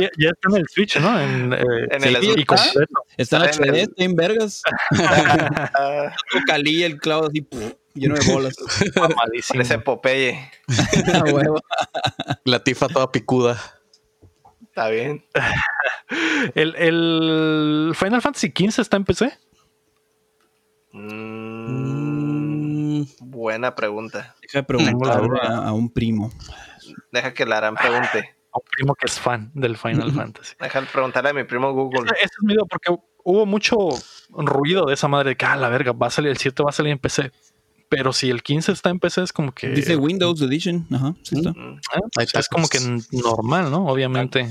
[0.00, 1.20] Ya, ya está en el Switch, ¿no?
[1.20, 1.58] En, eh,
[1.90, 2.46] En el sí, y Switch.
[2.46, 3.04] completo.
[3.16, 4.62] Está en HD, el- está en vergas.
[6.46, 8.54] Calí el clavo así, puf, lleno de bolas.
[8.96, 9.58] Mamadísimo.
[9.62, 10.50] Parece Popeye.
[12.44, 13.60] La tifa toda picuda.
[14.62, 15.24] Está bien.
[16.54, 19.32] El, el Final Fantasy XV está en PC.
[20.92, 22.12] Mm,
[23.02, 24.34] Mm, buena pregunta.
[24.40, 26.30] Deja Tengo la a, a un primo.
[27.10, 28.36] Deja que la harán pregunte.
[28.52, 30.54] A un primo que es fan del Final Fantasy.
[30.60, 32.04] Deja de preguntarle a mi primo Google.
[32.06, 32.94] Ese, ese es mi porque
[33.24, 33.76] hubo mucho
[34.30, 36.70] ruido de esa madre de que, ah, la verga, va a salir el 7, va
[36.70, 37.32] a salir en PC.
[37.94, 39.68] Pero si el 15 está en PC, es como que.
[39.68, 40.86] Dice Windows Edition.
[40.92, 41.50] Ajá, sí está.
[41.56, 42.78] Ah, Ahí es como que
[43.10, 43.86] normal, ¿no?
[43.86, 44.48] Obviamente.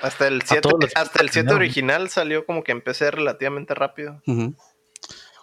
[0.00, 1.56] Hasta el 7, todos les hasta el 7 fascinaba.
[1.56, 4.22] original salió como que empecé relativamente rápido.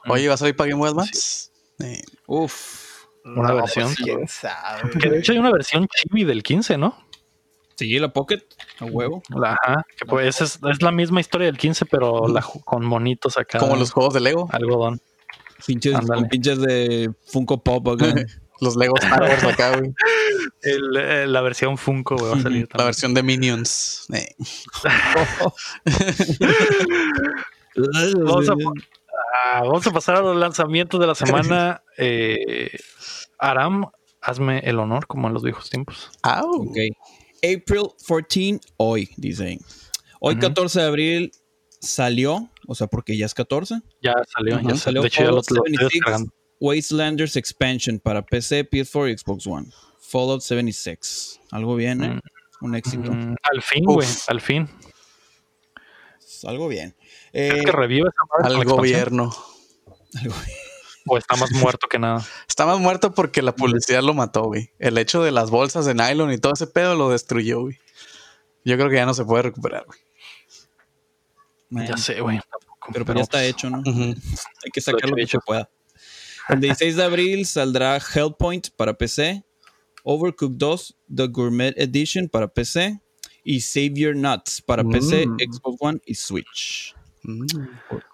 [0.07, 1.49] Oye, ¿va a salir para Game Boy Advance?
[1.79, 3.03] Eh, Uf.
[3.23, 3.85] Una No, versión.
[3.85, 4.89] pues, quién sabe.
[4.99, 6.95] Que de hecho hay una versión chibi del 15, ¿no?
[7.75, 8.41] Sí, la Pocket.
[8.79, 9.21] A huevo.
[9.29, 13.37] La- Ajá, que pues es, es la misma historia del 15, pero la con monitos
[13.37, 13.59] acá.
[13.59, 14.47] como los juegos de Lego.
[14.51, 15.01] Algodón.
[15.67, 18.13] Pinches, con pinches de Funko Pop acá.
[18.61, 19.93] Los Lego Star Wars acá, güey.
[20.61, 22.87] El, eh, la versión Funko güey, va a salir La también.
[22.87, 24.05] versión de Minions.
[24.13, 24.33] Eh,
[28.23, 28.53] Vamos a,
[29.43, 31.81] ah, vamos a pasar a los lanzamientos de la semana.
[31.97, 32.77] Eh,
[33.39, 33.85] Aram,
[34.19, 36.11] hazme el honor, como en los viejos tiempos.
[36.23, 36.63] au.
[36.69, 36.77] Ok.
[37.37, 39.59] April 14, hoy, dicen.
[40.19, 40.41] Hoy, Ujú.
[40.41, 41.31] 14 de abril,
[41.79, 43.81] salió, o sea, porque ya es 14.
[44.01, 45.01] Ya salió, ya Salió.
[45.01, 46.33] De hecho, ya lo, Fallout lo estoy 76 descargando.
[46.59, 49.67] Wastelanders Expansion para PC, PS4 y Xbox One.
[49.99, 51.41] Fallout 76.
[51.51, 52.19] Algo bien, ¿eh?
[52.61, 53.11] Un éxito.
[53.11, 54.69] Mm, al fin, güey, al fin.
[56.43, 56.95] Algo bien.
[57.33, 59.33] Es Eh, que revive esa Al gobierno.
[60.21, 60.57] algo bien.
[61.07, 62.23] o está más muerto que nada.
[62.47, 64.71] Está más muerto porque la publicidad lo mató, güey.
[64.79, 67.77] El hecho de las bolsas de nylon y todo ese pedo lo destruyó, güey.
[68.63, 69.99] Yo creo que ya no se puede recuperar, güey.
[71.75, 72.39] Man, Ya sé, güey.
[72.93, 73.81] Pero, pues ya está hecho, ¿no?
[73.85, 75.69] Hay que sacar lo que se pueda.
[76.49, 79.43] El 16 de abril saldrá Hellpoint para PC,
[80.03, 82.99] Overcooked 2, The Gourmet Edition para PC
[83.43, 85.37] y Save Your Nuts para PC, Mm.
[85.51, 86.95] Xbox One y Switch.
[87.23, 87.45] Mm.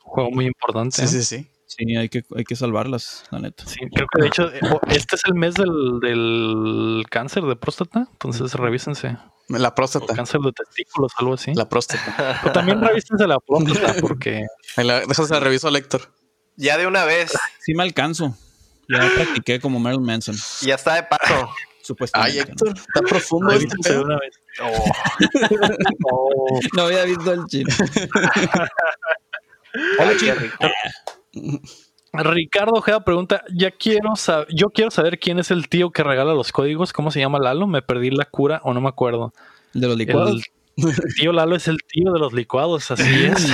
[0.03, 0.95] Juego muy importante.
[0.95, 1.21] Sí, ¿eh?
[1.21, 1.47] sí, sí.
[1.65, 3.65] Sí, hay que, hay que salvarlas, la neta.
[3.65, 4.59] Sí, creo que de hecho eh,
[4.89, 9.17] este es el mes del, del cáncer de próstata, entonces revísense.
[9.59, 10.13] La O próstata.
[10.15, 11.53] cáncer de testículos, algo así.
[11.53, 12.41] La próstata.
[12.45, 14.45] O también revísense la próstata porque
[14.77, 16.13] la, déjase la reviso a Héctor.
[16.55, 18.35] Ya de una vez, Sí me alcanzo.
[18.89, 21.49] Ya practiqué como Marilyn Manson, ya está de paso.
[21.81, 22.39] supuestamente.
[22.39, 22.51] Ay, ¿no?
[22.51, 24.03] Héctor, está profundo este pedo.
[24.03, 24.35] una vez.
[24.61, 26.59] Oh.
[26.75, 27.73] No había visto el chino.
[30.19, 30.65] Qué rico.
[32.13, 36.33] Ricardo Ojeda pregunta, ya quiero saber, yo quiero saber quién es el tío que regala
[36.33, 37.67] los códigos, ¿cómo se llama Lalo?
[37.67, 39.33] Me perdí la cura o no me acuerdo.
[39.73, 40.43] ¿El de los licuados?
[40.75, 43.45] El, el tío Lalo es el tío de los licuados, así es.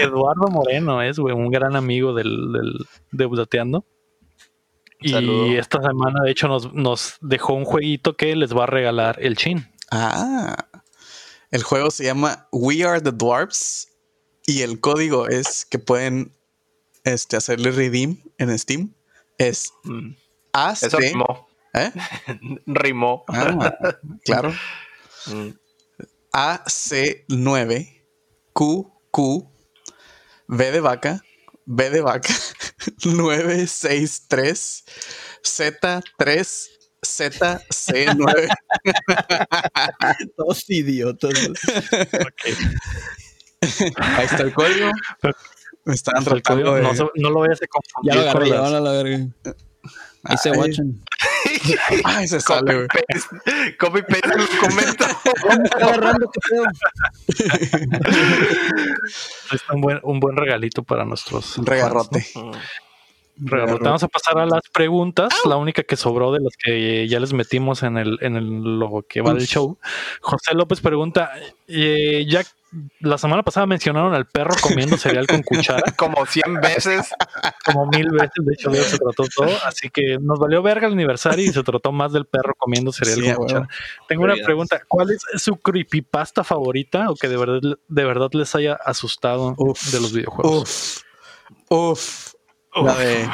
[0.00, 3.84] Eduardo Moreno es, güey, un gran amigo del, del de Budateando.
[5.00, 5.58] Y Saludo.
[5.58, 9.36] esta semana, de hecho, nos, nos dejó un jueguito que les va a regalar el
[9.36, 9.66] chin.
[9.90, 10.56] Ah.
[11.50, 13.87] El juego se llama We Are the Dwarfs
[14.48, 16.34] y el código es que pueden
[17.04, 18.94] este, hacerle redeem en Steam.
[19.36, 20.12] Es Mm,
[20.54, 20.84] AC.
[20.84, 21.48] Eso rimó.
[21.74, 21.92] ¿eh?
[22.66, 23.24] Rimó.
[23.28, 23.70] Ah,
[24.24, 24.54] claro.
[25.26, 25.50] Mm,
[26.32, 28.04] AC9
[28.54, 29.48] QQ
[30.48, 31.22] V de vaca
[31.66, 32.32] B de vaca
[33.04, 34.84] 963
[35.44, 36.68] Z3
[37.02, 38.48] ZC9
[40.36, 41.34] Todos idiotas.
[43.60, 44.90] Ahí está el código.
[45.84, 46.82] Me estaban El código, de...
[46.82, 49.26] no, se- no lo vayas a Ya confundir lo con agarré, ya la verga.
[50.24, 50.58] Ahí se Ay.
[50.58, 51.00] watchan.
[52.04, 52.86] Ay, se sale, güey.
[52.88, 55.04] paste- Copy paste el documento.
[55.80, 56.64] agarrando, qué pedo.
[59.52, 62.18] Está un buen, un buen regalito para nuestros Un regarrote.
[62.34, 62.58] Mm, Regarrote.
[63.38, 65.28] Vamos a pasar a las preguntas.
[65.44, 69.04] La única que sobró de las que ya les metimos en el, en el lo
[69.08, 69.78] que va del show.
[70.20, 71.30] José López pregunta:
[71.66, 72.42] eh, Ya
[73.00, 77.14] la semana pasada mencionaron al perro comiendo cereal con cuchara, Como 100 veces.
[77.64, 78.30] como mil veces.
[78.44, 79.50] De hecho, de eso se trató todo.
[79.64, 83.20] Así que nos valió verga el aniversario y se trató más del perro comiendo cereal
[83.20, 83.68] Sí, con cuchara.
[84.08, 88.54] Tengo una pregunta: ¿Cuál es su creepypasta favorita o que de verdad, de verdad les
[88.54, 89.92] haya asustado Uf.
[89.92, 90.60] de los videojuegos?
[90.60, 91.02] Uf.
[91.70, 92.37] Uf.
[92.74, 93.28] La de...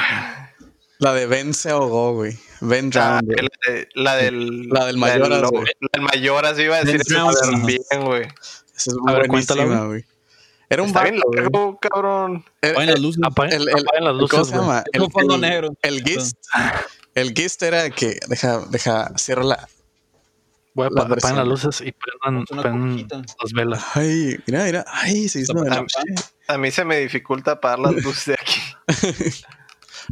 [0.99, 2.39] La de Ben se ahogó, güey.
[2.61, 4.69] Ben Ah, drowned, la, de- la del.
[4.69, 5.65] La del Mayoras, lo- güey.
[5.81, 8.23] La del Mayoras iba a decir eso también, güey.
[8.23, 10.05] Esa es A ver, buenísima, güey.
[10.71, 12.45] Era un largo, cabrón.
[12.63, 13.23] El- Apaguen las luces.
[13.25, 14.31] Apaguen, el- el- apaguen las luces.
[14.31, 14.85] ¿Cómo se llama?
[14.99, 15.77] Un fondo negro.
[15.83, 16.37] El gist.
[17.15, 18.19] El gist era que.
[18.29, 19.69] Deja, deja, cierra la.
[20.75, 21.37] Voy a La versión.
[21.37, 23.85] las luces y prendan, prendan las velas.
[23.95, 24.85] Ay, mira, mira.
[24.89, 25.97] Ay, se hizo noche.
[26.49, 28.61] A mí se me dificulta apagar las luces de aquí.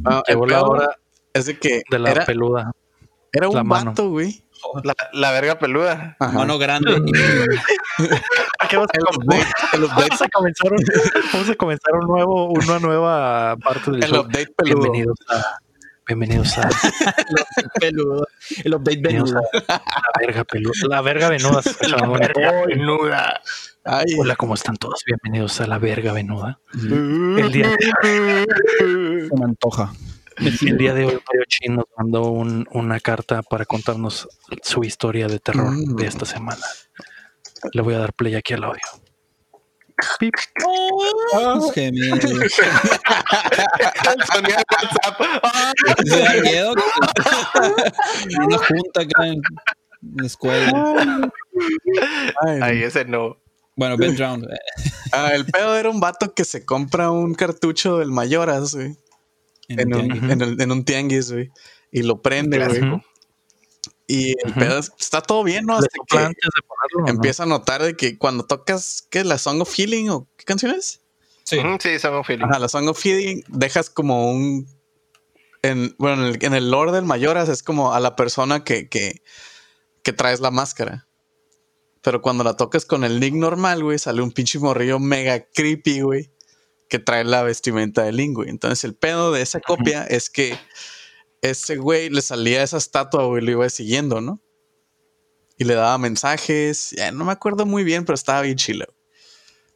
[0.05, 0.97] Ah, el Llegó la pedo hora
[1.35, 2.73] es de que de la era, peluda.
[3.33, 4.45] era un vato, güey.
[4.85, 6.17] La, la verga peluda.
[6.21, 6.33] Ajá.
[6.39, 6.93] Mano grande.
[8.71, 10.85] ¿Qué vas a El com- update, el update, Vamos a comenzar, un,
[11.33, 14.21] vamos a comenzar un nuevo, una nueva parte del el show.
[14.21, 14.81] update peludo.
[14.83, 15.57] Bienvenidos a,
[16.07, 16.69] bienvenidos a
[17.81, 18.27] peludo.
[18.65, 19.49] El update bienvenidos venudo.
[19.69, 19.83] a
[20.15, 20.73] la verga peluda.
[20.89, 21.29] La verga
[22.67, 23.41] venuda.
[23.85, 25.01] Ay, Hola, ¿cómo están todos?
[25.07, 26.61] Bienvenidos a la verga venuda.
[26.75, 28.47] El día de,
[29.29, 29.93] Se me antoja.
[30.39, 34.29] el día de hoy Mario Chin nos mandó un- una carta para contarnos
[34.63, 35.97] su historia de terror Mm.
[35.97, 36.65] de esta semana.
[37.73, 38.83] Le voy a dar play aquí al audio.
[40.19, 40.35] Pip.
[41.35, 42.25] Los gemidos.
[42.25, 42.41] El
[44.33, 45.21] sonido de WhatsApp.
[46.05, 46.75] Se da miedo.
[48.47, 49.41] Una junta acá en
[50.17, 51.31] la escuela.
[52.47, 53.37] ay, Ay, ese no.
[53.77, 54.49] Bueno, Ben Drowned.
[55.13, 58.95] Ah, el pedo era un vato que se compra un cartucho del Mayoras, güey.
[59.69, 61.51] en En, un en, el- en un tianguis, güey.
[61.91, 63.03] Y lo prende, güey.
[64.15, 65.75] Y el pedo es- está todo bien, ¿no?
[65.81, 66.99] ¿Le Hasta que antes de ponerlo?
[66.99, 67.09] o no?
[67.09, 69.25] empieza a notar de que cuando tocas, ¿qué?
[69.25, 71.01] La Song of Healing o qué canción es?
[71.45, 71.59] Sí.
[71.81, 72.45] Sí, son un feeling.
[72.45, 74.67] Ajá, la Song of Healing dejas como un.
[75.63, 78.89] En, bueno, en el, en el lore del Mayoras es como a la persona que,
[78.89, 79.23] que,
[80.03, 81.07] que traes la máscara.
[82.03, 86.01] Pero cuando la tocas con el Link normal, güey, sale un pinche morrillo mega creepy,
[86.01, 86.33] güey,
[86.89, 88.49] que trae la vestimenta de Link, güey.
[88.51, 90.59] Entonces el pedo de esa copia es que
[91.43, 94.41] ese güey le salía esa estatua, güey, lo iba siguiendo, ¿no?
[95.59, 96.91] Y le daba mensajes.
[96.97, 98.87] Ya no me acuerdo muy bien, pero estaba bien chilo.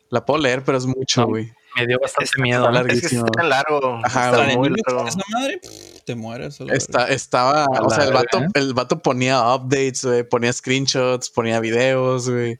[0.08, 1.26] La puedo leer, pero es mucho, No.
[1.28, 1.52] güey.
[1.76, 2.70] Me dio bastante Está miedo.
[2.72, 2.84] ¿eh?
[2.88, 4.00] Es que está largo.
[4.02, 4.56] Ajá, está güey.
[4.56, 4.98] muy Anime largo.
[5.00, 6.60] con esa madre, pff, te mueres.
[6.72, 8.52] Está, estaba, o sea, el vato, verga.
[8.54, 12.58] el vato ponía updates, güey, ponía screenshots, ponía videos, güey.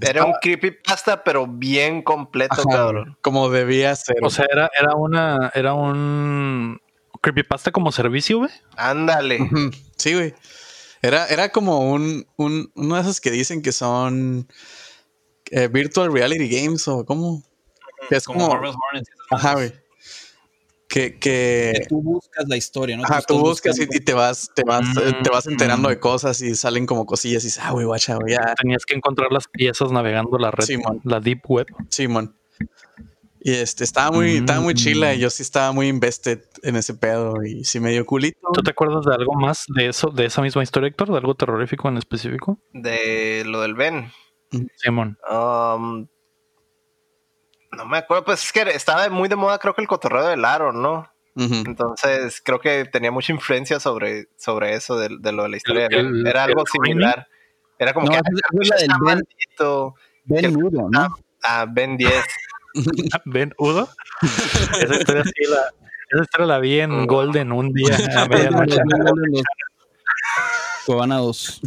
[0.00, 3.18] Era un creepypasta, pero bien completo, Ajá, cabrón.
[3.20, 4.16] Como debía ser.
[4.22, 6.80] O sea, era, era una, era un
[7.22, 8.50] creepypasta como servicio, güey.
[8.76, 9.38] Ándale.
[9.96, 10.34] Sí, güey.
[11.00, 14.46] Era, era como un, un, uno de esos que dicen que son
[15.50, 17.42] eh, virtual reality games o cómo.
[18.08, 18.46] Que es como.
[18.46, 18.76] Hornets.
[19.30, 19.72] Ajá, güey.
[20.88, 23.04] Que, que, Que tú buscas la historia, ¿no?
[23.04, 25.92] ajá, tú buscas y, buscando- y te vas, te vas, eh, te vas enterando Mm.
[25.92, 29.32] de cosas y salen como cosillas y dices, ah, güey, guacha, güey, Tenías que encontrar
[29.32, 31.00] las piezas navegando la red, Simón.
[31.04, 31.66] la deep web.
[31.88, 32.36] Simón.
[33.44, 35.20] Y este, estaba muy, estaba muy chila y Mm.
[35.20, 38.38] yo sí estaba muy invested en ese pedo y sí me dio culito.
[38.52, 41.10] ¿Tú te acuerdas de algo más de eso, de esa misma historia, Héctor?
[41.10, 42.58] ¿De algo terrorífico en específico?
[42.72, 44.12] De lo del Ben.
[44.76, 45.18] Simón.
[45.28, 46.06] Um,
[47.72, 50.44] no me acuerdo, pues es que estaba muy de moda, creo que el cotorreo del
[50.44, 51.08] aro, ¿no?
[51.34, 55.88] Entonces creo que tenía mucha influencia sobre, sobre eso de, de lo de la historia.
[55.88, 56.26] de El- Ben.
[56.26, 57.26] Era algo el similar.
[57.78, 59.04] Era como No, que es la del "Ah, Ben.
[59.06, 59.94] maldito".
[60.24, 61.16] Ben Nudo, ¿no?
[61.42, 62.12] Ah, Ben 10.
[63.24, 63.88] Ben Udo.
[64.80, 65.58] esa historia sí la,
[66.10, 68.80] esa historia la vi en Golden un día a medianoche.
[70.86, 71.60] Cobana 2.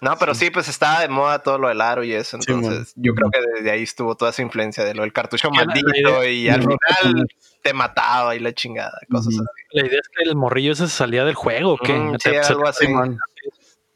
[0.00, 2.38] No, pero sí, pues estaba de moda todo lo del aro y eso.
[2.40, 5.50] Sí, Entonces, yo creo que desde ahí estuvo toda esa influencia de lo del cartucho
[5.50, 7.26] maldito y al final
[7.62, 9.44] te mataba y la chingada, cosas así.
[9.72, 11.92] La idea es que el morrillo ese se salía del juego, ¿o ¿qué?
[11.94, 12.86] Mm, sí, Se- se- algo así.
[12.86, 13.18] Simón.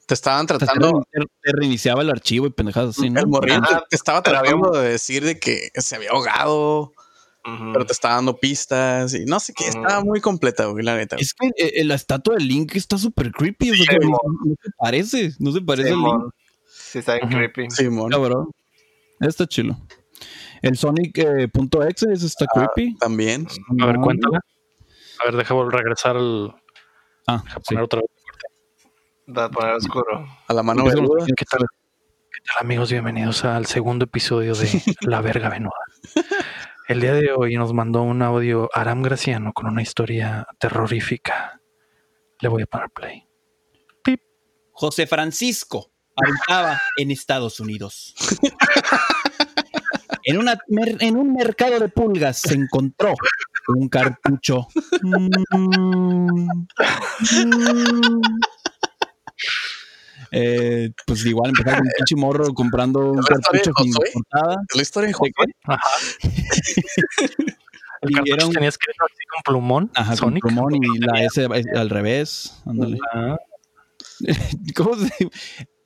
[0.07, 3.21] Te estaban Te, tratando, te reiniciaba el archivo y pendejadas así, ¿no?
[3.21, 6.93] el morrillo te- estaba tratando de decir de que se había ahogado,
[7.73, 11.17] pero te estaba dando pistas y no sé qué, estaba muy completa, güey, la neta.
[11.19, 13.71] Es que eh, eh, la estatua de Link está súper creepy.
[13.71, 15.33] O sea, Sí, que no, no se parece.
[15.39, 16.33] No se parece a Link.
[16.67, 17.71] Sí, está bien creepy.
[17.71, 18.11] Simón.
[18.11, 18.51] Cabrón.
[19.21, 19.77] Está chilo.
[20.63, 22.97] El Sonic eh, está creepy.
[22.99, 23.47] También.
[23.81, 24.41] A ver, cuéntala.
[25.21, 26.55] A ver, deja regresar al.
[27.27, 27.55] Ah, sí.
[27.69, 28.11] poner otra vez.
[29.29, 30.27] Va a poner oscuro.
[30.49, 31.25] A la mano veluda.
[31.37, 31.61] ¿Qué tal?
[31.61, 32.91] ¿Qué tal, amigos?
[32.91, 34.69] Bienvenidos al segundo episodio de
[35.03, 35.73] La Verga Venuda.
[36.89, 41.61] El día de hoy nos mandó un audio Aram Graciano con una historia terrorífica.
[42.41, 43.29] Le voy a poner play.
[44.73, 48.15] José Francisco habitaba en Estados Unidos.
[50.25, 53.13] En, una en un mercado de pulgas se encontró
[53.69, 54.69] un cartucho.
[57.35, 58.21] Mm.
[60.35, 64.11] Eh, pues igual empezaba con un pinche morro comprando un ¿Es la historia cartucho Josué?
[64.15, 64.57] portada.
[64.71, 65.33] ¿Es la historia de ¿De Josué?
[65.65, 65.83] Ajá.
[68.03, 69.91] El Y era un- tenía escrito así con plumón.
[69.95, 70.43] Ajá, con Sonic.
[70.43, 71.47] plumón y la S
[71.77, 72.61] al revés.
[72.67, 72.99] Ándale.
[73.15, 73.37] Ah,
[74.77, 75.11] ¿Cómo se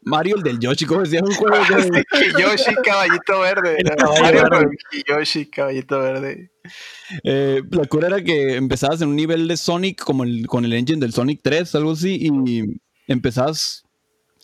[0.09, 1.57] Mario el del Yoshi, ¿cómo decía un juego?
[1.57, 2.05] de-
[2.41, 3.77] Yoshi, caballito verde.
[4.23, 4.67] Mario verde.
[4.67, 4.77] con
[5.19, 6.53] Yoshi, caballito verde.
[7.25, 10.73] Eh, la cura era que empezabas en un nivel de Sonic como el, con el
[10.75, 13.83] engine del Sonic 3, algo así, y empezabas.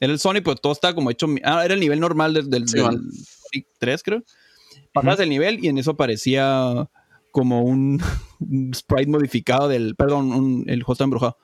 [0.03, 1.29] Era el Sonic, pero todo estaba como hecho.
[1.45, 3.11] Ah, era el nivel normal del, del- Sí, del man.
[3.12, 4.23] Sonic 3, creo.
[4.93, 6.89] Pasabas el nivel y en eso aparecía
[7.31, 8.03] como un,
[8.41, 9.95] un sprite modificado del.
[9.95, 11.37] Perdón, un- el está embrujado.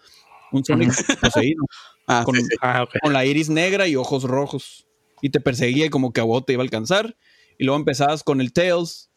[0.50, 1.62] Un Sonic poseído.
[2.10, 2.56] Ah, con, sí, sí.
[2.62, 4.86] ah, con la iris negra y ojos rojos.
[5.20, 7.14] Y te perseguía y como que a vos te iba a alcanzar.
[7.58, 9.10] Y luego empezabas con el Tails.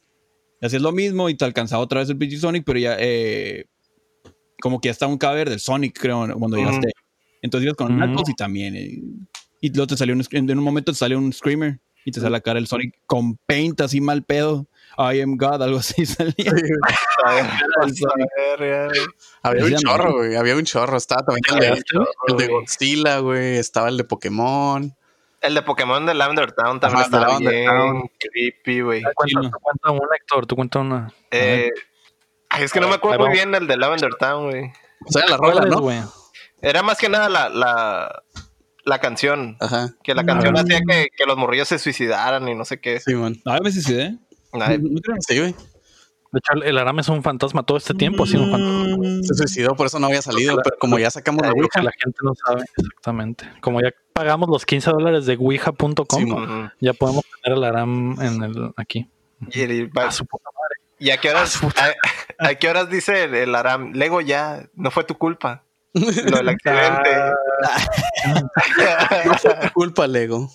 [0.62, 3.66] Y hacías lo mismo y te alcanzaba otra vez el pinche Sonic, pero ya eh,
[4.62, 6.92] como que ya estaba un cadáver del Sonic, creo, cuando llegaste.
[7.42, 7.96] Entonces ibas con.
[7.96, 8.76] Knuckles y también.
[8.76, 9.02] eh,
[9.62, 12.32] y luego te salió un, en un momento te salió un Screamer y te sale
[12.32, 14.68] la cara del Sonic con paint así mal pedo.
[14.98, 16.52] I am God, algo así salía.
[16.52, 16.72] Güey.
[19.44, 20.36] Había un chorro, güey.
[20.36, 20.98] Había un chorro.
[20.98, 22.50] Estaba también el de, chorro, el.
[22.50, 23.58] Godzilla, güey.
[23.58, 24.94] Estaba el de Pokémon.
[25.40, 28.12] El de Pokémon de Lavender Town también Ajá, estaba Lavender bien Town.
[28.20, 29.02] creepy, güey.
[29.16, 30.46] Cuenta, tú cuenta una, Héctor.
[30.46, 31.14] Tú cuenta una.
[31.32, 31.70] Eh,
[32.60, 34.72] es que no me acuerdo muy bien el de Lavender Town, güey.
[35.06, 35.80] O sea, la ¿Cuál rola, ¿no?
[35.82, 36.00] güey?
[36.62, 38.24] Era más que nada la, la,
[38.86, 39.58] la canción.
[39.60, 39.94] Ajá.
[40.04, 43.00] Que la canción hacía que, que los morrillos se suicidaran y no sé qué.
[43.00, 43.36] Sí, man.
[43.46, 44.18] A veces sí, ¿eh?
[44.54, 44.80] Ay,
[45.28, 45.56] Sí, güey.
[46.34, 49.04] De hecho, el- el Aram es un fantasma todo este tiempo, ha sido un fantasma.
[49.24, 50.56] Se suicidó, por eso no había salido.
[50.64, 51.82] Pero como ya sacamos la Ouija.
[51.82, 53.50] la gente no sabe exactamente.
[53.60, 58.44] Como ya pagamos los 15 dólares de Ouija.com, Sí, ya podemos tener el Aram en
[58.44, 59.10] el aquí.
[59.52, 60.82] Y, y- A su puta madre.
[61.00, 61.60] ¿y a qué horas,
[62.40, 63.92] a, a qué horas dice el, el Aram?
[63.94, 65.66] Lego ya, no fue tu culpa.
[65.94, 67.34] Lo del accidente.
[69.26, 70.50] No fue tu culpa, Lego.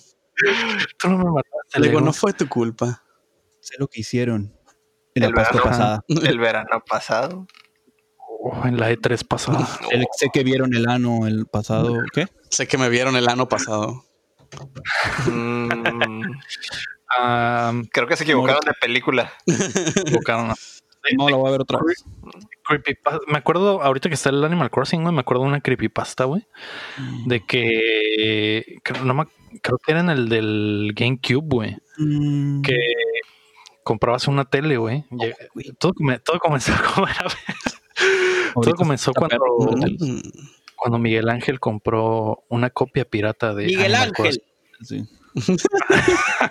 [0.99, 2.01] Tú no me mataste, Lego, Lego.
[2.01, 3.03] no fue tu culpa.
[3.59, 4.53] Sé lo que hicieron
[5.15, 5.63] en El la verano.
[5.63, 6.03] pasada.
[6.07, 7.47] el verano pasado.
[8.39, 9.67] Oh, en la E3 pasada.
[9.91, 11.97] El- sé que vieron el ano el pasado.
[12.13, 12.27] ¿Qué?
[12.49, 14.03] Sé que me vieron el ano pasado.
[15.27, 16.31] Mm,
[17.19, 19.31] Ah, Creo que se equivocaron de película.
[19.95, 20.53] equivocaron.
[21.17, 22.03] No, la voy a ver otra vez.
[22.67, 23.19] Creepypasta.
[23.27, 26.45] Me acuerdo, ahorita que está el Animal Crossing, güey, me acuerdo de una creepypasta, güey.
[27.25, 29.27] De que creo, no me-
[29.61, 31.77] creo que era en el del GameCube, güey.
[31.97, 32.61] Mm.
[32.61, 32.75] Que
[33.83, 35.05] comprabas una tele, güey.
[35.11, 35.35] Lle-
[35.79, 37.25] Todo, come- todo comenzó como era-
[38.53, 39.11] Todo comenzó.
[39.11, 40.19] Mm.
[40.75, 44.41] cuando Miguel Ángel compró una copia pirata de Miguel Animal Ángel.
[44.79, 45.07] Crossing.
[45.07, 45.07] Sí.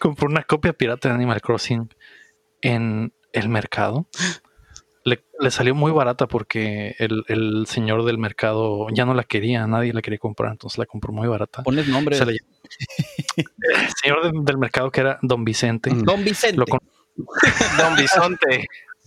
[0.00, 1.88] Compró una copia pirata de Animal Crossing
[2.62, 4.06] en el mercado.
[5.04, 9.64] Le, le salió muy barata porque el, el señor del mercado ya no la quería,
[9.68, 11.62] nadie la quería comprar, entonces la compró muy barata.
[11.62, 11.86] Pones
[12.26, 12.38] le-
[13.36, 15.90] el señor de- del mercado que era Don Vicente.
[15.94, 16.02] Mm.
[16.02, 16.56] Don Vicente.
[16.56, 16.80] Lo con-
[17.78, 18.66] Don Bisonte.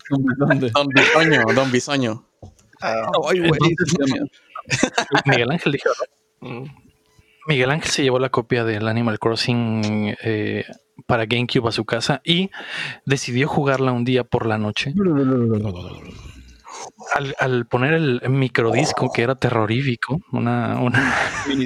[0.10, 2.26] Don Bisoño, Don Bisoño.
[3.50, 3.60] Güey.
[5.26, 5.90] Miguel Ángel dijo,
[6.40, 6.64] mm.
[7.48, 10.66] Miguel Ángel se llevó la copia del Animal Crossing eh,
[11.06, 12.50] para GameCube a su casa y
[13.06, 14.94] decidió jugarla un día por la noche.
[17.16, 21.14] Al, al poner el microdisco, que era terrorífico, una, una
[21.48, 21.58] un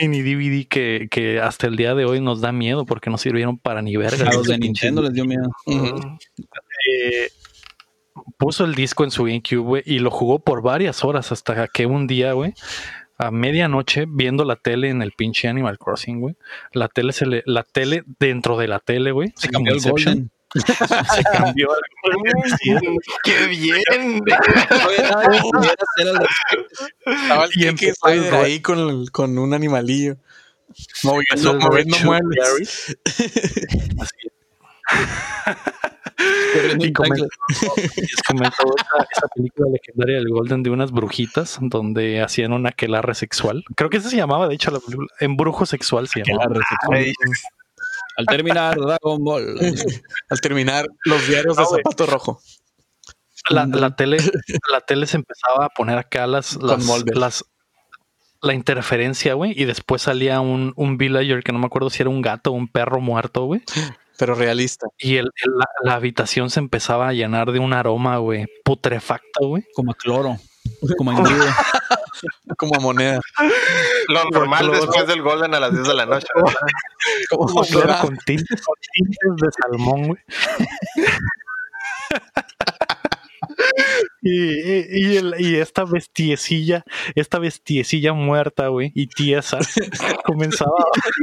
[0.00, 3.58] mini DVD que, que hasta el día de hoy nos da miedo porque no sirvieron
[3.58, 4.28] para ni verga.
[4.28, 5.50] A los de Nintendo les dio miedo.
[5.66, 7.28] Eh,
[8.38, 12.06] puso el disco en su GameCube, y lo jugó por varias horas hasta que un
[12.06, 12.54] día, güey,
[13.26, 16.36] a medianoche, viendo la tele en el pinche Animal Crossing, güey,
[16.72, 20.30] la tele se le, la tele dentro de la tele, güey, Se cambió el Golden.
[20.54, 21.68] se cambió.
[23.24, 24.22] ¡Qué bien!
[27.80, 30.16] Estaba el ahí con, el- con un animalillo.
[31.02, 32.96] Moviendo, moviendo muebles.
[36.78, 43.14] Y comenzó esa, esa película legendaria del Golden de unas brujitas donde hacían un aquelarre
[43.14, 43.64] sexual.
[43.76, 45.08] Creo que esa se llamaba, de hecho, la película.
[45.20, 46.54] Embrujo sexual se llamaba.
[46.68, 47.12] Sexual.
[48.16, 49.56] Al terminar Dragon Ball.
[50.28, 52.40] Al terminar los diarios de zapato rojo.
[53.50, 54.18] la, la tele
[54.70, 57.44] la tele se empezaba a poner acá las las, las-
[58.44, 62.10] la interferencia, güey, y después salía un, un villager que no me acuerdo si era
[62.10, 63.62] un gato o un perro muerto, güey,
[64.18, 64.86] Pero realista.
[64.98, 69.46] y el, el- la, la habitación se empezaba a llenar de un aroma, güey, putrefacto,
[69.48, 69.64] güey.
[69.74, 70.36] Como a cloro.
[70.96, 71.14] Como a.
[72.56, 73.20] Como a moneda.
[74.08, 76.26] Lo normal después del Golden a las 10 de la noche.
[76.34, 76.52] ¿verdad?
[77.30, 80.18] Como Como cloro con tintes, con tintes de salmón, güey.
[84.22, 86.84] Y, y, y el- y esta bestiecilla,
[87.16, 89.58] esta bestiecilla muerta, güey, y tiesa,
[90.24, 90.70] comenzaba,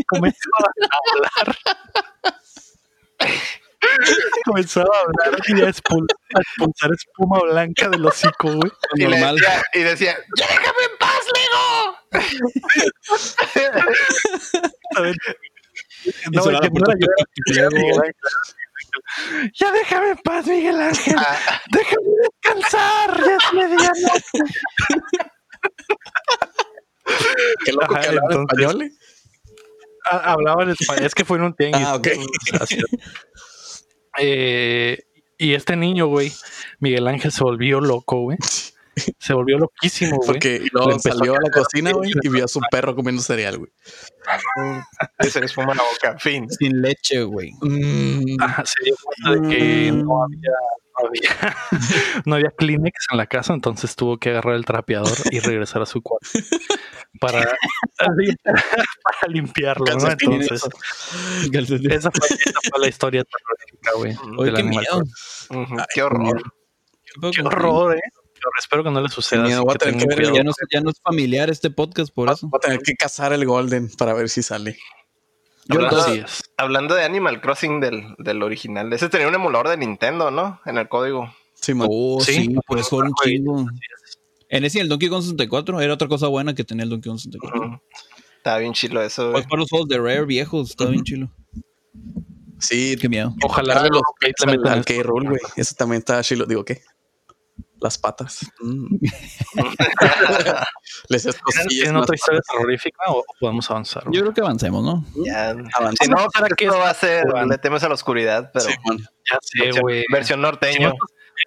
[0.07, 0.97] comenzaba a
[1.45, 1.57] hablar.
[4.45, 8.71] comenzaba a hablar y a, expul- a expulsar espuma blanca del hocico, güey.
[8.95, 9.35] Y, Normal.
[9.35, 11.97] decía, y decía, ¡Ya déjame en paz, Lego!
[14.95, 15.15] ¿sabes?
[16.05, 18.09] Y No, no Ángel.
[19.53, 21.15] Ya déjame en paz, Miguel Ángel.
[21.17, 23.23] Ah, Déjame descansar.
[23.25, 24.39] Ya es medianoche.
[27.65, 28.91] Qué loco Ajá, que hablaba entonces- español.
[30.09, 31.05] Ah, Hablaba en español.
[31.05, 31.85] Es que fue en un tianguis.
[31.85, 32.07] Ah, ok.
[34.19, 34.97] Eh,
[35.37, 36.31] y este niño, güey,
[36.79, 38.37] Miguel Ángel se volvió loco, güey.
[39.17, 40.27] Se volvió loquísimo, güey.
[40.27, 42.93] Porque luego Le empezó salió a a la cocina, güey, y vio a su perro
[42.95, 43.71] comiendo cereal, güey.
[45.21, 46.19] y se le espuma la boca.
[46.19, 46.49] Fin.
[46.49, 47.53] Sin leche, güey.
[47.61, 50.51] Mm, Ajá, se dio cuenta de que no había,
[51.01, 51.57] no había,
[52.25, 55.85] no había Kleenex en la casa, entonces tuvo que agarrar el trapeador y regresar a
[55.85, 56.27] su cuarto
[57.19, 57.41] para,
[57.97, 59.85] para limpiarlo.
[59.91, 60.63] Entonces,
[61.91, 64.15] esa fue, esa fue la historia terrorífica, güey.
[64.45, 64.63] Qué
[65.93, 66.41] Qué horror.
[67.33, 68.01] Qué horror, eh.
[68.41, 69.43] Pero espero que no le suceda.
[69.43, 70.31] miedo, voy a tener que ver.
[70.33, 72.47] Ya no, es- ya no es familiar este podcast por eso.
[72.47, 74.77] Voy a tener que cazar el Golden para ver si sale.
[75.69, 76.25] Yo hablando,
[76.57, 80.59] hablando de Animal Crossing del, del original, ese tenía un emulador de Nintendo, ¿no?
[80.65, 81.31] En el código.
[81.53, 81.87] Sí, man.
[81.91, 83.65] Oh, Sí, sí, por eso era un chingo.
[84.49, 87.09] En ese y el Donkey Kong 64 era otra cosa buena que tenía el Donkey
[87.11, 87.61] Kong 64.
[87.61, 87.79] Ujú.
[88.37, 91.29] Estaba bien chilo eso, Pues para los juegos de Rare viejos, estaba bien chilo.
[92.59, 93.35] Sí, Qué miedo.
[93.43, 95.39] Ojalá Darle los le pies al, metan güey.
[95.55, 96.45] Eso también está chilo.
[96.45, 96.81] Digo, ¿qué?
[97.81, 98.39] Las patas.
[98.59, 98.97] Mm.
[101.09, 101.27] Les
[101.69, 102.55] ¿Tienen, otra historia patas.
[102.57, 104.03] terrorífica o podemos avanzar?
[104.11, 105.05] Yo creo que avancemos, ¿no?
[105.25, 105.55] Ya.
[106.01, 108.73] Si no, ¿Para qué esto va a ser, le temes a la oscuridad, pero Sí.
[109.31, 110.03] Ya sé, versión, güey.
[110.11, 110.93] versión norteño.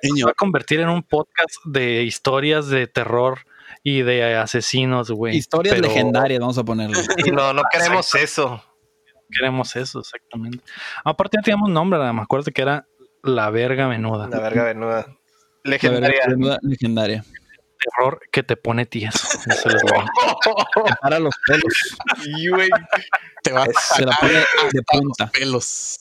[0.01, 3.41] Se va a convertir en un podcast de historias de terror
[3.83, 5.37] y de asesinos, güey.
[5.37, 6.99] Historias Pero legendarias, vamos a ponerlo.
[7.19, 8.63] Y no, no queremos eso.
[9.31, 10.61] Queremos eso, exactamente.
[11.05, 12.87] Aparte ya teníamos nombre, me acuerdo que era
[13.23, 14.29] La Verga Menuda.
[14.29, 15.07] La verga venuda.
[15.65, 16.59] Legendaria.
[16.63, 17.25] legendaria.
[17.79, 19.27] terror que te pone tieso.
[19.47, 20.05] Ese es lo-
[20.85, 21.97] Te para los pelos.
[22.25, 22.69] Y, güey,
[23.43, 25.27] Te va a Se la jalar pone de hasta los punta.
[25.33, 25.99] pelos.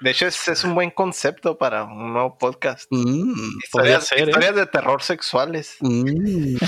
[0.00, 2.86] de hecho, es, es un buen concepto para un nuevo podcast.
[2.90, 3.34] Mm,
[3.70, 4.22] Podría Historias, ser, ¿eh?
[4.22, 5.76] historias de terror sexuales.
[5.80, 6.56] mm.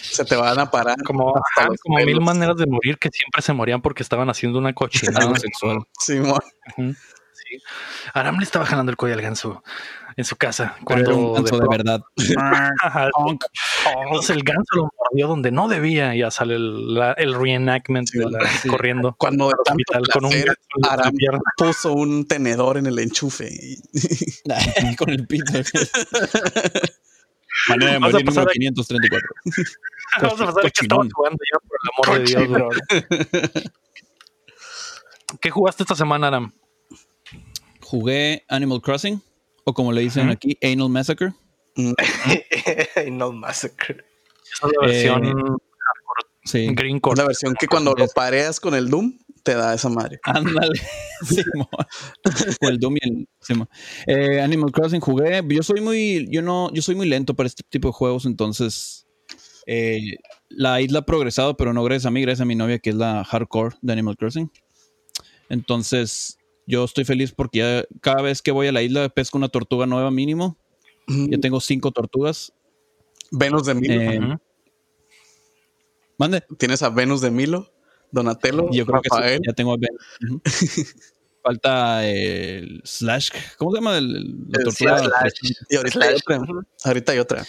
[0.00, 0.96] Se te van a parar.
[1.04, 4.72] Como, ajá, como mil maneras de morir que siempre se morían porque estaban haciendo una
[4.72, 5.34] cochinada.
[5.36, 5.80] Sexual.
[6.00, 6.40] Simón.
[6.78, 6.94] Ujú.
[7.34, 7.58] Sí.
[8.14, 9.62] Aram le estaba jalando el cuello al ganso
[10.18, 10.74] en su casa.
[10.84, 12.00] Cuando era un ganso de pronto- verdad.
[12.82, 13.08] Ajá,
[14.04, 16.14] Entonces el ganso lo mordió donde no debía.
[16.16, 18.68] Ya sale el, la- el reenactment de la- Sí.
[18.68, 21.14] corriendo Cuando de hospital con un placer, ganso en la Aram
[21.56, 23.48] puso un tenedor en el enchufe.
[23.48, 23.76] y-
[24.96, 25.52] Con el pito.
[27.68, 29.28] Manera de a morir número a- 534.
[30.22, 32.48] Vamos a pasar que estaba jugando ya, por el amor de Dios.
[32.50, 32.68] bro.
[35.40, 36.52] ¿Qué jugaste esta semana, Aram?
[37.82, 39.22] Jugué Animal Crossing,
[39.68, 41.34] o como le dicen aquí, Anal Massacre.
[43.12, 44.04] no Massacre.
[44.52, 45.32] Esa es la versión Eh,
[46.44, 46.66] Sí.
[46.72, 47.18] Green Es Core.
[47.20, 50.18] la versión que cuando lo pareas con el Doom, te da esa madre.
[50.24, 50.72] Ándale.
[51.22, 51.68] Simón.
[52.62, 53.68] El Doom y el Simón.
[54.06, 55.42] Eh, Animal Crossing jugué.
[55.46, 59.06] Yo soy muy, yo no, yo soy muy lento para este tipo de juegos, entonces
[59.66, 60.16] eh,
[60.48, 62.96] la isla ha progresado, pero no gracias a mí, gracias a mi novia, que es
[62.96, 64.50] la hardcore de Animal Crossing.
[65.50, 66.37] Entonces,
[66.68, 69.86] yo estoy feliz porque ya cada vez que voy a la isla pesco una tortuga
[69.86, 70.58] nueva mínimo.
[71.06, 72.52] Ya tengo cinco tortugas.
[73.30, 74.02] Venus de Milo.
[74.02, 74.38] Eh.
[76.18, 76.42] Mande.
[76.58, 77.72] Tienes a Venus de Milo,
[78.12, 79.38] Donatello, Yo creo que Rafael.
[79.38, 79.90] sí, ya tengo a Ben.
[80.28, 80.42] Ujú.
[81.42, 83.30] Falta el Slash.
[83.56, 84.12] ¿Cómo se llama el,
[84.50, 84.98] la El tortuga?
[84.98, 85.52] Slash.
[85.70, 86.40] Y ahorita hay otra.
[86.84, 87.46] Ahorita hay otra.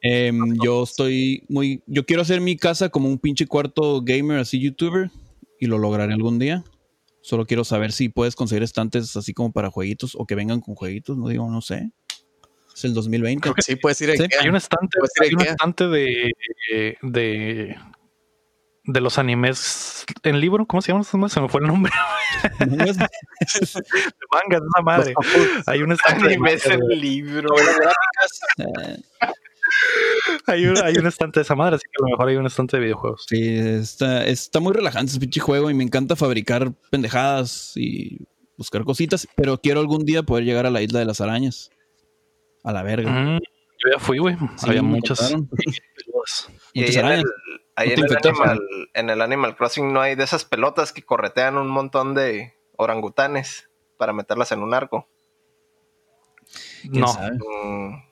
[0.00, 1.82] Em, yo estoy muy.
[1.86, 5.10] Yo quiero hacer mi casa como un pinche cuarto gamer, así youtuber,
[5.58, 6.62] y lo lograré algún día.
[7.26, 10.74] Solo quiero saber si puedes conseguir estantes así como para jueguitos o que vengan con
[10.74, 11.16] jueguitos.
[11.16, 11.90] No digo, no sé.
[12.76, 13.50] Es el 2020.
[13.64, 14.24] Sí, puedes ir a Sí.
[14.38, 16.32] Hay un estante, hay un estante de,
[17.00, 17.76] de
[18.86, 20.66] de los animes en libro.
[20.66, 21.02] ¿Cómo se llama?
[21.04, 21.90] Se me- Se me fue el nombre.
[22.58, 22.66] de
[24.30, 25.14] mangas, esa madre.
[25.66, 27.00] Hay un estante de Animes mangas, el güey.
[27.00, 27.48] libro.
[30.46, 32.46] Hay, un, hay un estante de esa madre, así que a lo mejor hay un
[32.46, 33.26] estante de videojuegos.
[33.28, 38.26] sí, está, está muy relajante ese pinche juego y me encanta fabricar pendejadas y
[38.56, 41.70] buscar cositas, pero quiero algún día poder llegar a la isla de las arañas.
[42.62, 43.10] A la verga.
[43.10, 44.36] Mm, yo ya fui, güey.
[44.56, 45.34] Sí, Había muchas.
[46.74, 47.24] Muchas ahí en arañas.
[47.24, 48.60] el, ahí No en el Animal,
[48.94, 53.68] en el Animal Crossing no hay de esas pelotas que corretean un montón de orangutanes
[53.98, 55.08] para meterlas en un arco.
[56.80, 57.12] ¿Quién No?
[57.12, 58.02] Mm,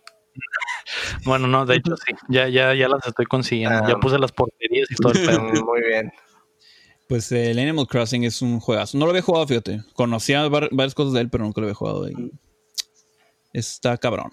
[1.24, 2.12] bueno, no, de hecho sí.
[2.28, 3.78] Ya, ya, ya las estoy consiguiendo.
[3.84, 3.88] Ah.
[3.88, 5.40] ya puse las porquerías y todo el pedo.
[5.40, 6.12] mm, muy bien.
[7.08, 8.96] Pues el Animal Crossing es un juegazo.
[8.96, 9.82] No lo había jugado, fíjate.
[9.94, 12.08] Conocía var- varias cosas de él, pero nunca lo había jugado.
[12.08, 12.32] y
[13.52, 14.30] Está cabrón.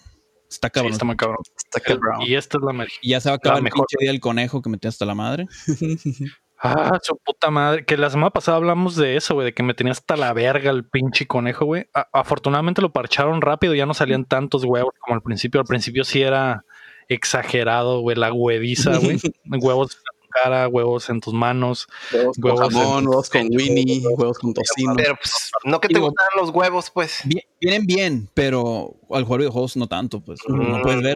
[0.50, 0.94] Está Sí, cabrón.
[0.94, 1.38] está muy cabrón.
[1.58, 2.22] Está cabrón.
[2.22, 2.92] Y esta es la mejor.
[3.02, 3.86] Y ya se va a acabar el mejor.
[3.88, 5.46] pinche día del conejo que metí hasta la madre.
[6.62, 7.86] Ah, su puta madre.
[7.86, 10.72] Que la semana pasada hablamos de eso, güey, de que me tenía hasta la verga
[10.72, 11.88] el pinche conejo, güey.
[12.12, 15.62] Afortunadamente lo parcharon rápido, ya no salían tantos huevos como al principio.
[15.62, 16.66] Al principio sí era
[17.08, 19.20] exagerado, güey, la hueviza, güey.
[19.46, 21.88] huevos en tu cara, huevos en tus manos.
[22.14, 24.94] Huevos con jamón, huevos con Winnie, huevos con tocino.
[24.96, 27.22] Pero pues, no que te gustan los huevos, pues.
[27.26, 30.40] Bien- vienen bien, pero al jugar videojuegos no tanto, pues.
[30.48, 30.82] No Mm.
[30.82, 31.16] puedes ver.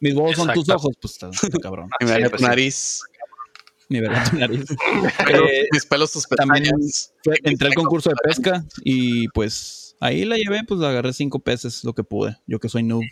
[0.00, 1.18] Mis huevos son tus ojos, pues
[1.62, 1.88] cabrón.
[2.00, 2.46] Y me Sí, pues sí.
[3.88, 4.64] Mi verdad, tu nariz.
[5.26, 7.12] Pero Eh, mis pelos, también pestañas.
[7.44, 11.92] entré al concurso de pesca y pues ahí la llevé, pues agarré cinco peces, lo
[11.94, 12.36] que pude.
[12.46, 13.02] Yo que soy noob.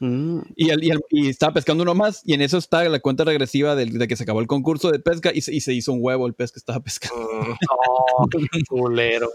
[0.00, 0.40] Mm.
[0.56, 3.22] Y, el- y el- y estaba pescando uno más y en eso está la cuenta
[3.24, 5.92] regresiva del- de, que se acabó el concurso de pesca y se, y se hizo
[5.92, 7.16] un huevo el pez que estaba pescando.
[7.24, 8.26] Mm, No,
[8.68, 9.30] culero.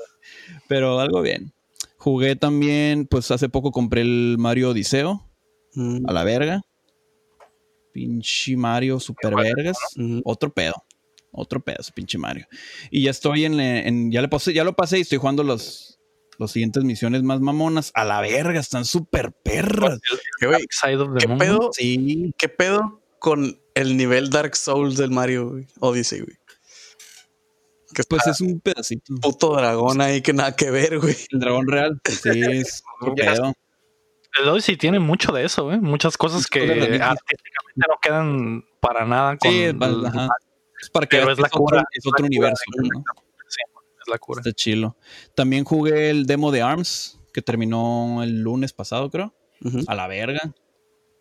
[0.67, 1.53] Pero algo bien.
[1.97, 5.23] Jugué también, pues hace poco compré el Mario Odiseo
[5.73, 6.09] Mm.
[6.09, 6.61] a la verga.
[7.93, 9.77] Pinche Mario super vergas.
[9.95, 10.19] Mm.
[10.23, 10.73] Otro pedo.
[11.37, 12.47] Otro pedo, ese pinche Mario.
[12.91, 15.99] Y ya estoy en, en- ya le pasé, ya lo pasé y estoy jugando los,
[16.39, 17.91] los siguientes misiones más mamonas.
[17.93, 19.99] A la verga, están súper perras.
[20.39, 20.65] ¿Qué, güey?
[20.65, 21.69] The ¿Qué pedo?
[21.73, 22.33] Sí.
[22.37, 25.67] ¿Qué pedo con el nivel Dark Souls del Mario güey?
[25.79, 26.37] Odyssey, güey?
[27.93, 29.15] Que Pues es un pedacito.
[29.21, 31.15] puto dragón ahí que nada que ver, güey.
[31.31, 32.01] El dragón real.
[32.05, 32.83] Sí, es
[33.15, 33.53] Ya pedo.
[34.41, 35.79] El Odyssey tiene mucho de eso, ¿eh?
[35.79, 40.27] Muchas cosas que artísticamente no quedan para nada con Sí, es, el- ajá.
[40.81, 42.63] Es para que Pero es la cura, es la otro cura universo.
[42.77, 43.03] de- ¿no?
[43.47, 43.59] Sí,
[44.01, 44.41] es la cura.
[44.41, 44.97] Está chilo.
[45.35, 49.33] También jugué el demo de ARMS, que terminó el lunes pasado, creo.
[49.87, 50.53] A la verga.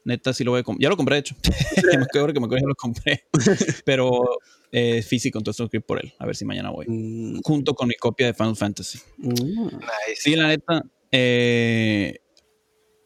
[0.05, 0.83] Neta, sí lo voy a comprar.
[0.83, 1.35] Ya lo compré, de hecho.
[1.93, 3.25] Ya me acuerdo que me acuerdo que ya lo compré.
[3.85, 4.23] Pero
[4.71, 6.13] eh, físico, entonces tengo que ir por él.
[6.19, 6.87] A ver si mañana voy.
[6.89, 7.41] Mm.
[7.43, 8.99] Junto con mi copia de Final Fantasy.
[9.19, 9.31] Mm.
[9.33, 9.81] nice.
[10.17, 10.83] Sí, la neta.
[11.11, 12.19] eh,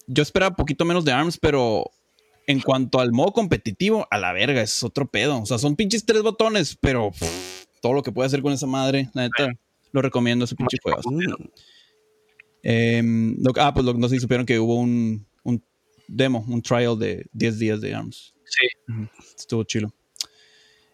[0.06, 1.84] yo esperaba poquito menos de ARMS, pero
[2.50, 5.40] en cuanto al modo competitivo, a la verga, es otro pedo.
[5.40, 8.66] O sea, son pinches tres botones, pero pff, todo lo que puede hacer con esa
[8.66, 9.52] madre, la neta,
[9.92, 11.00] lo recomiendo ese pinche juego.
[12.62, 15.62] Em, lo- ah, pues lo- no sé si supieron que hubo un, un
[16.08, 18.34] demo, un trial de 10 días de ARMS.
[18.44, 18.66] Sí.
[19.38, 19.92] Estuvo chilo.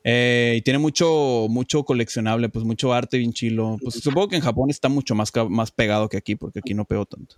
[0.05, 3.77] Eh, y tiene mucho, mucho coleccionable, pues mucho arte bien chilo.
[3.83, 6.85] Pues supongo que en Japón está mucho más, más pegado que aquí, porque aquí no
[6.85, 7.37] pegó tanto.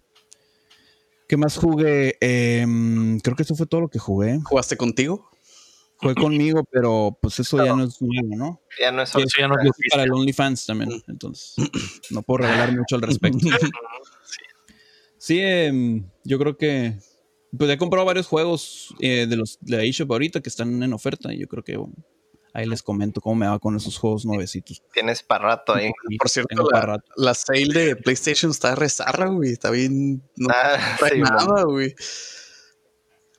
[1.28, 2.16] ¿Qué más jugué?
[2.20, 4.40] Em, creo que eso fue todo lo que jugué.
[4.44, 5.30] ¿Jugaste contigo?
[5.96, 8.62] Jugué conmigo, pero pues eso ya no es nuevo, ¿no?
[8.80, 11.54] Ya no es eso ya no es para el OnlyFans también, entonces
[12.10, 13.38] no puedo revelar mucho al respecto.
[15.20, 16.96] Sí, em, yo creo que
[17.56, 20.92] pues he comprado varios juegos eh, de los de la eShop ahorita que están en
[20.92, 21.92] oferta y yo creo que um,
[22.52, 24.82] ahí les comento cómo me va con esos juegos nuevecitos.
[24.92, 25.90] Tienes para rato ahí.
[26.18, 27.04] Por cierto, la, rato.
[27.16, 29.52] la sale de PlayStation está rezarra, güey.
[29.52, 30.22] Está bien.
[30.36, 31.94] No Ah, trae sí, nada, güey.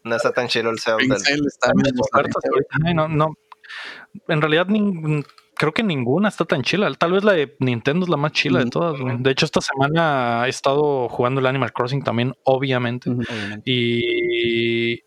[0.03, 1.05] no está tan chido el sale
[1.47, 1.71] está
[2.93, 3.33] no, no.
[4.27, 5.25] En realidad, nin-
[5.55, 6.91] creo que ninguna está tan chila.
[6.95, 8.71] Tal vez la de Nintendo es la más chila de Ujú.
[8.71, 8.99] todas.
[8.99, 9.17] güey.
[9.19, 13.09] De hecho, esta semana he estado jugando el Animal Crossing también, obviamente.
[13.09, 13.61] Obviamente.
[13.65, 15.01] Y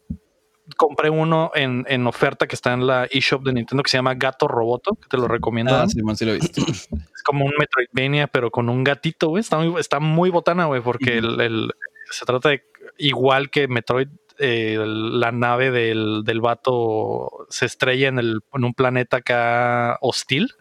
[0.86, 4.14] compré uno en, en oferta que está en la eShop de Nintendo que se llama
[4.14, 5.74] Gato Roboto, que te lo recomiendo.
[5.74, 6.60] Ah, sí, man, sí lo he visto.
[6.66, 9.40] Es como un Metroidvania, pero con un gatito, güey.
[9.40, 11.72] Está muy, está muy botana, güey, porque el, el-
[12.10, 12.62] se trata de
[12.98, 14.08] igual que Metroid.
[14.38, 20.52] eh, la nave del, del vato se estrella en, el, en un planeta acá hostil,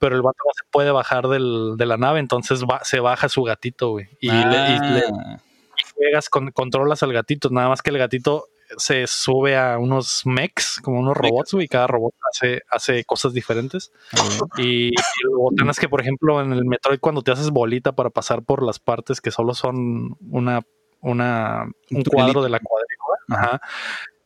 [0.00, 3.28] pero el vato no se puede bajar del- de la nave, entonces va- se baja
[3.28, 4.08] su gatito, güey.
[4.20, 5.36] Y, le, y le- Ah,
[5.78, 10.22] y juegas, con, controlas al gatito, nada más que el gatito se sube a unos
[10.24, 13.92] mechs, como unos robots, y cada robot hace, hace cosas diferentes.
[14.12, 14.38] a ver.
[14.58, 17.92] Y, y lo botán es que, por ejemplo, en el Metroid, cuando te haces bolita
[17.92, 20.62] para pasar por las partes que solo son una,
[21.00, 23.60] una un cuadro de la cuadrícula, ajá.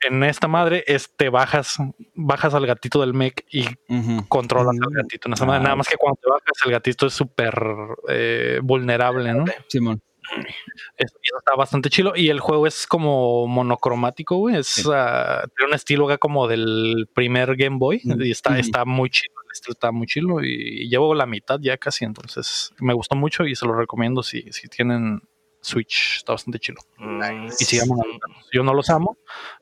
[0.07, 1.79] En esta madre es te bajas,
[2.15, 4.29] bajas al gatito del mech y Ujú.
[4.29, 5.29] controlas al gatito.
[5.29, 7.55] En esa madre, Ah, nada más que cuando te bajas, el gatito es súper
[8.09, 9.47] eh, vulnerable, ¿no?
[9.69, 10.03] Simón.
[10.97, 12.13] Eso está bastante chilo.
[12.17, 14.57] Y el juego es como monocromático, güey.
[14.57, 14.83] Es, Sí.
[14.93, 18.01] ah, tiene un estilo acá como del primer Game Boy.
[18.05, 18.23] Mm.
[18.23, 19.35] Y está, está muy chido.
[19.47, 20.43] El estilo está muy chilo.
[20.43, 22.05] Y, llevo la mitad ya casi.
[22.05, 25.21] Entonces me gustó mucho y se lo recomiendo si, si tienen
[25.61, 26.17] Switch.
[26.19, 26.81] Está bastante chilo.
[27.59, 28.01] Y sigamos.
[28.53, 29.17] Yo no los amo,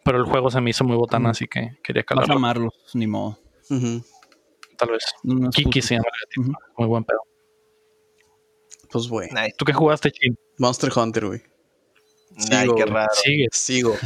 [0.04, 2.34] pero el juego se me hizo muy botana, así que quería Vas a calarlo.
[2.34, 3.38] amarlos, ni modo.
[4.78, 5.04] Tal vez.
[5.22, 6.06] No Kiki se llama.
[6.76, 7.20] Muy buen pedo.
[8.92, 9.28] Pues, güey.
[9.30, 9.54] Nice.
[9.56, 10.36] ¿Tú qué jugaste, Chin?
[10.58, 11.42] Monster Hunter, güey.
[12.50, 13.10] Ay, Sigo, qué raro.
[13.14, 13.46] Sigue.
[13.52, 13.96] Sigo.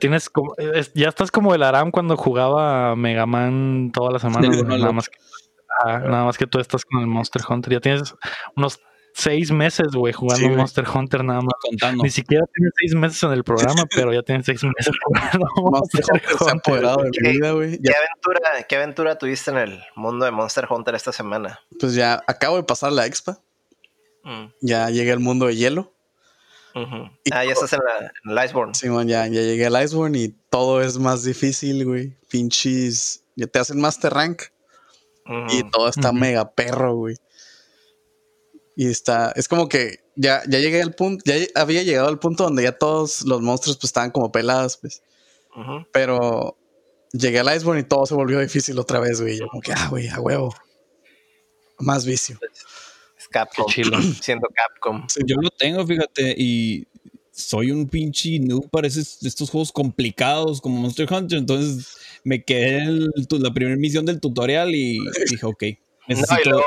[0.00, 4.40] Tienes como, es- ya estás como el Aram cuando jugaba Mega Man toda la semana.
[4.52, 5.18] Sí, no, nada, más que,
[5.86, 7.74] nada más que tú estás con el Monster Hunter.
[7.74, 8.14] Ya tienes
[8.56, 8.80] unos
[9.14, 10.54] seis meses, güey, jugando Sí.
[10.54, 11.52] Monster Hunter nada más.
[11.60, 12.02] Contando.
[12.04, 16.04] Ni siquiera tienes seis meses en el programa, pero ya tienes seis meses jugando Monster
[16.10, 17.32] Hunter se ha apoderado de mi güey.
[17.34, 17.70] vida, güey.
[17.72, 21.60] ¿Qué Ya, aventura, ¿Qué aventura tuviste en el mundo de Monster Hunter esta semana?
[21.78, 23.38] pues ya acabo de pasar la expa.
[24.24, 25.92] Mm, Ya llegué al mundo de hielo.
[26.74, 28.74] Y Ah, ya estás en, la, en el Iceborne.
[28.74, 32.16] Simón, ya, ya llegué al Iceborne y todo es más difícil, güey.
[32.28, 33.24] Pinches.
[33.36, 34.42] Ya te hacen Master Rank
[35.50, 37.16] y todo está mega perro, güey.
[38.74, 39.32] Y está.
[39.36, 41.22] Es como que ya, ya llegué al punto.
[41.26, 45.02] Ya había llegado al punto donde ya todos los monstruos pues estaban como pelados, pues.
[45.92, 46.56] Pero
[47.12, 49.38] llegué al Iceborne y todo se volvió difícil otra vez, güey.
[49.38, 50.54] Yo como que, ah, güey, a huevo.
[51.78, 52.38] Más vicio.
[53.32, 53.66] Capcom.
[53.66, 53.98] Qué chilo.
[54.22, 55.06] Siendo Capcom.
[55.26, 56.86] Yo lo tengo, fíjate, y
[57.32, 61.38] soy un pinche noob para esos- estos juegos complicados como Monster Hunter.
[61.38, 63.10] Entonces me quedé en
[63.40, 64.98] la primera misión del tutorial y
[65.30, 65.62] dije, ok,
[66.08, 66.64] No, necesito y luego,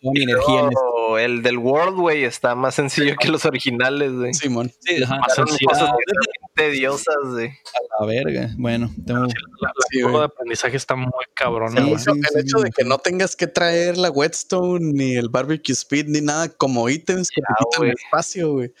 [0.00, 1.18] toda mi y energía en esto.
[1.18, 4.32] el del World, güey, está más sencillo que los originales, güey.
[4.32, 4.72] Simón.
[4.80, 5.68] Sí, ajá, Más sencillo.
[6.56, 7.48] Tediosas, güey.
[7.48, 8.50] a la verga.
[8.56, 9.20] Bueno, tengo.
[9.20, 12.66] La, la Sí, curva de aprendizaje está muy cabrona, hecho, sí, el sí, hecho de
[12.68, 12.72] sí.
[12.76, 17.30] que no tengas que traer la whetstone ni el barbecue speed ni nada como ítems
[17.30, 17.92] que te quitan güey.
[17.92, 18.72] espacio, güey.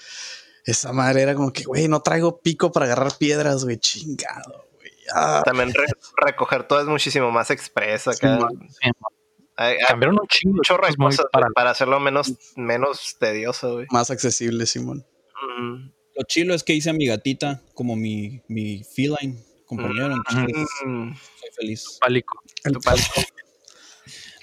[0.64, 4.90] Esa madre era como que, güey, no traigo pico para agarrar piedras, güey, chingado, güey.
[5.14, 5.86] Ah, También re-
[6.16, 8.48] recoger todo es muchísimo más expreso acá.
[8.82, 8.90] Sí,
[9.58, 13.86] hay, Cambiaron un chingo de chorro de cosas para para, hacerlo menos, menos tedioso, güey.
[13.90, 15.06] más accesible, Simón.
[15.58, 15.90] Mm.
[16.16, 20.14] Lo chilo es que hice a mi gatita como mi, mi feline compañero.
[20.14, 21.10] Entonces Mm.
[21.14, 21.98] soy feliz.
[22.00, 22.40] pálico.
[22.64, 22.74] El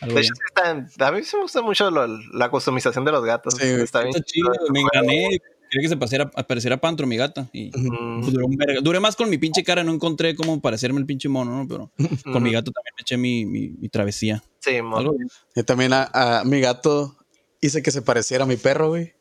[0.02, 3.24] Algo De hecho, está, a mí sí me gusta mucho lo- la customización de los
[3.24, 3.56] gatos.
[3.56, 4.10] Sí, está bien.
[4.16, 5.38] Está chido, me engané.
[5.72, 7.50] Quería que se pareciera, pareciera Pantro, mi gata.
[7.54, 8.82] Y pues, duró un verga.
[8.82, 11.68] Duré más con mi pinche cara, no encontré cómo parecerme el pinche mono, ¿no?
[11.68, 11.92] Pero
[12.32, 14.44] con mi gato también me eché mi, mi, mi travesía.
[14.60, 14.98] Sí, mo.
[14.98, 15.28] Algo bien.
[15.56, 17.16] Yo también a, a mi gato
[17.62, 19.14] hice que se pareciera a mi perro, güey.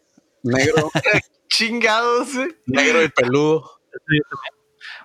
[0.42, 0.90] Negro,
[1.54, 2.48] Chingados, güey.
[2.66, 3.70] negro y peludo.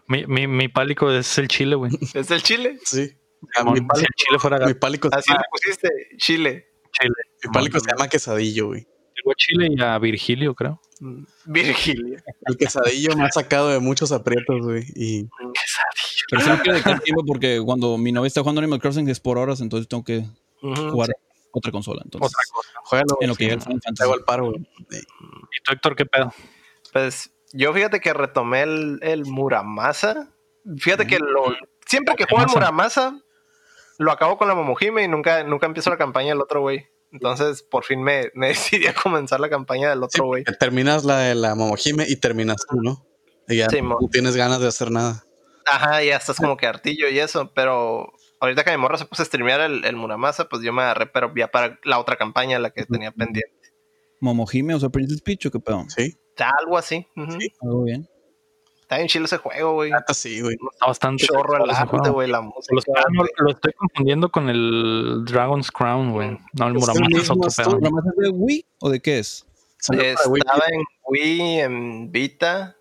[0.08, 1.92] Mi, mi, mi pálico es el chile, güey.
[2.14, 2.78] ¿Es el chile?
[2.84, 3.12] Sí.
[3.56, 6.68] A Simón, mi, si pálico, el chile fuera mi pálico, Así le pusiste, chile.
[6.94, 7.14] chile.
[7.44, 8.88] mi pálico se llama quesadillo, güey.
[9.16, 10.80] Llegó a Chile y a Virgilio, creo.
[11.00, 12.24] Mm, Virgilia.
[12.46, 14.84] El quesadillo me ha sacado de muchos aprietos, güey.
[14.96, 15.28] Y
[16.30, 19.20] Pero eso no quiere dedicar tiempo porque cuando mi novia está jugando Animal Crossing es
[19.20, 20.24] por horas, entonces tengo que
[20.62, 20.92] Ujú.
[20.92, 21.10] jugar
[21.58, 22.02] otra consola.
[22.04, 22.70] Entonces, Otra cosa.
[22.84, 23.18] juégalo.
[23.22, 24.04] en lo que sí, llega el Final Te Fantasy.
[24.04, 24.58] hago el paro, güey.
[24.92, 26.34] ¿Y tú, Héctor, qué pedo?
[26.94, 30.30] Pues yo fíjate que retomé el, el Muramasa.
[30.78, 31.56] Fíjate que lo,
[31.86, 33.20] siempre que juego el Muramasa,
[33.98, 36.88] lo acabo con la Momojime y nunca, nunca empiezo la campaña del otro güey.
[37.12, 40.44] Entonces, por fin me, me decidí a comenzar la campaña del Sí, otro güey.
[40.60, 43.06] terminas la de la Momojime y terminas tú, ¿no?
[43.48, 45.24] Y ya Sí, no tienes ganas de hacer nada.
[45.66, 49.22] Ajá, ya estás como que hartillo y eso, pero ahorita que mi morra se puso
[49.24, 52.60] a streamear el, el Muramasa, pues yo me agarré, pero ya para la otra campaña,
[52.60, 53.52] la que tenía pendiente.
[54.20, 55.86] Momojime, o sea, Princess Peach o qué pedo.
[55.90, 56.16] Sí,
[56.60, 57.08] Algo así.
[57.40, 57.52] Sí.
[57.62, 58.08] Algo bien.
[58.82, 59.92] Está bien chido ese juego, güey.
[59.92, 60.56] neta sí, güey.
[60.72, 62.14] Está bastante Chorro el arte, juego.
[62.14, 62.94] güey, la Lo, música.
[62.96, 66.38] ah, no, lo estoy confundiendo con el Dragon's Crown, güey.
[66.54, 67.80] No, el el Muramasa es otro pedo.
[67.80, 69.46] ¿Pero más es de Wii o de qué es?
[69.80, 72.76] Estaba en Wii, en Vita,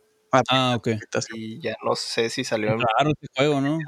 [0.49, 0.87] Ah, ok.
[0.89, 1.33] neta, sí.
[1.35, 3.77] y ya no sé si salió en Raro este juego, ¿no?
[3.79, 3.83] ¿eh?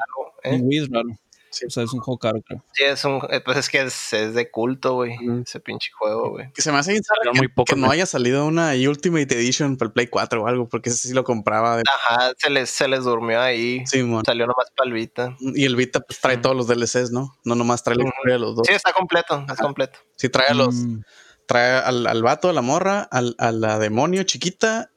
[0.55, 1.09] En Wii es raro.
[1.51, 1.67] Sí.
[1.67, 2.65] O sea, es un juego caro, creo.
[2.73, 6.31] Sí, es un, eh, pues es que es, es de culto, güey, ese pinche juego,
[6.31, 6.53] güey.
[6.53, 7.01] Que se me hace que,
[7.35, 10.69] muy pocos, que no haya salido una Ultimate Edition para el Play 4 o algo,
[10.69, 11.77] porque ese sí lo compraba.
[11.77, 11.85] De...
[11.93, 13.85] Ajá, se les, se les durmió ahí.
[13.87, 14.25] Sí, mon.
[14.25, 15.37] Salió nomás para el Vita.
[15.41, 17.37] Y el Vita pues trae todos los DLCs, ¿no?
[17.45, 18.67] No nomás trae la historia de los dos.
[18.67, 19.99] Sí, está completo, es completo.
[20.17, 21.03] Sí trae a los, Mm,
[21.47, 24.91] trae al, al vato, a la morra, al, a la demonio chiquita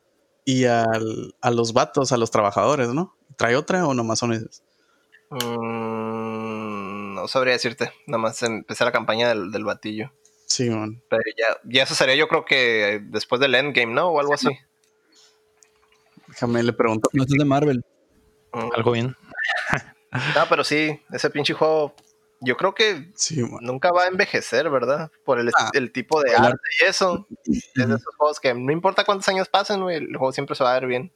[0.46, 3.16] y al, a los vatos, a los trabajadores, ¿no?
[3.38, 4.64] ¿Trae otra o nomás son esos?
[5.32, 10.12] Mm, no sabría decirte, nomás empecé la campaña del, del batillo.
[10.46, 11.02] Sí, man.
[11.10, 14.10] Pero ya, ya eso sería yo creo que después del endgame, ¿no?
[14.10, 14.50] O algo así.
[16.28, 17.10] Déjame le pregunto.
[17.14, 17.84] no, es de Marvel.
[18.54, 18.70] Mm.
[18.76, 19.16] Algo bien.
[20.36, 21.96] No, pero sí, ese pinche juego,
[22.42, 25.10] yo creo que Sí, nunca va a envejecer, ¿verdad?
[25.24, 27.26] Por el, Ah, el tipo de arte y eso.
[27.46, 30.72] Es de esos juegos que no importa cuántos años pasen, el juego siempre se va
[30.72, 31.14] a ver bien.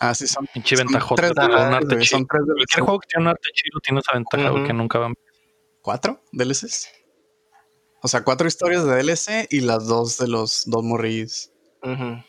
[0.00, 0.88] Ah, sí, son, Pinche chido.
[0.90, 4.66] son tres Cualquier juego que tiene un arte chido tiene esa ventaja, güey, Ujú.
[4.68, 5.12] que nunca va
[5.82, 6.88] ¿Cuatro DLCs?
[8.02, 11.50] O sea, cuatro historias de DLC y las dos de los dos morrillos.
[11.82, 12.22] Ujú.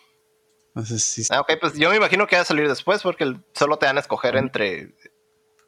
[0.70, 3.78] Entonces, sí, Ah, ok, pues yo me imagino que va a salir después porque solo
[3.78, 4.96] te van a escoger entre,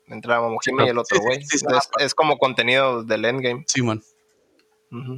[0.07, 1.41] entre la Momojime y el otro Sí, sí, güey.
[1.43, 3.63] sí, sí, es, es como contenido del endgame.
[3.67, 4.01] sí, man.
[4.91, 5.13] Ujú.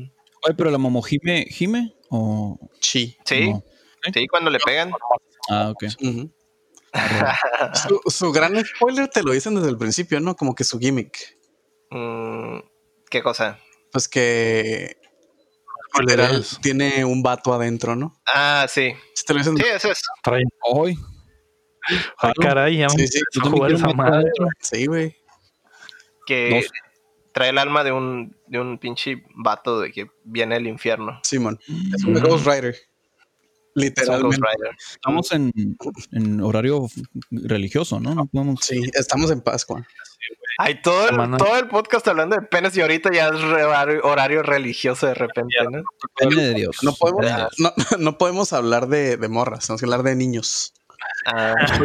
[0.45, 1.95] Oye, pero la Momojime, ¿Jime?
[2.09, 3.17] ¿O Sí.
[3.23, 3.63] Sí, no?
[4.13, 4.91] sí, cuando le pegan.
[5.49, 5.83] Ah, ok.
[6.01, 6.29] Ujú.
[7.87, 10.35] Su, su gran spoiler te lo dicen desde el principio, ¿no?
[10.35, 11.37] Como que su gimmick.
[11.91, 12.59] Mm,
[13.09, 13.59] ¿Qué cosa?
[13.91, 14.97] Pues que
[15.99, 18.19] literal tiene un vato adentro, ¿no?
[18.25, 18.93] Ah, sí.
[19.13, 19.57] Sí, te lo dicen.
[19.57, 20.01] Sí, eso es.
[20.23, 20.43] Trae.
[20.63, 20.97] Hoy.
[22.17, 24.31] Ay, caray, ya me Sí, sí, jugar esa madre.
[24.61, 25.15] Sí, güey.
[26.25, 26.71] Que Dos.
[27.33, 31.19] trae el alma de un, de un pinche vato de que viene del infierno.
[31.23, 31.59] Simón.
[31.93, 32.19] Es un Mm.
[32.23, 32.75] Ghost Rider.
[33.75, 34.37] Literalmente.
[34.91, 35.51] Estamos en,
[36.11, 36.87] en horario
[37.31, 38.13] religioso, ¿no?
[38.13, 38.59] No podemos.
[38.61, 39.85] Sí, estamos en Pascua.
[40.59, 41.37] Ay, todo el, Semana.
[41.37, 45.55] todo el podcast hablando de penes y ahorita ya es re- horario, religioso de repente,
[45.69, 45.81] ¿no?
[46.19, 46.77] Depende de Dios.
[46.83, 47.75] No podemos, Depende de Dios.
[47.89, 50.73] no, no podemos hablar de, de morras, tenemos que hablar de niños.
[51.25, 51.53] Ah,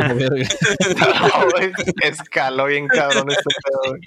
[0.98, 4.00] no, escaló bien cabrón este pedo, güey.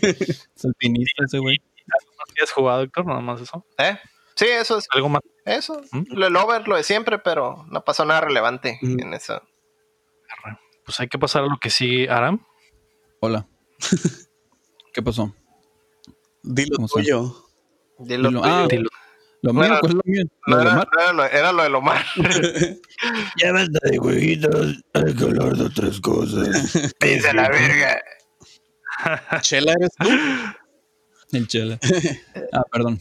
[0.00, 1.58] Es alpinista ese güey.
[2.34, 3.06] ¿Qué has jugado, Héctor?
[3.06, 3.66] Nada más eso.
[3.78, 3.98] ¿Eh?
[4.36, 4.86] Sí, eso es.
[4.90, 5.20] Algo más.
[5.44, 5.80] Eso.
[5.92, 6.02] ¿Mm?
[6.14, 9.00] Lo el over, lo de siempre, pero no pasó nada relevante Mm.
[9.00, 9.42] en eso.
[10.84, 12.44] Pues hay que pasar a lo que sí, Aram.
[13.20, 13.46] Hola.
[14.92, 15.34] ¿Qué pasó?
[16.42, 17.34] Dilo ¿Cómo se tuyo.
[17.98, 18.54] Dilo Dilo- tuyo.
[18.54, 18.88] ah, Dilo.
[19.42, 19.64] ¿Lo mío?
[19.64, 20.24] era- ¿Cuál es lo mío?
[20.46, 20.88] No ¿Lo de era, Omar?
[20.92, 22.04] no era lo, era lo de Lomar.
[23.42, 24.82] Ya basta de jueguitos.
[24.94, 26.72] Hay que hablar de otras cosas.
[27.00, 28.02] Dice la verga.
[29.42, 30.08] Chela, ¿eres tú?
[31.36, 31.78] El chela.
[32.52, 32.98] Ah, perdón.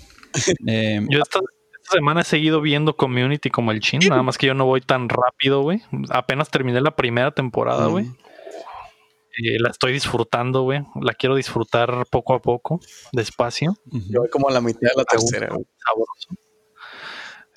[0.67, 1.62] Eh, Yo esta, esta
[1.93, 5.09] semana he seguido viendo Community como el chin, nada más que yo no voy tan
[5.09, 5.81] rápido, güey.
[6.09, 8.05] Apenas terminé la primera temporada, güey.
[8.05, 8.17] Mm.
[9.35, 10.81] Eh, la estoy disfrutando, güey.
[11.01, 12.79] La quiero disfrutar poco a poco,
[13.11, 13.75] despacio.
[13.85, 15.47] Yo voy como a la mitad de la tercera.
[15.47, 15.65] güey.
[15.83, 16.43] sabroso.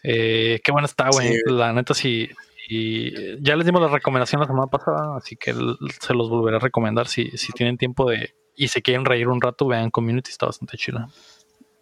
[0.03, 1.33] Eh, qué buena está, güey.
[1.33, 2.31] Sí, la neta, sí.
[2.69, 6.61] Y ya les dimos la recomendación la semana pasada, así que se los volveré a
[6.61, 7.09] recomendar.
[7.09, 10.77] Si, si tienen tiempo de y se quieren reír un rato, vean Community, está bastante
[10.77, 11.09] chila.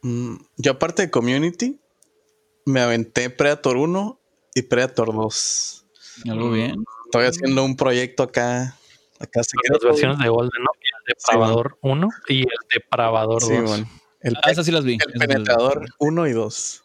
[0.02, 1.80] Mm, Yo aparte de Community,
[2.64, 4.20] me aventé Predator 1
[4.54, 5.86] y Predator 2.
[6.28, 6.84] Algo bien.
[7.06, 8.76] Estoy haciendo un proyecto acá.
[9.18, 10.70] Acá Las secreto, versiones de Golden, ¿no?
[10.80, 13.48] El Depravador 1 y el Depravador 2.
[13.48, 13.88] Sí, man.
[14.20, 14.94] El, Ah, esas sí las vi.
[14.94, 15.28] el esas sí las.
[15.28, 16.80] Penetrador 1 y 2.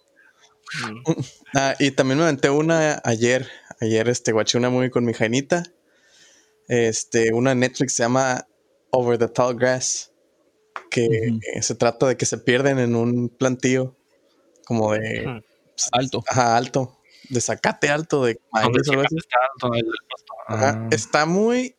[1.56, 3.48] Ah, y también me aventé una ayer.
[3.82, 5.64] Ayer este, guaché una movie con mi jainita.
[6.68, 8.46] Este, una Netflix se llama
[8.92, 10.12] Over the Tall Grass,
[10.92, 13.96] que eh, se trata de que se pierden en un plantío
[14.66, 15.42] como de.
[15.92, 16.24] Alto.
[16.28, 17.00] ajá, alto,
[17.30, 19.18] de zacate alto, de Donde maíz o algo siempre así.
[19.18, 20.34] está alto el- el pasto.
[20.48, 20.88] Ajá, Ah.
[20.92, 21.76] Está muy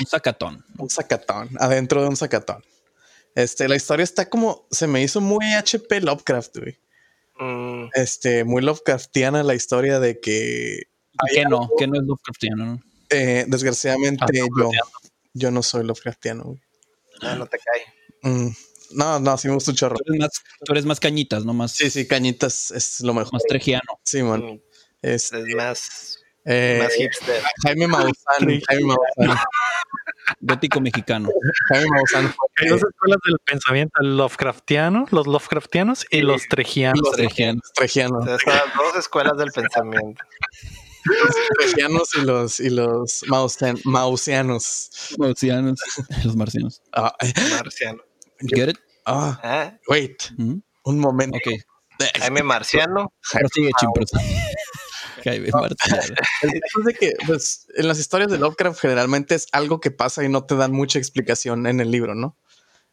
[0.00, 0.64] Un sacatón.
[0.78, 2.64] un zacatón, adentro de un zacatón.
[3.34, 6.78] Este, la historia está como, se me hizo muy HP Lovecraft, güey.
[7.38, 10.82] Mm, Este, muy Lovecraftiana la historia de que,
[11.32, 11.70] ¿Qué no?
[11.78, 12.64] ¿Qué no es Lovecraftiano?
[12.66, 12.80] no?
[13.10, 14.70] eh, desgraciadamente, Ah, yo,
[15.34, 16.60] yo no soy Lovecraftiano, güey.
[17.38, 17.94] no te cae.
[18.32, 18.50] Mm,
[18.90, 19.96] no, no, sí me gusta un chorro.
[19.96, 20.30] Tú eres más,
[20.64, 23.32] tú eres más cañitas, no más, Sí, sí, cañitas es lo mejor.
[23.32, 24.00] más trejiano.
[24.04, 24.60] Sí, man.
[25.02, 27.42] Es, Es más, eh, más hipster.
[27.64, 29.38] Jaime Maussan, Jaime Maussan,
[30.40, 31.28] Gótico mexicano.
[31.68, 37.00] Jaime Maussan Hay dos escuelas del pensamiento, el Lovecraftiano, los Lovecraftianos y los tregianos.
[37.00, 37.60] los Trejiano.
[37.74, 40.22] tregianos, O sea, son las dos escuelas del pensamiento.
[41.04, 44.90] los tregianos y los, y los mausian- mausianos.
[45.18, 45.80] Marcianos.
[46.24, 46.82] Los marcianos.
[46.92, 48.02] Ah, eh, Marciano.
[48.40, 48.78] Get it?
[49.06, 49.40] ah,
[49.72, 49.78] ¿Eh?
[49.88, 50.16] wait,
[50.84, 51.38] un momento.
[52.20, 53.12] Jaime Marciano.
[53.34, 53.70] Ahora sigue.
[55.24, 56.02] Jaime Marciano.
[56.42, 59.90] El caso es de que, pues, en las historias de Lovecraft generalmente es algo que
[59.90, 62.36] pasa y no te dan mucha explicación en el libro, ¿no?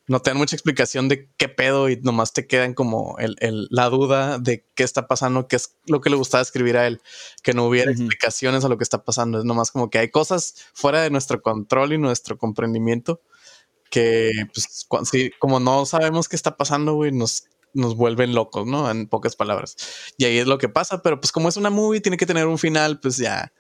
[0.08, 3.68] No te dan mucha explicación de qué pedo y nomás te quedan como el, el-
[3.72, 7.02] la duda de qué está pasando, qué es lo que le gustaba escribir a él,
[7.42, 9.40] que no hubiera explicaciones a lo que está pasando.
[9.40, 13.22] Es nomás como que hay cosas fuera de nuestro control y nuestro comprendimiento
[13.96, 18.92] que, pues, sí, como no sabemos qué está pasando, güey, nos, nos vuelven locos, ¿no?
[18.92, 19.78] En pocas palabras.
[20.18, 22.46] Y ahí es lo que pasa, pero pues como es una movie, tiene que tener
[22.46, 23.54] un final, pues ya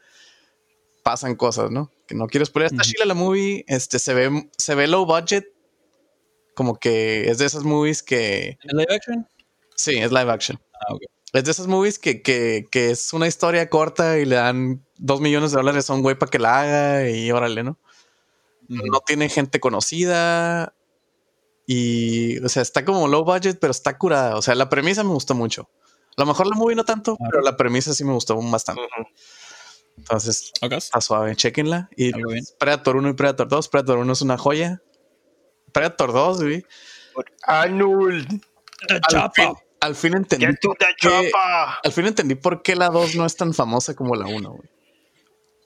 [1.03, 1.89] pasan cosas, ¿no?
[2.05, 2.65] Que no quiero spoiler.
[2.65, 2.91] Está Ujú.
[2.91, 5.45] chila la movie, este se ve, se ve low budget,
[6.53, 9.25] como que es de esas movies que ¿Es live action?
[9.77, 10.59] sí, es live action.
[10.73, 10.95] Ah.
[11.31, 15.21] Es de esas movies que, que, que es una historia corta y le dan dos
[15.21, 17.79] millones de dólares a un güey para que la haga y órale, ¿no?
[18.67, 20.75] No tiene gente conocida
[21.67, 24.35] y, o sea, está como low budget, pero está curada.
[24.37, 25.69] O sea, la premisa me gustó mucho.
[26.17, 28.81] A lo mejor la movie no tanto, pero la premisa sí me gustó bastante.
[28.81, 29.07] Ujú.
[29.97, 30.73] Entonces, Ok.
[30.73, 31.89] está suave, chequenla.
[31.95, 32.11] Y.
[32.59, 33.67] Predator 1 y Predator 2.
[33.69, 34.81] Predator 1 es una joya.
[35.71, 36.65] Predator 2, güey.
[37.43, 38.41] Arnold.
[38.89, 40.45] Al fin, al fin entendí.
[40.61, 41.31] Por qué-
[41.83, 44.69] al fin entendí por qué la 2 no es tan famosa como la 1, güey.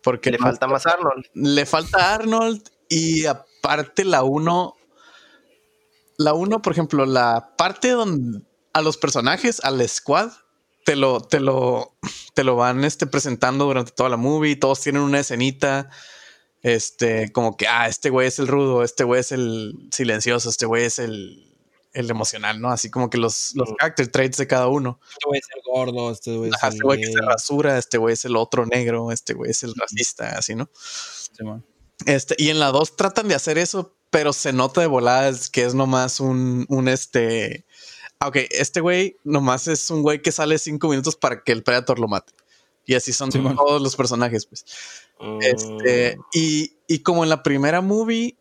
[0.04, 1.26] Porque Le no- falta más Arnold.
[1.34, 4.76] le falta Arnold y aparte la 1
[6.20, 8.42] la 1, por ejemplo, la parte donde
[8.74, 10.32] a los personajes, al squad,
[10.84, 11.96] te lo, te lo,
[12.34, 14.58] te lo van este, presentando durante toda la movie.
[14.58, 15.90] Todos tienen una escenita.
[16.62, 20.66] Este, como que, ah, este güey es el rudo, este güey es el silencioso, este
[20.66, 21.56] güey es el,
[21.94, 22.70] el emocional, ¿no?
[22.70, 23.76] Así como que los, los Mm.
[23.80, 25.00] character traits de cada uno.
[25.10, 27.98] Este güey es el gordo, este güey es el este güey que se rasura, este
[27.98, 30.70] güey es el otro negro, este güey es el racista, así, ¿no?
[30.74, 31.66] Simón.
[32.06, 35.66] Este, y en la 2 tratan de hacer eso, pero se nota de voladas que
[35.66, 37.66] es nomás un, un este.
[38.20, 41.64] ah, Ok, este güey nomás es un güey que sale cinco minutos para que el
[41.64, 42.34] Predator lo mate.
[42.86, 44.66] Y así son todos los personajes, pues.
[45.42, 48.38] Este, Mm, y, y como en la primera movie,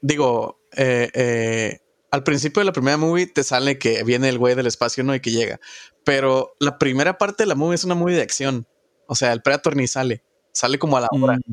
[0.00, 4.54] digo, eh, eh, al principio de la primera movie te sale que viene el güey
[4.54, 5.14] del espacio, ¿no?
[5.14, 5.60] Y que llega.
[6.04, 8.66] Pero la primera parte de la movie es una movie de acción.
[9.06, 10.22] O sea, el Predator ni sale.
[10.52, 11.36] Sale como a la hora.
[11.38, 11.52] Mm,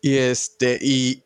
[0.00, 1.24] Y este, y,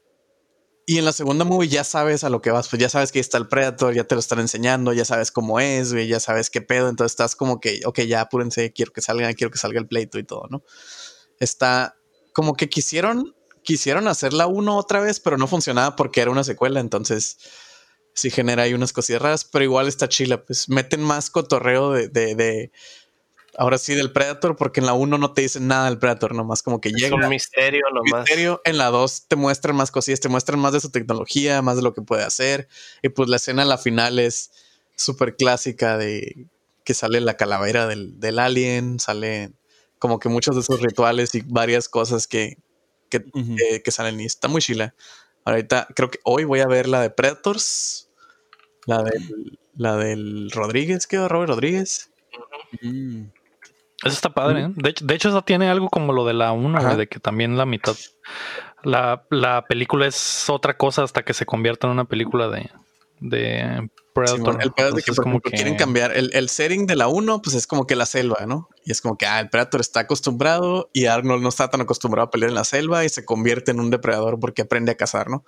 [0.86, 3.20] y en la segunda movie ya sabes a lo que vas, pues ya sabes que
[3.20, 6.62] está el Predator, ya te lo están enseñando, ya sabes cómo es, ya sabes qué
[6.62, 9.86] pedo, entonces estás como que, ok, ya apúrense, quiero que salga, quiero que salga el
[9.86, 10.64] pleito y todo, ¿no?
[11.38, 11.96] Está
[12.32, 16.44] como que quisieron, quisieron hacer la uno otra vez, pero no funcionaba porque era una
[16.44, 17.38] secuela, entonces
[18.14, 22.08] sí genera ahí unas cosillas raras, pero igual está chila, pues meten más cotorreo de,
[22.08, 22.72] de
[23.58, 26.62] ahora sí del Predator, porque en la 1 no te dicen nada del Predator, nomás
[26.62, 28.20] como que es llega un misterio nomás.
[28.22, 28.60] misterio.
[28.64, 31.82] En la 2 te muestran más cosillas, te muestran más de su tecnología, más de
[31.82, 32.68] lo que puede hacer.
[33.02, 34.50] Y pues la escena a la final es
[34.96, 36.46] súper clásica de
[36.84, 39.52] que sale la calavera del, del alien, sale
[39.98, 42.56] como que muchos de esos rituales y varias cosas que,
[43.10, 43.56] que, ujú.
[43.56, 44.94] que- que salen y está muy chila.
[45.44, 48.08] Ahorita creo que hoy voy a ver la de Predators,
[48.86, 51.16] la del, la del Rodríguez, ¿qué?
[51.28, 52.10] Robert Rodríguez.
[52.82, 53.24] Mm.
[54.04, 54.62] Eso está padre.
[54.62, 54.68] ¿eh?
[54.74, 56.86] De, hecho, de hecho, eso tiene algo como lo de la 1, Ajá.
[56.86, 57.96] güey, de que también la mitad.
[58.82, 62.70] La, la película es otra cosa hasta que se convierta en una película de,
[63.20, 64.58] de Predator.
[64.62, 67.54] El pedo es que, como ejemplo, quieren cambiar el, el setting de la 1, pues
[67.54, 68.68] es como que la selva, ¿no?
[68.84, 72.28] Y es como que ah, el Predator está acostumbrado y Arnold no está tan acostumbrado
[72.28, 75.28] a pelear en la selva y se convierte en un depredador porque aprende a cazar,
[75.28, 75.44] ¿no?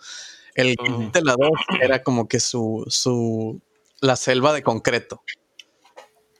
[0.55, 0.77] El
[1.13, 1.51] de la 2
[1.81, 3.63] era como que su, su,
[4.01, 5.23] la selva de concreto.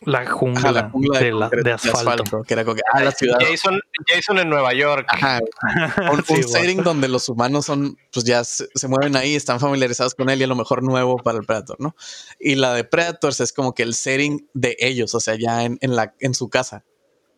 [0.05, 2.43] La jungla, Ajá, la jungla de, la- concreto, de asfalto.
[2.43, 3.39] que era como que, ah, la ciudad.
[3.41, 5.07] Jason, Jason en Nueva York.
[5.09, 5.41] Ajá,
[6.13, 9.61] un, Sí, un setting donde los humanos son, pues ya se, se mueven ahí, están
[9.61, 11.95] familiarizados con él y a lo mejor nuevo para el Predator, ¿no?
[12.41, 15.79] Y la de Predators es como que el setting de ellos, o sea, ya en,
[15.81, 16.85] en la, en su casa,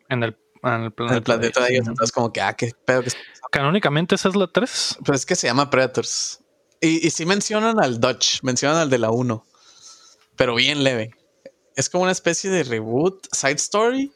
[0.09, 1.15] En el, en el en planeta.
[1.17, 1.81] el planeta de ellos.
[1.83, 1.91] Ujú.
[1.91, 3.11] Entonces, como que, ah, qué pedo que
[3.51, 4.97] Canónicamente esa es la 3.
[5.05, 6.41] Pues es que se llama Predators.
[6.81, 9.45] Y, y sí mencionan al Dutch, mencionan al de la 1,
[10.35, 11.11] pero bien leve.
[11.75, 14.11] Es como una especie de reboot, side story.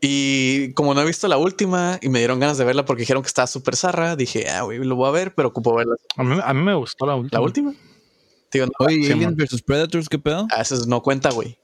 [0.00, 3.22] Y como no he visto la última y me dieron ganas de verla porque dijeron
[3.22, 5.96] que estaba súper zarra, dije, ah, güey, lo voy a ver, pero ocupo ver la,
[6.16, 7.40] A mí, a mí me gustó la última.
[7.40, 7.74] la última.
[8.52, 10.46] Digo, no, Oye, vs Predators, ¿qué pedo?
[10.50, 11.58] a veces no cuenta, güey.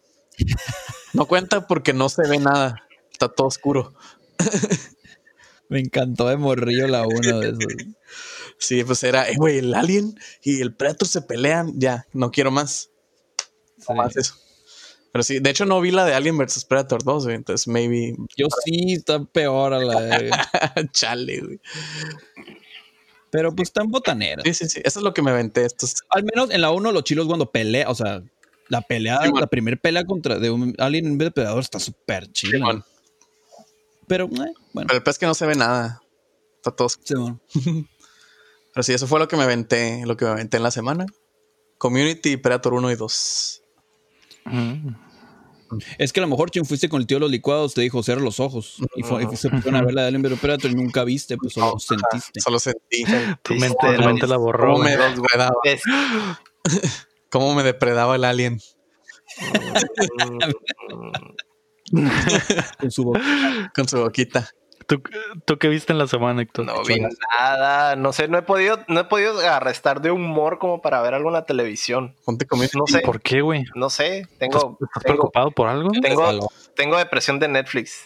[1.12, 2.76] No cuenta porque no se ve nada.
[3.12, 3.94] Está todo oscuro.
[5.68, 7.64] Me encantó de morrillo la uno de esos.
[8.58, 11.72] Sí, pues era, eh, güey, el alien y el Predator se pelean.
[11.76, 12.90] Ya, no quiero más.
[13.88, 14.34] No más eso.
[15.12, 18.14] Pero sí, de hecho no vi la de Alien vs Predator 2, güey, entonces maybe
[18.36, 20.50] Yo sí, está peor a la verga.
[20.92, 21.60] chale, güey.
[23.30, 24.42] Pero pues tan botanera.
[24.44, 24.80] Sí, sí, sí.
[24.84, 25.64] Eso es lo que me aventé.
[25.64, 28.22] Estos Al menos en la 1 los chilos cuando pelea, o sea,
[28.68, 32.30] la pelea, la primer pelea contra de un alien en vez de predador está súper
[32.32, 32.58] chila.
[32.58, 32.84] Simón.
[34.06, 36.02] Pero, eh, bueno, Pero el pez que no se ve nada.
[36.56, 36.88] Está todo.
[36.88, 37.40] Simón.
[38.72, 41.06] Pero sí, eso fue lo que me aventé, lo que me aventé en la semana.
[41.78, 43.59] Community, Predator 1 y 2.
[45.98, 48.02] Es que a lo mejor Chin fuiste con el tío de los licuados, te dijo
[48.02, 48.78] cierra los ojos.
[48.96, 51.36] Y, fue, y se pusieron a ver la de Alien vs Predator y nunca viste,
[51.36, 52.40] pues solo sentiste.
[52.40, 53.04] Solo sentí
[53.42, 54.72] Tu mente, sí, tu mente la borró.
[54.74, 55.82] cómo me depredaba, Es-
[57.30, 58.60] cómo me depredaba el alien.
[62.80, 63.20] Con su boca.
[63.74, 64.48] con su boquita.
[64.90, 65.00] ¿Tú,
[65.44, 66.66] ¿Tú qué viste en la semana, Héctor?
[66.66, 66.98] No vi
[67.38, 71.14] nada, no sé, no he podido, no he podido arrestar de humor como para ver
[71.14, 72.16] algo en la televisión.
[72.24, 72.72] Ponte conmigo.
[72.74, 73.62] No sé, ¿Por qué, güey?
[73.76, 75.92] no sé, ¿Estás, tengo, estás tengo, preocupado por algo?
[75.92, 78.02] tengo, tengo depresión de Netflix.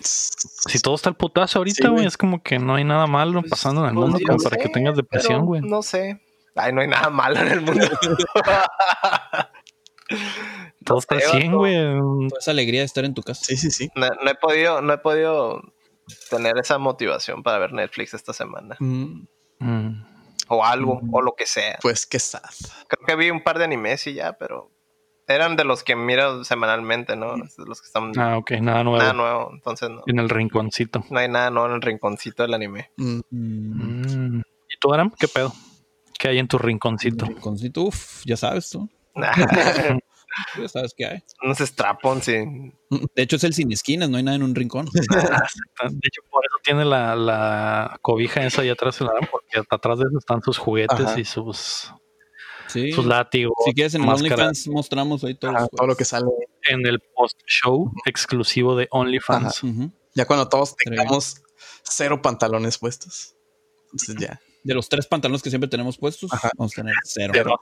[0.68, 3.52] Si todo está al putazo ahorita, güey, es como que no hay nada malo Pues,
[3.52, 5.62] pasando en el pues, mundo como sé, para que tengas depresión, güey.
[5.62, 6.20] No sé.
[6.54, 7.86] Ay, no hay nada malo en el mundo.
[10.84, 11.58] Todo está sé, al 100, vato.
[11.58, 11.74] güey.
[12.28, 13.42] Toda esa alegría de estar en tu casa.
[13.42, 13.88] Sí, sí, sí.
[13.94, 15.62] No, no he podido, no he podido
[16.30, 18.76] tener esa motivación para ver Netflix esta semana.
[18.80, 19.26] Mm,
[19.60, 20.04] Mm.
[20.48, 21.78] O algo, o lo que sea.
[21.80, 22.42] Pues qué sad.
[22.88, 24.70] Creo que vi un par de animes y ya, pero
[25.26, 27.34] eran de los que miro semanalmente, ¿no?
[27.36, 28.98] De los que están Ah, ok, nada nuevo.
[28.98, 29.50] nada nuevo.
[29.54, 31.02] Entonces no, En el rinconcito.
[31.08, 32.90] no hay nada nuevo en el rinconcito del anime.
[32.98, 34.42] Mm, Mm, Mm.
[34.68, 35.10] ¿Y tú, Aram?
[35.18, 35.52] ¿Qué pedo?
[36.18, 37.24] ¿Qué hay en tu rinconcito?
[37.24, 38.86] Rinconcito, uf, ya sabes tú.
[40.60, 41.22] Ya sabes qué hay.
[41.42, 42.36] Unos strapons, sí.
[43.14, 44.86] De hecho, es el sin esquinas, no hay nada en un rincón.
[44.92, 48.98] De hecho, por eso tiene la, la cobija esa ahí atrás
[49.30, 51.20] porque atrás de eso están sus juguetes Ajá.
[51.20, 51.92] y sus,
[52.66, 52.92] Sí.
[52.92, 53.52] sus látigos.
[53.64, 54.08] Si quieres, en.
[54.08, 56.26] OnlyFans mostramos ahí ajá, todo lo que sale.
[56.68, 59.62] En el post-show exclusivo de OnlyFans.
[60.14, 61.42] Ya cuando todos tengamos
[61.82, 63.36] cero pantalones puestos.
[63.92, 64.40] Entonces ya.
[64.62, 66.50] De los tres pantalones que siempre tenemos puestos, Ajá.
[66.56, 67.60] vamos a tener cero.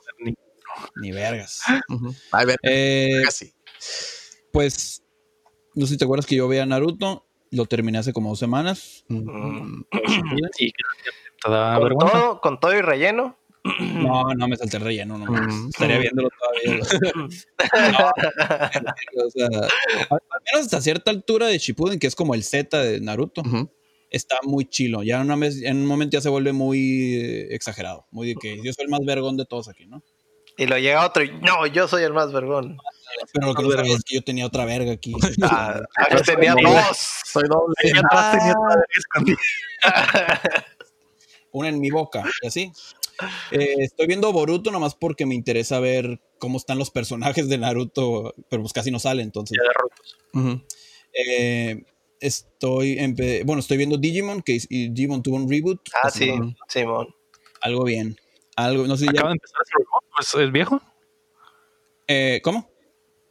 [1.00, 1.60] Ni- vergas.
[1.88, 2.14] Ujú.
[2.32, 3.52] A ver, Eh, casi.
[4.52, 5.02] pues,
[5.74, 7.26] no sé si te acuerdas que yo veía Naruto.
[7.50, 9.04] Lo terminé hace como dos semanas.
[9.08, 9.82] Mm,
[10.58, 10.82] y que
[11.44, 13.38] te da Con todo, con todo y relleno.
[13.78, 15.30] No, no me salté el relleno, no.
[15.30, 15.68] Mm.
[15.68, 16.82] Estaría viéndolo todavía.
[19.14, 19.46] No, o sea,
[20.10, 20.20] al
[20.52, 23.42] menos hasta cierta altura de Shippuden, que es como el Z de Naruto,
[24.10, 25.02] está muy chilo.
[25.02, 28.06] Ya una vez, en un momento ya se vuelve muy eh, exagerado.
[28.10, 30.02] Muy de que yo soy el más vergón de todos aquí, ¿no?
[30.56, 32.78] Y lo llega otro y no, yo soy el más vergón.
[33.32, 35.14] Pero lo que no sabía es que yo tenía otra verga aquí.
[35.42, 36.70] Ah, aquí tenía Doble.
[36.70, 36.98] dos.
[37.26, 37.74] Soy doble.
[37.80, 39.38] Tenía otra verga escondida.
[41.52, 42.72] una en mi boca y así.
[43.50, 48.34] Eh, estoy viendo Boruto nomás porque me interesa ver cómo están los personajes de Naruto,
[48.48, 49.56] pero pues casi no sale, entonces.
[49.56, 50.18] Ya de rotos.
[50.34, 50.66] Ujú.
[51.12, 51.84] Eh,
[52.20, 52.96] estoy,
[53.44, 55.80] bueno, estoy viendo Digimon, que es- y Digimon tuvo un reboot.
[56.02, 56.32] Ah, sí,
[56.68, 57.14] Simón.
[57.60, 58.16] Algo bien.
[58.56, 59.56] Algo, no sé si ya- Acaba de empezar
[60.18, 60.46] reboot.
[60.46, 60.80] ¿Es, viejo?
[62.08, 62.68] eh, ¿Cómo?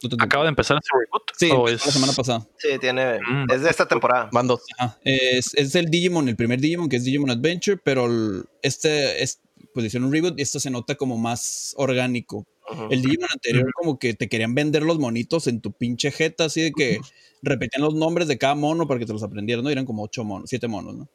[0.02, 1.22] No te- Acaba de empezar ese reboot.
[1.36, 2.46] Sí, ¿O empezó es- la semana pasada.
[2.58, 3.18] Sí, tiene.
[3.20, 3.50] Mm.
[3.52, 4.28] Es de esta temporada.
[4.32, 4.62] Van dos.
[5.04, 9.40] Es, es el Digimon, el primer Digimon, que es Digimon Adventure, pero el- este es,
[9.74, 12.44] pues hicieron un reboot y esto se nota como más orgánico.
[12.90, 16.62] El Digimon anterior como que te querían vender los monitos en tu pinche jeta, así
[16.62, 17.00] de que
[17.42, 19.68] repetían los nombres de cada mono para que te los aprendieras, ¿no?
[19.68, 21.08] Y eran como ocho monos, siete monos, ¿no?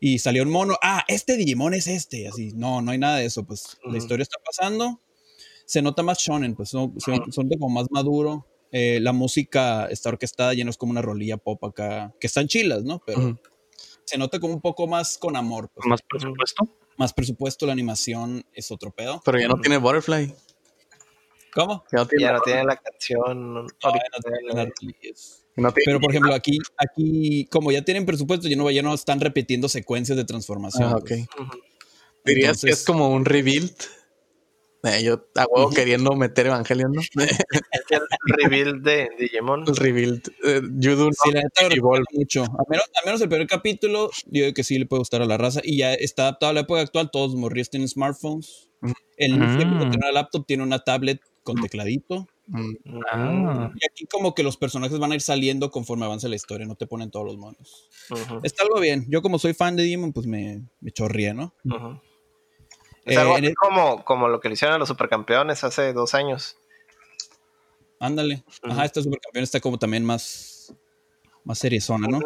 [0.00, 3.24] Y salió un mono, ah, este Digimon es este, así, no, no hay nada de
[3.26, 5.00] eso, pues la historia está pasando,
[5.64, 9.86] se nota más shonen, pues son, son, son de como más maduro, eh, la música
[9.86, 13.00] está orquestada, ya no es como una rolilla pop acá, que están chilas, ¿no?
[13.06, 13.38] Pero
[14.04, 16.68] se nota como un poco más con amor, pues, Más presupuesto.
[16.98, 19.20] más presupuesto, la animación es otro pedo.
[19.24, 20.34] Pero ya no tiene Butterfly.
[21.54, 21.84] ¿Cómo?
[21.90, 23.72] No tiene- Ya no tiene la canción No,
[24.52, 25.45] release.
[25.56, 29.20] No Pero por ejemplo, aquí, aquí, como ya tienen presupuesto, ya no, ya no están
[29.20, 30.90] repitiendo secuencias de transformación.
[30.92, 31.08] Ah, ok.
[31.08, 31.20] pues.
[31.38, 31.58] Ujú.
[32.24, 33.72] Dirías que es como un rebuild.
[34.82, 37.00] Eh, yo a huevo queriendo meter Evangelion, ¿no?
[37.16, 38.00] Es el
[38.36, 39.64] reveal de Digimon.
[39.66, 40.28] el rebuild.
[40.44, 42.44] Eh, you do Sí, la recomiendo mucho.
[42.44, 45.26] A menos, a menos el primer capítulo, yo digo que sí le puede gustar a
[45.26, 45.60] la raza.
[45.64, 47.10] Y ya está adaptado a la época actual.
[47.10, 48.68] Todos los tienen smartphones.
[49.16, 49.40] El Mm.
[49.40, 52.28] niño que tiene una laptop tiene una tablet con tecladito.
[52.48, 52.74] Mm,
[53.12, 53.70] Ah.
[53.74, 56.66] Y aquí como que los personajes van a ir saliendo conforme avance la historia.
[56.66, 57.88] No te ponen todos los monos.
[58.42, 59.04] Está algo bien.
[59.08, 60.92] Yo como soy fan de Demon, pues me, me
[61.34, 61.52] ¿no?
[61.64, 62.00] ujú.
[63.04, 65.92] Es Eh, algo así el- como, como lo que le hicieron a los supercampeones hace
[65.92, 66.56] dos años.
[67.98, 68.44] Ándale.
[68.62, 68.72] Ujú.
[68.72, 70.74] Ajá, este supercampeón está como también más,
[71.44, 72.20] más seriezona, ¿no?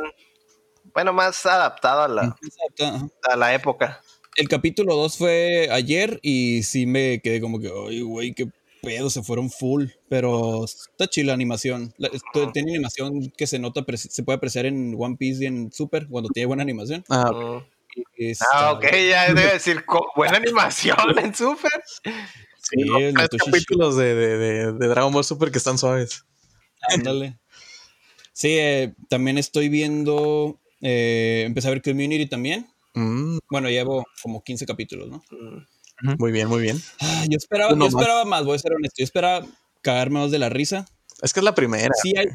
[0.95, 2.37] Bueno, más adaptado a la,
[2.81, 3.09] Ajá.
[3.23, 4.01] a la época.
[4.37, 8.51] El capítulo 2 fue ayer y sí me quedé como que, ay, güey, qué
[8.83, 9.87] pedo, se fueron full.
[10.09, 11.93] Pero está chila la animación.
[11.99, 15.73] La- esto- tiene animación que se nota, se puede apreciar en One Piece y en
[15.73, 17.05] Super cuando tiene buena animación.
[17.09, 17.31] Ah,
[18.53, 19.85] Ah, ok, ya debe decir
[20.15, 21.71] buena animación en Super.
[22.05, 22.13] sí,
[22.63, 26.25] Sí, los capítulos de, de, de, de Dragon Ball Super que están suaves.
[26.89, 27.39] Ándale.
[28.33, 32.69] Sí, eh, también estoy viendo, eh, empecé a ver Community también.
[32.95, 35.23] Mm, Bueno, llevo como 15 capítulos, ¿no?
[35.31, 35.67] Mm,
[36.19, 36.81] muy bien, muy bien.
[37.01, 38.97] Ah, yo esperaba, yo esperaba más, voy a ser honesto.
[38.99, 39.47] Yo esperaba
[39.83, 40.87] cagarme más de la risa.
[41.23, 41.89] Es que es la primera.
[42.03, 42.27] Sí hay,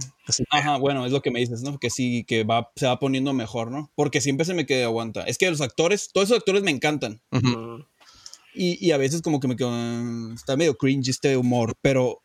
[0.52, 1.80] Ajá, bueno, es lo que me dices, ¿no?
[1.80, 3.92] Que sí, que va, se va poniendo mejor, ¿no?
[3.96, 5.24] Porque siempre se me queda aguanta.
[5.24, 7.20] Es que los actores, todos esos actores me encantan.
[8.54, 12.22] Y, y a veces como que me quedo, "Mm, está medio cringe este humor, pero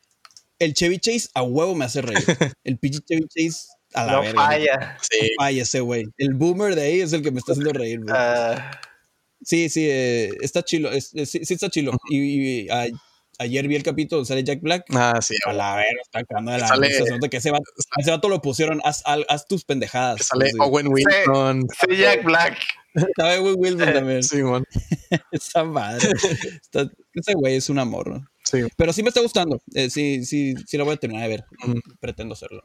[0.58, 2.22] el Chevy Chase a huevo me hace reír.
[2.64, 4.44] El pinche Chevy Chase a la No verga.
[4.46, 4.98] falla.
[5.00, 6.04] Sí, Ay, ese güey.
[6.18, 8.14] El boomer de ahí es el que me está haciendo reír, güey.
[8.14, 8.70] Ah,
[9.42, 10.90] Sí, sí, eh, está chilo.
[10.92, 11.92] es- es- sí, sí está chilo.
[12.08, 12.86] Y, y a-
[13.38, 14.84] ayer vi el capítulo sale Jack Black.
[14.94, 15.34] ah, sí.
[15.46, 17.04] A la verga, está cagando de la Sale- risa.
[17.30, 17.64] Que ese vato,
[17.98, 19.02] ese vato lo pusieron, haz,
[19.48, 20.18] tus pendejadas.
[20.18, 20.56] Que sale Sí.
[20.60, 21.66] Owen Wilson.
[21.88, 22.58] sí, Jack Black.
[23.16, 24.22] Sabe Will Wilson también.
[24.22, 24.64] Simón.
[25.32, 26.08] Esa madre.
[26.60, 28.26] Está- ese güey es un amor, ¿no?
[28.44, 28.62] Sí.
[28.76, 29.62] Pero sí me está gustando.
[29.74, 31.44] Eh, sí, sí, sí la voy a terminar de ver.
[32.00, 32.62] Pretendo hacerlo.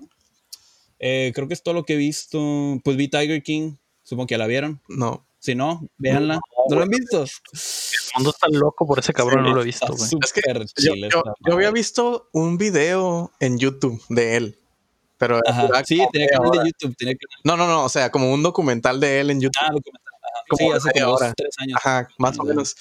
[1.00, 2.82] Eh, creo que es todo lo que he visto.
[2.84, 3.76] Pues vi Tiger King.
[4.04, 4.82] Supongo que ya la vieron.
[4.88, 5.25] No.
[5.46, 6.40] Si no, véanla.
[6.70, 7.22] ¿No, lo han visto?
[7.22, 7.30] El
[8.16, 9.94] mundo está loco por ese cabrón, no lo he visto.
[9.94, 10.42] Es que
[10.80, 14.60] Yo, había visto un video en YouTube de él.
[15.20, 15.70] Pero Ajá.
[15.86, 16.72] Sí, tenía canal de.
[16.72, 16.98] YouTube.
[16.98, 17.42] Tenía canal.
[17.44, 17.86] No, no, no.
[17.86, 19.62] O sea, como un documental de él en YouTube.
[19.62, 20.14] Ah, documental.
[20.50, 21.34] Como Sí, hace como dos, hora.
[21.38, 21.78] tres años.
[21.78, 22.76] Ajá, más o menos.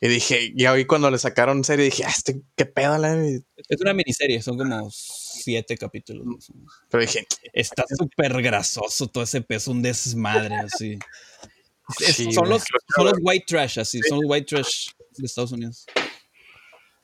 [0.00, 3.80] Y dije, y hoy cuando le sacaron serie, dije, ah, este, qué pedo, la Es
[3.80, 4.40] una miniserie.
[4.40, 6.52] Son como siete capítulos.
[6.88, 10.96] Pero dije, Está súper grasoso todo ese peso, un desmadre así.
[12.00, 12.62] Es- Sí, son, los,
[12.94, 15.86] son los white trash, así, son los white trash de Estados Unidos.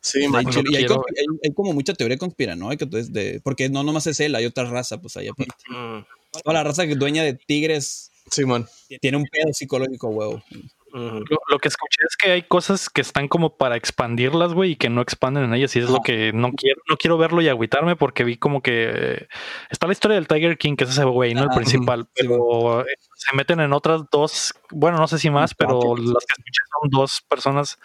[0.00, 3.40] sí, Hay man, y hay, quiero- conspi- hay- hay como mucha teoría conspiranoica, entonces, de,
[3.44, 5.52] porque no nomás es él, hay otra raza, pues ahí aparte.
[5.68, 6.04] Mm,
[6.42, 8.66] Toda la raza que es dueña de tigres Simón.
[9.00, 10.42] tiene un pedo psicológico, huevo.
[10.52, 10.60] mm.
[10.92, 14.76] Lo, lo que escuché es que hay cosas que están como para expandirlas, güey, y
[14.76, 15.74] que no expanden en ellas.
[15.76, 18.90] Y es lo que no quiero, no quiero verlo y agüitarme porque vi como que
[18.92, 19.28] eh,
[19.70, 22.84] está la historia del Tiger King, que es ese güey, no el principal, Sí, pero
[23.22, 26.88] se meten en otras dos, bueno, no sé si más, pero las que escuché son
[26.90, 27.78] dos personas.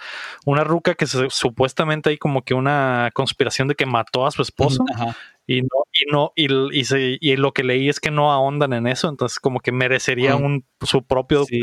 [0.46, 4.42] Una ruca que se- supuestamente hay como que una conspiración de que mató a su
[4.42, 4.86] esposo.
[4.94, 5.16] Ajá.
[5.46, 8.72] Y no, y no, y, y, se- y lo que leí es que no ahondan
[8.72, 11.60] en eso, entonces como que merecería un su propio Sí,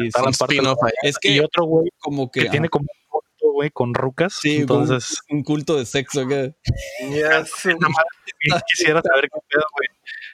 [0.84, 0.92] ahí.
[1.02, 4.34] Es y que otro güey como que, que tiene como un culto, güey, con rucas.
[4.34, 6.28] Sí, un- entonces, un culto de sexo.
[6.28, 6.54] que-
[8.68, 9.88] quisiera saber qué pedo, güey.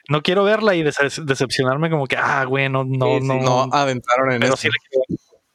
[0.09, 3.67] No quiero verla y dece- decepcionarme como que, ah, güey, no, no, Sí, sí, no.
[3.67, 4.57] No adentraron en eso.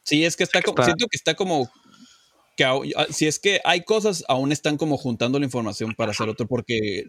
[0.03, 1.69] sí es que está como, está- siento que está como
[2.57, 2.79] que ah,
[3.09, 7.03] si es que hay cosas, aún están como juntando la información para hacer otro, porque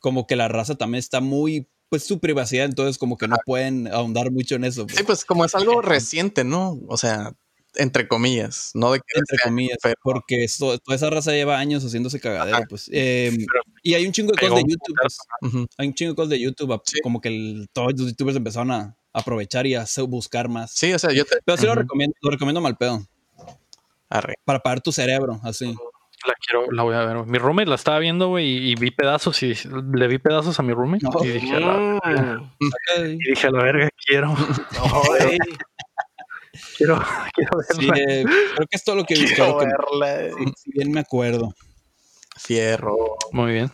[0.00, 3.86] como que la raza también está muy, pues su privacidad, entonces como que no pueden
[3.92, 4.86] ahondar mucho en eso.
[4.86, 6.78] pues, Sí, pues como es algo reciente, ¿no?
[6.88, 7.32] O sea,
[7.76, 11.84] entre comillas, no de que entre sea- comillas, pero- porque toda esa raza lleva años
[11.84, 12.66] haciéndose cagadero, Ajá.
[12.68, 12.88] pues.
[12.92, 15.18] Eh, Pero y hay un chingo de cosas de YouTube, pues,
[15.78, 17.00] hay un chingo de cosas de YouTube, Sí.
[17.02, 20.72] como que el- todos los youtubers empezaron a aprovechar y a buscar más.
[20.74, 21.36] Sí, o sea, yo te...
[21.44, 23.06] Pero sí lo recomiendo, lo recomiendo mal pedo,
[24.08, 24.34] Arre.
[24.44, 25.74] para pagar tu cerebro, así.
[26.24, 27.26] La quiero, la voy a ver.
[27.26, 29.54] Mi roommate la estaba viendo, güey, y, y vi pedazos y
[29.92, 31.04] le vi pedazos a mi roommate.
[31.04, 31.24] No.
[31.24, 33.06] Y dije, la, Mm.
[33.06, 34.32] y dije, a la verga, quiero,
[35.20, 35.38] Ay,
[36.76, 36.96] quiero,
[37.34, 38.12] quiero Sí, verla.
[38.12, 38.24] eh,
[38.54, 39.34] creo que es todo lo que he visto.
[39.36, 41.54] quiero que- si- si bien me acuerdo.
[42.36, 42.96] Fierro.
[43.32, 43.70] Muy bien.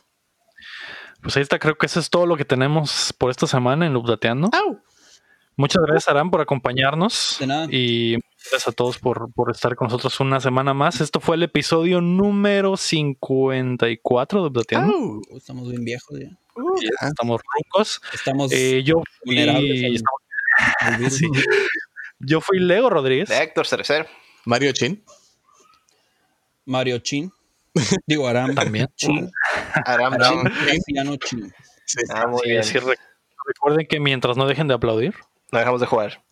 [1.23, 3.97] Pues ahí está, creo que eso es todo lo que tenemos por esta semana en
[3.97, 4.51] Updateando.
[4.53, 4.81] Au.
[5.57, 7.37] Muchas gracias, Aram, por acompañarnos.
[7.41, 7.67] De nada.
[7.71, 8.13] Y
[8.51, 11.01] gracias a todos por, por estar con nosotros una semana más.
[11.01, 14.93] Esto fue el episodio número 54 de Updateando.
[14.95, 15.23] Au.
[15.37, 16.29] Estamos bien viejos ya.
[16.81, 17.09] Ya.
[17.09, 18.01] Estamos rucos.
[18.13, 20.03] Estamos Eh, yo, vulnerables fui, al-
[20.93, 21.15] al virus.
[21.17, 21.27] Sí.
[22.21, 23.29] Yo fui Lego Rodríguez.
[23.29, 24.09] De Héctor Cerecer.
[24.45, 25.05] Mario Chin.
[26.65, 27.33] Mario Chin.
[28.07, 28.55] Digo, Aram.
[28.55, 28.89] También.
[28.97, 29.31] Chin.
[29.85, 30.43] Aram Aram Chin.
[30.67, 31.55] Graciano Chin.
[31.85, 32.01] Sí.
[32.15, 32.65] Ah, muy Sí, bien.
[32.65, 32.99] sí, re-
[33.47, 35.15] recuerden que mientras no dejen de aplaudir.
[35.53, 36.23] No dejamos de jugar.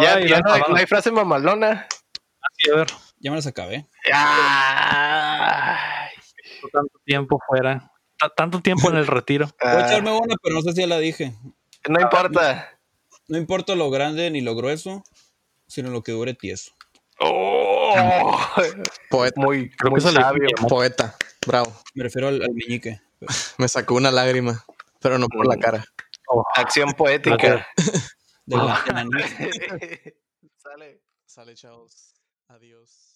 [0.00, 1.86] Ya, Ay, ya no, hay, no hay frase mamalona.
[2.58, 2.86] sí, a ver,
[3.20, 3.86] Ya me las acabé.
[4.12, 6.10] Ay.
[6.72, 7.90] tanto tiempo fuera.
[8.18, 9.46] ta- Tanto tiempo en el retiro.
[9.62, 11.32] Voy a Ah, echarme una, pero no sé si ya la dije.
[11.88, 12.78] No importa.
[13.28, 15.02] No importa lo grande ni lo grueso,
[15.66, 16.72] sino lo que dure tieso.
[17.20, 18.40] Oh,
[19.10, 19.40] Poeta.
[19.40, 20.48] muy, Creo muy que eso le- sabio.
[20.68, 21.16] Poeta.
[21.46, 21.72] Bravo.
[21.94, 23.00] Me refiero al, al meñique.
[23.58, 24.64] Me sacó una lágrima,
[25.00, 25.84] pero no por la cara.
[26.28, 27.66] Oh, Acción poética.
[28.44, 30.16] De la, de la nieve.
[30.58, 31.02] Sale.
[31.26, 32.14] Sale, chavos.
[32.48, 33.11] Adiós.